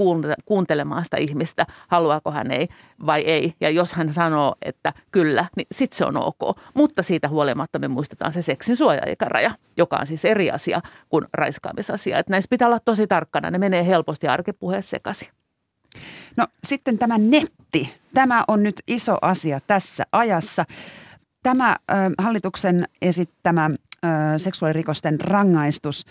kuuntelemaan 0.44 1.04
sitä 1.04 1.16
ihmistä, 1.16 1.66
haluaako 1.88 2.30
hän 2.30 2.50
ei 2.50 2.68
vai 3.06 3.20
ei. 3.20 3.54
Ja 3.60 3.70
jos 3.70 3.92
hän 3.92 4.12
sanoo, 4.12 4.54
että 4.62 4.92
kyllä, 5.10 5.46
niin 5.56 5.66
sitten 5.72 5.96
se 5.96 6.04
on 6.04 6.16
ok. 6.16 6.58
Mutta 6.74 7.02
siitä 7.02 7.28
huolimatta 7.28 7.78
me 7.78 7.88
muistetaan 7.88 8.32
se 8.32 8.42
seksin 8.42 8.76
suojaikäraja, 8.76 9.50
joka 9.76 9.96
on 9.96 10.06
siis 10.06 10.24
eri 10.24 10.50
asia 10.50 10.80
kuin 11.08 11.24
raiskaamisasia. 11.32 12.18
Että 12.18 12.30
näissä 12.30 12.48
pitää 12.50 12.68
olla 12.68 12.80
tosi 12.80 13.06
tarkkana. 13.06 13.50
Ne 13.50 13.58
menee 13.58 13.86
helposti 13.86 14.28
arkipuheessa 14.28 14.90
sekaisin. 14.90 15.27
No 16.36 16.46
sitten 16.66 16.98
tämä 16.98 17.18
netti. 17.18 17.94
Tämä 18.14 18.44
on 18.48 18.62
nyt 18.62 18.82
iso 18.86 19.18
asia 19.22 19.60
tässä 19.66 20.04
ajassa. 20.12 20.64
Tämä 21.42 21.76
ö, 21.90 21.94
hallituksen 22.18 22.88
esittämä 23.02 23.70
ö, 23.70 24.08
seksuaalirikosten 24.38 25.20
rangaistus 25.20 26.06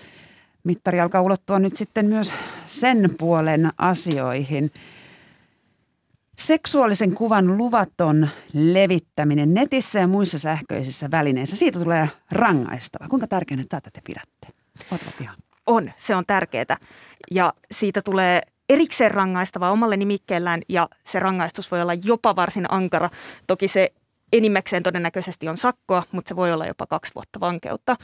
mittari 0.67 0.99
alkaa 0.99 1.21
ulottua 1.21 1.59
nyt 1.59 1.75
sitten 1.75 2.05
myös 2.05 2.33
sen 2.67 3.09
puolen 3.17 3.69
asioihin. 3.77 4.71
Seksuaalisen 6.37 7.11
kuvan 7.13 7.57
luvaton 7.57 8.27
levittäminen 8.53 9.53
netissä 9.53 9.99
ja 9.99 10.07
muissa 10.07 10.39
sähköisissä 10.39 11.11
välineissä, 11.11 11.55
siitä 11.55 11.79
tulee 11.79 12.09
rangaistava. 12.31 13.07
Kuinka 13.07 13.27
tärkeänä 13.27 13.63
tätä 13.69 13.89
te 13.93 14.01
pidätte? 14.03 14.47
On, 15.65 15.91
se 15.97 16.15
on 16.15 16.23
tärkeää. 16.27 16.77
Ja 17.31 17.53
siitä 17.71 18.01
tulee 18.01 18.41
erikseen 18.69 19.11
rangaistava 19.11 19.71
omalle 19.71 19.97
nimikkeellään 19.97 20.61
ja 20.69 20.87
se 21.07 21.19
rangaistus 21.19 21.71
voi 21.71 21.81
olla 21.81 21.93
jopa 21.93 22.35
varsin 22.35 22.65
ankara. 22.69 23.09
Toki 23.47 23.67
se 23.67 23.93
enimmäkseen 24.33 24.83
todennäköisesti 24.83 25.47
on 25.47 25.57
sakkoa, 25.57 26.03
mutta 26.11 26.29
se 26.29 26.35
voi 26.35 26.53
olla 26.53 26.65
jopa 26.65 26.85
kaksi 26.85 27.11
vuotta 27.15 27.39
vankeutta. 27.39 27.95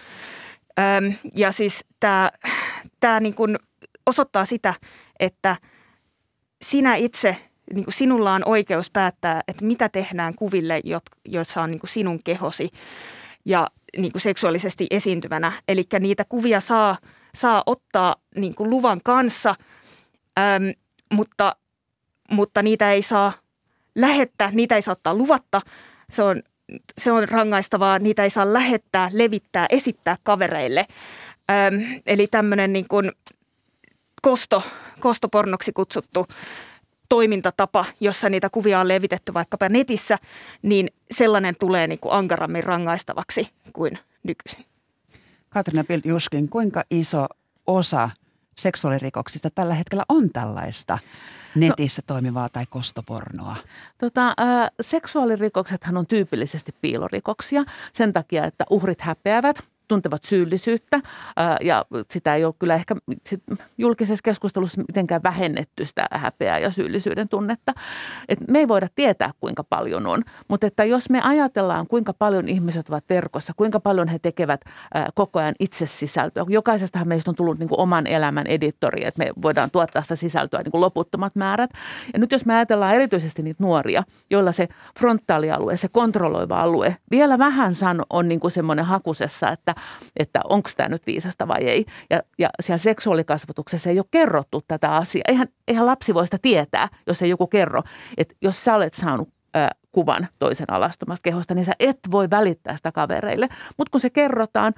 Öm, 0.79 1.13
ja 1.35 1.51
siis 1.51 1.85
tämä, 1.99 2.31
tämä 2.99 3.19
niin 3.19 3.35
osoittaa 4.05 4.45
sitä, 4.45 4.73
että 5.19 5.55
sinä 6.61 6.95
itse, 6.95 7.37
niin 7.73 7.85
sinulla 7.89 8.33
on 8.33 8.41
oikeus 8.45 8.91
päättää, 8.91 9.41
että 9.47 9.65
mitä 9.65 9.89
tehdään 9.89 10.35
kuville, 10.35 10.81
joissa 11.25 11.61
on 11.61 11.71
niin 11.71 11.79
sinun 11.85 12.19
kehosi 12.23 12.69
ja 13.45 13.67
niin 13.97 14.11
seksuaalisesti 14.17 14.87
esiintyvänä. 14.91 15.51
Eli 15.67 15.83
niitä 15.99 16.25
kuvia 16.29 16.61
saa, 16.61 16.97
saa 17.35 17.63
ottaa 17.65 18.15
niin 18.35 18.53
luvan 18.59 18.99
kanssa, 19.03 19.55
äm, 20.39 20.73
mutta, 21.13 21.55
mutta 22.31 22.63
niitä 22.63 22.91
ei 22.91 23.01
saa 23.01 23.33
lähettää, 23.95 24.49
niitä 24.51 24.75
ei 24.75 24.81
saa 24.81 24.91
ottaa 24.91 25.15
luvatta. 25.15 25.61
Se 26.11 26.23
on, 26.23 26.43
se 26.97 27.11
on 27.11 27.29
rangaistavaa, 27.29 27.99
niitä 27.99 28.23
ei 28.23 28.29
saa 28.29 28.53
lähettää, 28.53 29.09
levittää, 29.13 29.65
esittää 29.69 30.15
kavereille. 30.23 30.85
Äm, 31.51 32.01
eli 32.05 32.27
tämmöinen 32.27 32.73
niin 32.73 32.87
kuin 32.87 33.11
kosto, 34.21 34.63
kostopornoksi 34.99 35.73
kutsuttu 35.73 36.27
toimintatapa, 37.09 37.85
jossa 37.99 38.29
niitä 38.29 38.49
kuvia 38.49 38.79
on 38.79 38.87
levitetty 38.87 39.33
vaikkapa 39.33 39.69
netissä, 39.69 40.17
niin 40.61 40.87
sellainen 41.11 41.55
tulee 41.59 41.87
niin 41.87 41.99
kuin 41.99 42.13
ankarammin 42.13 42.63
rangaistavaksi 42.63 43.49
kuin 43.73 43.97
nykyisin. 44.23 44.65
Katrina 45.49 45.83
Bild-Juskin, 45.83 46.49
kuinka 46.49 46.83
iso 46.91 47.25
osa 47.67 48.09
seksuaalirikoksista 48.57 49.49
tällä 49.49 49.73
hetkellä 49.73 50.03
on 50.09 50.29
tällaista 50.29 50.97
netissä 51.55 52.01
no, 52.01 52.05
toimivaa 52.07 52.49
tai 52.49 52.65
kostopornoa? 52.69 53.55
Tota, 53.97 54.27
äh, 54.27 54.69
seksuaalirikoksethan 54.81 55.97
on 55.97 56.07
tyypillisesti 56.07 56.75
piilorikoksia 56.81 57.63
sen 57.93 58.13
takia, 58.13 58.45
että 58.45 58.65
uhrit 58.69 59.01
häpeävät– 59.01 59.63
tuntevat 59.87 60.23
syyllisyyttä 60.23 61.01
ja 61.61 61.85
sitä 62.11 62.35
ei 62.35 62.45
ole 62.45 62.53
kyllä 62.59 62.75
ehkä 62.75 62.95
julkisessa 63.77 64.23
keskustelussa 64.23 64.81
mitenkään 64.87 65.23
vähennetty 65.23 65.85
sitä 65.85 66.05
häpeää 66.11 66.59
ja 66.59 66.71
syyllisyyden 66.71 67.29
tunnetta. 67.29 67.73
Et 68.29 68.39
me 68.47 68.59
ei 68.59 68.67
voida 68.67 68.87
tietää, 68.95 69.31
kuinka 69.39 69.63
paljon 69.63 70.07
on, 70.07 70.23
mutta 70.47 70.67
että 70.67 70.83
jos 70.83 71.09
me 71.09 71.21
ajatellaan, 71.21 71.87
kuinka 71.87 72.13
paljon 72.13 72.49
ihmiset 72.49 72.89
ovat 72.89 73.03
verkossa, 73.09 73.53
kuinka 73.55 73.79
paljon 73.79 74.07
he 74.07 74.19
tekevät 74.19 74.61
koko 75.13 75.39
ajan 75.39 75.55
itse 75.59 75.87
sisältöä. 75.87 76.45
Jokaisestahan 76.47 77.07
meistä 77.07 77.31
on 77.31 77.35
tullut 77.35 77.59
niin 77.59 77.69
kuin 77.69 77.79
oman 77.79 78.07
elämän 78.07 78.47
editori, 78.47 79.05
että 79.05 79.23
me 79.23 79.31
voidaan 79.41 79.71
tuottaa 79.71 80.01
sitä 80.01 80.15
sisältöä 80.15 80.61
niin 80.63 80.71
kuin 80.71 80.81
loputtomat 80.81 81.35
määrät. 81.35 81.69
Ja 82.13 82.19
nyt 82.19 82.31
jos 82.31 82.45
me 82.45 82.55
ajatellaan 82.55 82.95
erityisesti 82.95 83.41
niitä 83.41 83.63
nuoria, 83.63 84.03
joilla 84.29 84.51
se 84.51 84.67
frontaalialue, 84.99 85.77
se 85.77 85.87
kontrolloiva 85.87 86.61
alue 86.61 86.97
vielä 87.11 87.37
vähän 87.37 87.73
on 88.09 88.27
niin 88.27 88.39
kuin 88.39 88.51
semmoinen 88.51 88.85
hakusessa, 88.85 89.49
että 89.49 89.72
että 90.15 90.41
onko 90.49 90.69
tämä 90.77 90.89
nyt 90.89 91.07
viisasta 91.07 91.47
vai 91.47 91.63
ei. 91.63 91.85
Ja, 92.09 92.21
ja 92.39 92.49
siellä 92.59 92.77
seksuaalikasvatuksessa 92.77 93.89
ei 93.89 93.99
ole 93.99 94.05
kerrottu 94.11 94.63
tätä 94.67 94.95
asiaa. 94.95 95.23
Eihän, 95.27 95.47
eihän 95.67 95.85
lapsi 95.85 96.13
voi 96.13 96.27
sitä 96.27 96.37
tietää, 96.41 96.89
jos 97.07 97.21
ei 97.21 97.29
joku 97.29 97.47
kerro. 97.47 97.81
Että 98.17 98.35
jos 98.41 98.63
sä 98.63 98.75
olet 98.75 98.93
saanut 98.93 99.29
äh, 99.55 99.69
kuvan 99.91 100.27
toisen 100.39 100.73
alastomasta 100.73 101.23
kehosta, 101.23 101.55
niin 101.55 101.65
sä 101.65 101.73
et 101.79 101.99
voi 102.11 102.29
välittää 102.29 102.75
sitä 102.75 102.91
kavereille. 102.91 103.49
Mutta 103.77 103.91
kun 103.91 104.01
se 104.01 104.09
kerrotaan, 104.09 104.73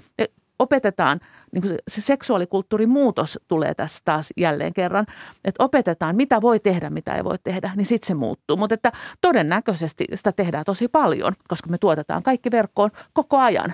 opetetaan, 0.60 1.20
niin 1.52 1.62
kuin 1.62 1.72
se, 1.72 1.78
se 1.88 2.02
seksuaalikulttuurin 2.02 2.90
muutos 2.90 3.40
tulee 3.48 3.74
tässä 3.74 4.02
taas 4.06 4.34
jälleen 4.38 4.74
kerran, 4.74 5.06
että 5.46 5.64
opetetaan, 5.64 6.16
mitä 6.16 6.42
voi 6.42 6.60
tehdä, 6.60 6.90
mitä 6.90 7.16
ei 7.16 7.24
voi 7.24 7.38
tehdä, 7.44 7.72
niin 7.76 7.86
sitten 7.86 8.08
se 8.08 8.14
muuttuu. 8.14 8.58
Mutta 8.58 8.74
että 8.74 8.92
todennäköisesti 9.22 10.06
sitä 10.14 10.32
tehdään 10.32 10.66
tosi 10.66 10.88
paljon, 10.88 11.34
koska 11.48 11.70
me 11.70 11.78
tuotetaan 11.78 12.24
kaikki 12.24 12.52
verkkoon 12.52 12.90
koko 13.14 13.38
ajan 13.38 13.74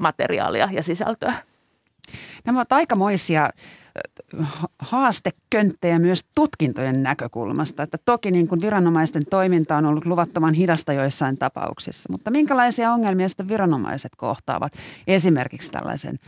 materiaalia 0.00 0.68
ja 0.72 0.82
sisältöä. 0.82 1.34
Nämä 2.44 2.58
ovat 2.58 2.72
aikamoisia 2.72 3.50
haastekönttejä 4.78 5.98
myös 5.98 6.24
tutkintojen 6.34 7.02
näkökulmasta. 7.02 7.82
Että 7.82 7.98
toki 8.04 8.30
niin 8.30 8.48
kuin 8.48 8.60
viranomaisten 8.60 9.26
toiminta 9.30 9.76
on 9.76 9.86
ollut 9.86 10.06
luvattoman 10.06 10.54
hidasta 10.54 10.92
joissain 10.92 11.38
tapauksissa, 11.38 12.12
mutta 12.12 12.30
minkälaisia 12.30 12.92
ongelmia 12.92 13.28
sitten 13.28 13.48
viranomaiset 13.48 14.12
kohtaavat 14.16 14.72
esimerkiksi 15.06 15.72
tällaisen 15.72 16.18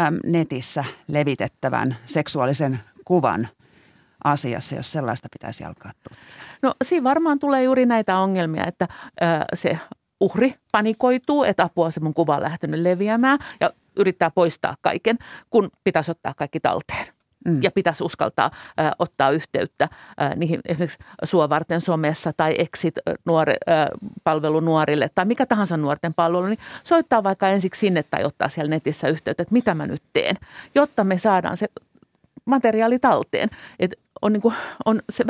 äm, 0.00 0.18
netissä 0.24 0.84
levitettävän 1.08 1.96
seksuaalisen 2.06 2.80
kuvan 3.04 3.48
asiassa, 4.24 4.76
jos 4.76 4.92
sellaista 4.92 5.28
pitäisi 5.32 5.64
alkaa 5.64 5.92
tutkia? 6.02 6.24
No 6.62 6.74
siinä 6.84 7.04
varmaan 7.04 7.38
tulee 7.38 7.62
juuri 7.62 7.86
näitä 7.86 8.18
ongelmia, 8.18 8.66
että 8.66 8.88
ö, 9.22 9.26
se 9.54 9.78
uhri 10.22 10.54
panikoituu, 10.72 11.44
että 11.44 11.62
apua 11.62 11.90
se 11.90 12.00
mun 12.00 12.14
kuva 12.14 12.36
on 12.36 12.42
lähtenyt 12.42 12.80
leviämään 12.80 13.38
ja 13.60 13.70
yrittää 13.96 14.30
poistaa 14.30 14.74
kaiken, 14.80 15.18
kun 15.50 15.70
pitäisi 15.84 16.10
ottaa 16.10 16.34
kaikki 16.36 16.60
talteen. 16.60 17.06
Mm. 17.44 17.62
Ja 17.62 17.70
pitäisi 17.70 18.04
uskaltaa 18.04 18.50
äh, 18.80 18.90
ottaa 18.98 19.30
yhteyttä 19.30 19.88
äh, 20.22 20.36
niihin 20.36 20.60
esimerkiksi 20.64 20.98
sua 21.24 21.48
varten 21.48 21.80
somessa 21.80 22.32
tai 22.36 22.54
exit 22.58 22.94
nuori, 23.24 23.54
äh, 23.68 23.86
palvelu 24.24 24.60
nuorille 24.60 25.10
tai 25.14 25.24
mikä 25.24 25.46
tahansa 25.46 25.76
nuorten 25.76 26.14
palvelu, 26.14 26.46
niin 26.46 26.58
soittaa 26.82 27.22
vaikka 27.22 27.48
ensiksi 27.48 27.80
sinne 27.80 28.02
tai 28.02 28.24
ottaa 28.24 28.48
siellä 28.48 28.70
netissä 28.70 29.08
yhteyttä, 29.08 29.42
että 29.42 29.52
mitä 29.52 29.74
mä 29.74 29.86
nyt 29.86 30.02
teen, 30.12 30.36
jotta 30.74 31.04
me 31.04 31.18
saadaan 31.18 31.56
se 31.56 31.68
materiaali 32.44 32.98
talteen. 32.98 33.48
Et 33.78 33.98
on, 34.22 34.32
niin 34.32 34.42
kuin, 34.42 34.54
on 34.84 35.02
se, 35.10 35.24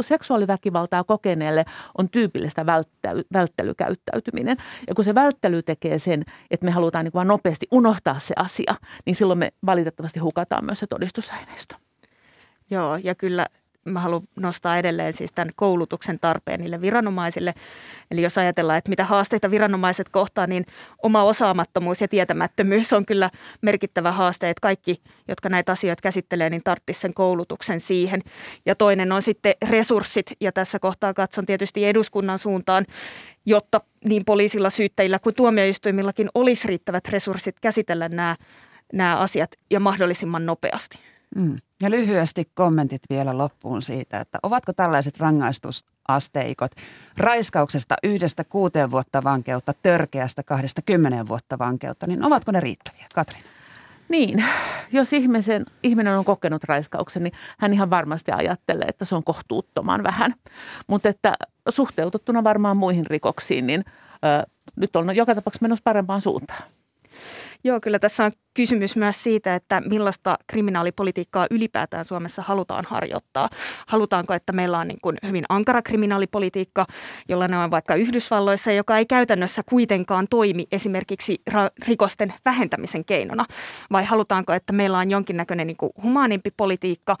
seksuaaliväkivaltaa 0.00 1.04
kokeneelle 1.04 1.64
on 1.98 2.10
tyypillistä 2.10 2.66
välttäy, 2.66 3.22
välttelykäyttäytyminen. 3.32 4.56
Ja 4.88 4.94
kun 4.94 5.04
se 5.04 5.14
välttely 5.14 5.62
tekee 5.62 5.98
sen, 5.98 6.24
että 6.50 6.64
me 6.64 6.70
halutaan 6.70 7.04
niin 7.04 7.12
kuin 7.12 7.28
nopeasti 7.28 7.66
unohtaa 7.70 8.18
se 8.18 8.34
asia, 8.36 8.74
niin 9.06 9.16
silloin 9.16 9.38
me 9.38 9.52
valitettavasti 9.66 10.20
hukataan 10.20 10.64
myös 10.64 10.78
se 10.78 10.86
todistusaineisto. 10.86 11.74
Joo, 12.70 12.96
ja 12.96 13.14
kyllä 13.14 13.46
mä 13.90 14.00
haluan 14.00 14.22
nostaa 14.36 14.78
edelleen 14.78 15.12
siis 15.12 15.32
tämän 15.32 15.52
koulutuksen 15.56 16.18
tarpeen 16.20 16.60
niille 16.60 16.80
viranomaisille. 16.80 17.54
Eli 18.10 18.22
jos 18.22 18.38
ajatellaan, 18.38 18.78
että 18.78 18.88
mitä 18.88 19.04
haasteita 19.04 19.50
viranomaiset 19.50 20.08
kohtaa, 20.08 20.46
niin 20.46 20.64
oma 21.02 21.22
osaamattomuus 21.22 22.00
ja 22.00 22.08
tietämättömyys 22.08 22.92
on 22.92 23.06
kyllä 23.06 23.30
merkittävä 23.62 24.12
haaste, 24.12 24.50
että 24.50 24.60
kaikki, 24.60 25.02
jotka 25.28 25.48
näitä 25.48 25.72
asioita 25.72 26.02
käsittelee, 26.02 26.50
niin 26.50 26.62
tarvitsisi 26.64 27.00
sen 27.00 27.14
koulutuksen 27.14 27.80
siihen. 27.80 28.20
Ja 28.66 28.74
toinen 28.74 29.12
on 29.12 29.22
sitten 29.22 29.54
resurssit, 29.68 30.26
ja 30.40 30.52
tässä 30.52 30.78
kohtaa 30.78 31.14
katson 31.14 31.46
tietysti 31.46 31.84
eduskunnan 31.84 32.38
suuntaan, 32.38 32.86
jotta 33.46 33.80
niin 34.04 34.24
poliisilla, 34.24 34.70
syyttäjillä 34.70 35.18
kuin 35.18 35.34
tuomioistuimillakin 35.34 36.28
olisi 36.34 36.68
riittävät 36.68 37.08
resurssit 37.08 37.60
käsitellä 37.60 38.08
nämä, 38.08 38.36
nämä 38.92 39.16
asiat 39.16 39.50
ja 39.70 39.80
mahdollisimman 39.80 40.46
nopeasti. 40.46 40.98
Mm. 41.36 41.56
Ja 41.82 41.90
lyhyesti 41.90 42.50
kommentit 42.54 43.02
vielä 43.10 43.38
loppuun 43.38 43.82
siitä, 43.82 44.20
että 44.20 44.38
ovatko 44.42 44.72
tällaiset 44.72 45.18
rangaistusasteikot 45.18 46.70
raiskauksesta 47.16 47.94
yhdestä 48.02 48.44
kuuteen 48.44 48.90
vuotta 48.90 49.24
vankeutta, 49.24 49.74
törkeästä 49.82 50.42
kahdesta 50.42 50.82
kymmenen 50.82 51.28
vuotta 51.28 51.58
vankeutta, 51.58 52.06
niin 52.06 52.24
ovatko 52.24 52.52
ne 52.52 52.60
riittäviä? 52.60 53.06
Katri? 53.14 53.38
Niin, 54.08 54.44
jos 54.92 55.12
ihmisen, 55.12 55.66
ihminen 55.82 56.18
on 56.18 56.24
kokenut 56.24 56.64
raiskauksen, 56.64 57.22
niin 57.22 57.32
hän 57.58 57.72
ihan 57.72 57.90
varmasti 57.90 58.32
ajattelee, 58.32 58.88
että 58.88 59.04
se 59.04 59.14
on 59.14 59.24
kohtuuttoman 59.24 60.02
vähän. 60.02 60.34
Mutta 60.86 61.08
että 61.08 61.34
suhteutettuna 61.68 62.44
varmaan 62.44 62.76
muihin 62.76 63.06
rikoksiin, 63.06 63.66
niin 63.66 63.84
ö, 64.24 64.46
nyt 64.76 64.96
on 64.96 65.16
joka 65.16 65.34
tapauksessa 65.34 65.64
menossa 65.64 65.82
parempaan 65.84 66.20
suuntaan. 66.20 66.62
Joo, 67.64 67.80
kyllä 67.80 67.98
tässä 67.98 68.24
on 68.24 68.32
kysymys 68.54 68.96
myös 68.96 69.22
siitä, 69.22 69.54
että 69.54 69.80
millaista 69.80 70.38
kriminaalipolitiikkaa 70.46 71.46
ylipäätään 71.50 72.04
Suomessa 72.04 72.42
halutaan 72.42 72.84
harjoittaa. 72.88 73.48
Halutaanko, 73.86 74.34
että 74.34 74.52
meillä 74.52 74.78
on 74.78 74.88
niin 74.88 74.98
kuin 75.02 75.16
hyvin 75.26 75.44
ankara 75.48 75.82
kriminaalipolitiikka, 75.82 76.86
jolla 77.28 77.48
ne 77.48 77.58
on 77.58 77.70
vaikka 77.70 77.94
Yhdysvalloissa, 77.94 78.72
joka 78.72 78.98
ei 78.98 79.06
käytännössä 79.06 79.62
kuitenkaan 79.68 80.26
toimi 80.30 80.66
esimerkiksi 80.72 81.42
rikosten 81.86 82.34
vähentämisen 82.44 83.04
keinona? 83.04 83.44
Vai 83.92 84.04
halutaanko, 84.04 84.52
että 84.52 84.72
meillä 84.72 84.98
on 84.98 85.10
jonkinnäköinen 85.10 85.66
niin 85.66 85.76
kuin 85.76 85.92
humaanimpi 86.02 86.50
politiikka, 86.56 87.16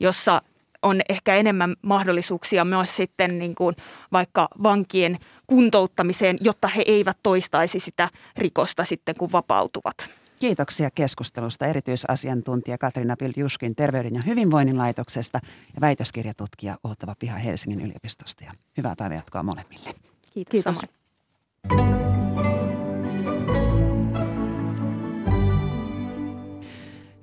jossa 0.00 0.42
on 0.82 1.00
ehkä 1.08 1.36
enemmän 1.36 1.74
mahdollisuuksia 1.82 2.64
myös 2.64 2.96
sitten 2.96 3.38
niin 3.38 3.54
kuin 3.54 3.76
vaikka 4.12 4.48
vankien 4.62 5.18
kuntouttamiseen, 5.46 6.38
jotta 6.40 6.68
he 6.68 6.82
eivät 6.86 7.16
toistaisi 7.22 7.80
sitä 7.80 8.08
rikosta 8.36 8.84
sitten, 8.84 9.14
kun 9.18 9.32
vapautuvat. 9.32 10.10
Kiitoksia 10.38 10.90
keskustelusta 10.90 11.66
erityisasiantuntija 11.66 12.78
Katrina 12.78 13.16
Piljuskin 13.16 13.76
Terveyden 13.76 14.14
ja 14.14 14.22
hyvinvoinnin 14.26 14.78
laitoksesta 14.78 15.40
ja 15.74 15.80
väitöskirjatutkija 15.80 16.76
Ottava 16.84 17.14
Piha 17.18 17.36
Helsingin 17.36 17.80
yliopistosta. 17.80 18.44
Ja 18.44 18.52
hyvää 18.76 18.94
päivänjatkoa 18.98 19.42
molemmille. 19.42 19.94
Kiitos. 20.34 20.50
Kiitos. 20.50 20.80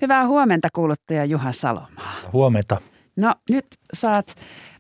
Hyvää 0.01 0.28
huomenta 0.28 0.68
kuuluttaja 0.74 1.26
Juha 1.26 1.51
Salomaa. 1.51 2.14
Huomenta. 2.34 2.82
No 3.18 3.34
nyt 3.49 3.65
saat 3.93 4.36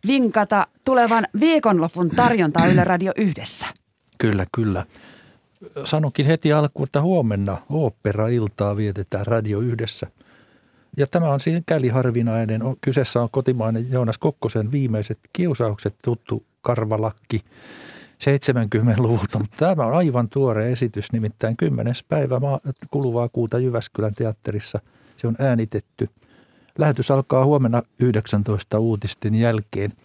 vinkata 0.07 0.67
tulevan 0.85 1.25
viikonlopun 1.39 2.09
tarjontaa 2.09 2.67
Yle 2.67 2.83
Radio 2.83 3.11
yhdessä. 3.15 3.67
Kyllä, 4.17 4.45
kyllä. 4.55 4.85
sanonkin 5.85 6.25
heti 6.25 6.53
alkuun, 6.53 6.87
että 6.87 7.01
huomenna 7.01 7.57
opera-iltaa 7.69 8.75
vietetään 8.77 9.27
Radio 9.27 9.59
Yhdessä. 9.59 10.07
Ja 10.97 11.07
tämä 11.07 11.29
on 11.29 11.39
käli 11.65 11.89
harvinainen. 11.89 12.61
Kyseessä 12.81 13.21
on 13.21 13.29
kotimainen 13.31 13.91
Joonas 13.91 14.17
Kokkosen 14.17 14.71
viimeiset 14.71 15.19
kiusaukset, 15.33 15.95
tuttu 16.03 16.43
karvalakki 16.61 17.43
70-luvulta. 18.23 19.39
Mutta 19.39 19.57
tämä 19.57 19.85
on 19.85 19.93
aivan 19.93 20.29
tuore 20.29 20.71
esitys, 20.71 21.11
nimittäin 21.11 21.57
10. 21.57 21.93
päivä 22.09 22.35
kuluvaa 22.91 23.29
kuuta 23.29 23.59
Jyväskylän 23.59 24.15
teatterissa. 24.15 24.79
Se 25.17 25.27
on 25.27 25.35
äänitetty. 25.39 26.09
Lähetys 26.77 27.11
alkaa 27.11 27.45
huomenna 27.45 27.83
19 27.99 28.79
uutisten 28.79 29.35
jälkeen– 29.35 29.93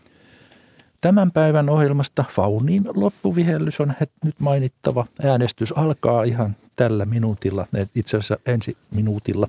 Tämän 1.03 1.31
päivän 1.31 1.69
ohjelmasta 1.69 2.25
Faunin 2.35 2.85
loppuvihellys 2.95 3.81
on 3.81 3.93
nyt 4.25 4.41
mainittava. 4.41 5.07
Äänestys 5.25 5.73
alkaa 5.73 6.23
ihan 6.25 6.57
tällä 6.77 7.05
minuutilla, 7.05 7.67
itse 7.95 8.17
asiassa 8.17 8.39
ensi 8.47 8.77
minuutilla. 8.91 9.49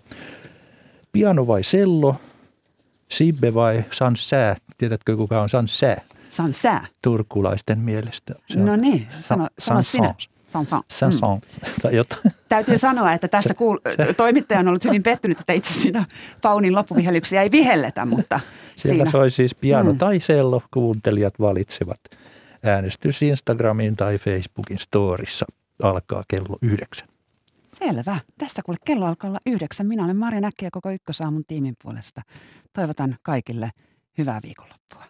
Piano 1.12 1.48
vai 1.48 1.64
sello, 1.64 2.16
Sibbe 3.10 3.54
vai 3.54 3.86
Sansää? 3.92 4.56
Tiedätkö 4.78 5.18
kuka 5.18 5.42
on 5.42 5.50
Sansää? 5.50 6.02
Sansää? 6.30 6.88
Turkulaisten 7.02 7.80
mielestä. 7.80 8.34
Se 8.48 8.60
no 8.60 8.76
niin, 8.76 9.08
sano, 9.22 9.48
sano 9.60 9.82
sinä. 9.82 10.16
Sanson. 10.54 10.84
Sanson. 10.92 11.40
Mm. 11.84 11.96
Jotain. 11.98 12.22
Täytyy 12.50 12.78
sanoa, 12.78 13.14
että 13.14 13.28
tässä 13.28 13.54
kuul- 13.54 14.06
se, 14.06 14.14
toimittaja 14.14 14.60
on 14.60 14.68
ollut 14.68 14.84
hyvin 14.84 15.04
pettynyt, 15.04 15.40
että 15.40 15.54
itse 15.54 15.80
asiassa 15.80 16.06
Faunin 16.42 16.76
loppuvihellyksiä 16.76 17.42
ei 17.42 17.52
vihelletä, 17.52 18.06
mutta 18.06 18.40
Siellä 18.76 19.06
siinä. 19.06 19.12
soi 19.12 19.30
siis 19.30 19.56
piano 19.56 19.92
mm. 19.92 19.98
tai 19.98 20.20
sello, 20.20 20.62
kuuntelijat 20.74 21.40
valitsevat. 21.40 22.00
Äänestys 22.64 23.22
Instagramin 23.22 23.96
tai 23.96 24.18
Facebookin 24.18 24.80
storissa 24.80 25.46
alkaa 25.84 26.24
kello 26.28 26.58
yhdeksän. 26.62 27.08
Selvä. 27.68 28.18
Tässä 28.38 28.62
kuule 28.66 28.78
kello 28.86 29.06
alkaa 29.06 29.30
olla 29.30 29.40
yhdeksän. 29.46 29.88
Minä 29.88 30.06
olen 30.06 30.18
Marja 30.18 30.42
Näkki 30.42 30.66
ja 30.66 30.72
koko 30.72 30.92
Ykkösaamun 30.92 31.44
tiimin 31.48 31.76
puolesta. 31.84 32.22
Toivotan 32.74 33.16
kaikille 33.22 33.70
hyvää 34.18 34.40
viikonloppua. 34.44 35.04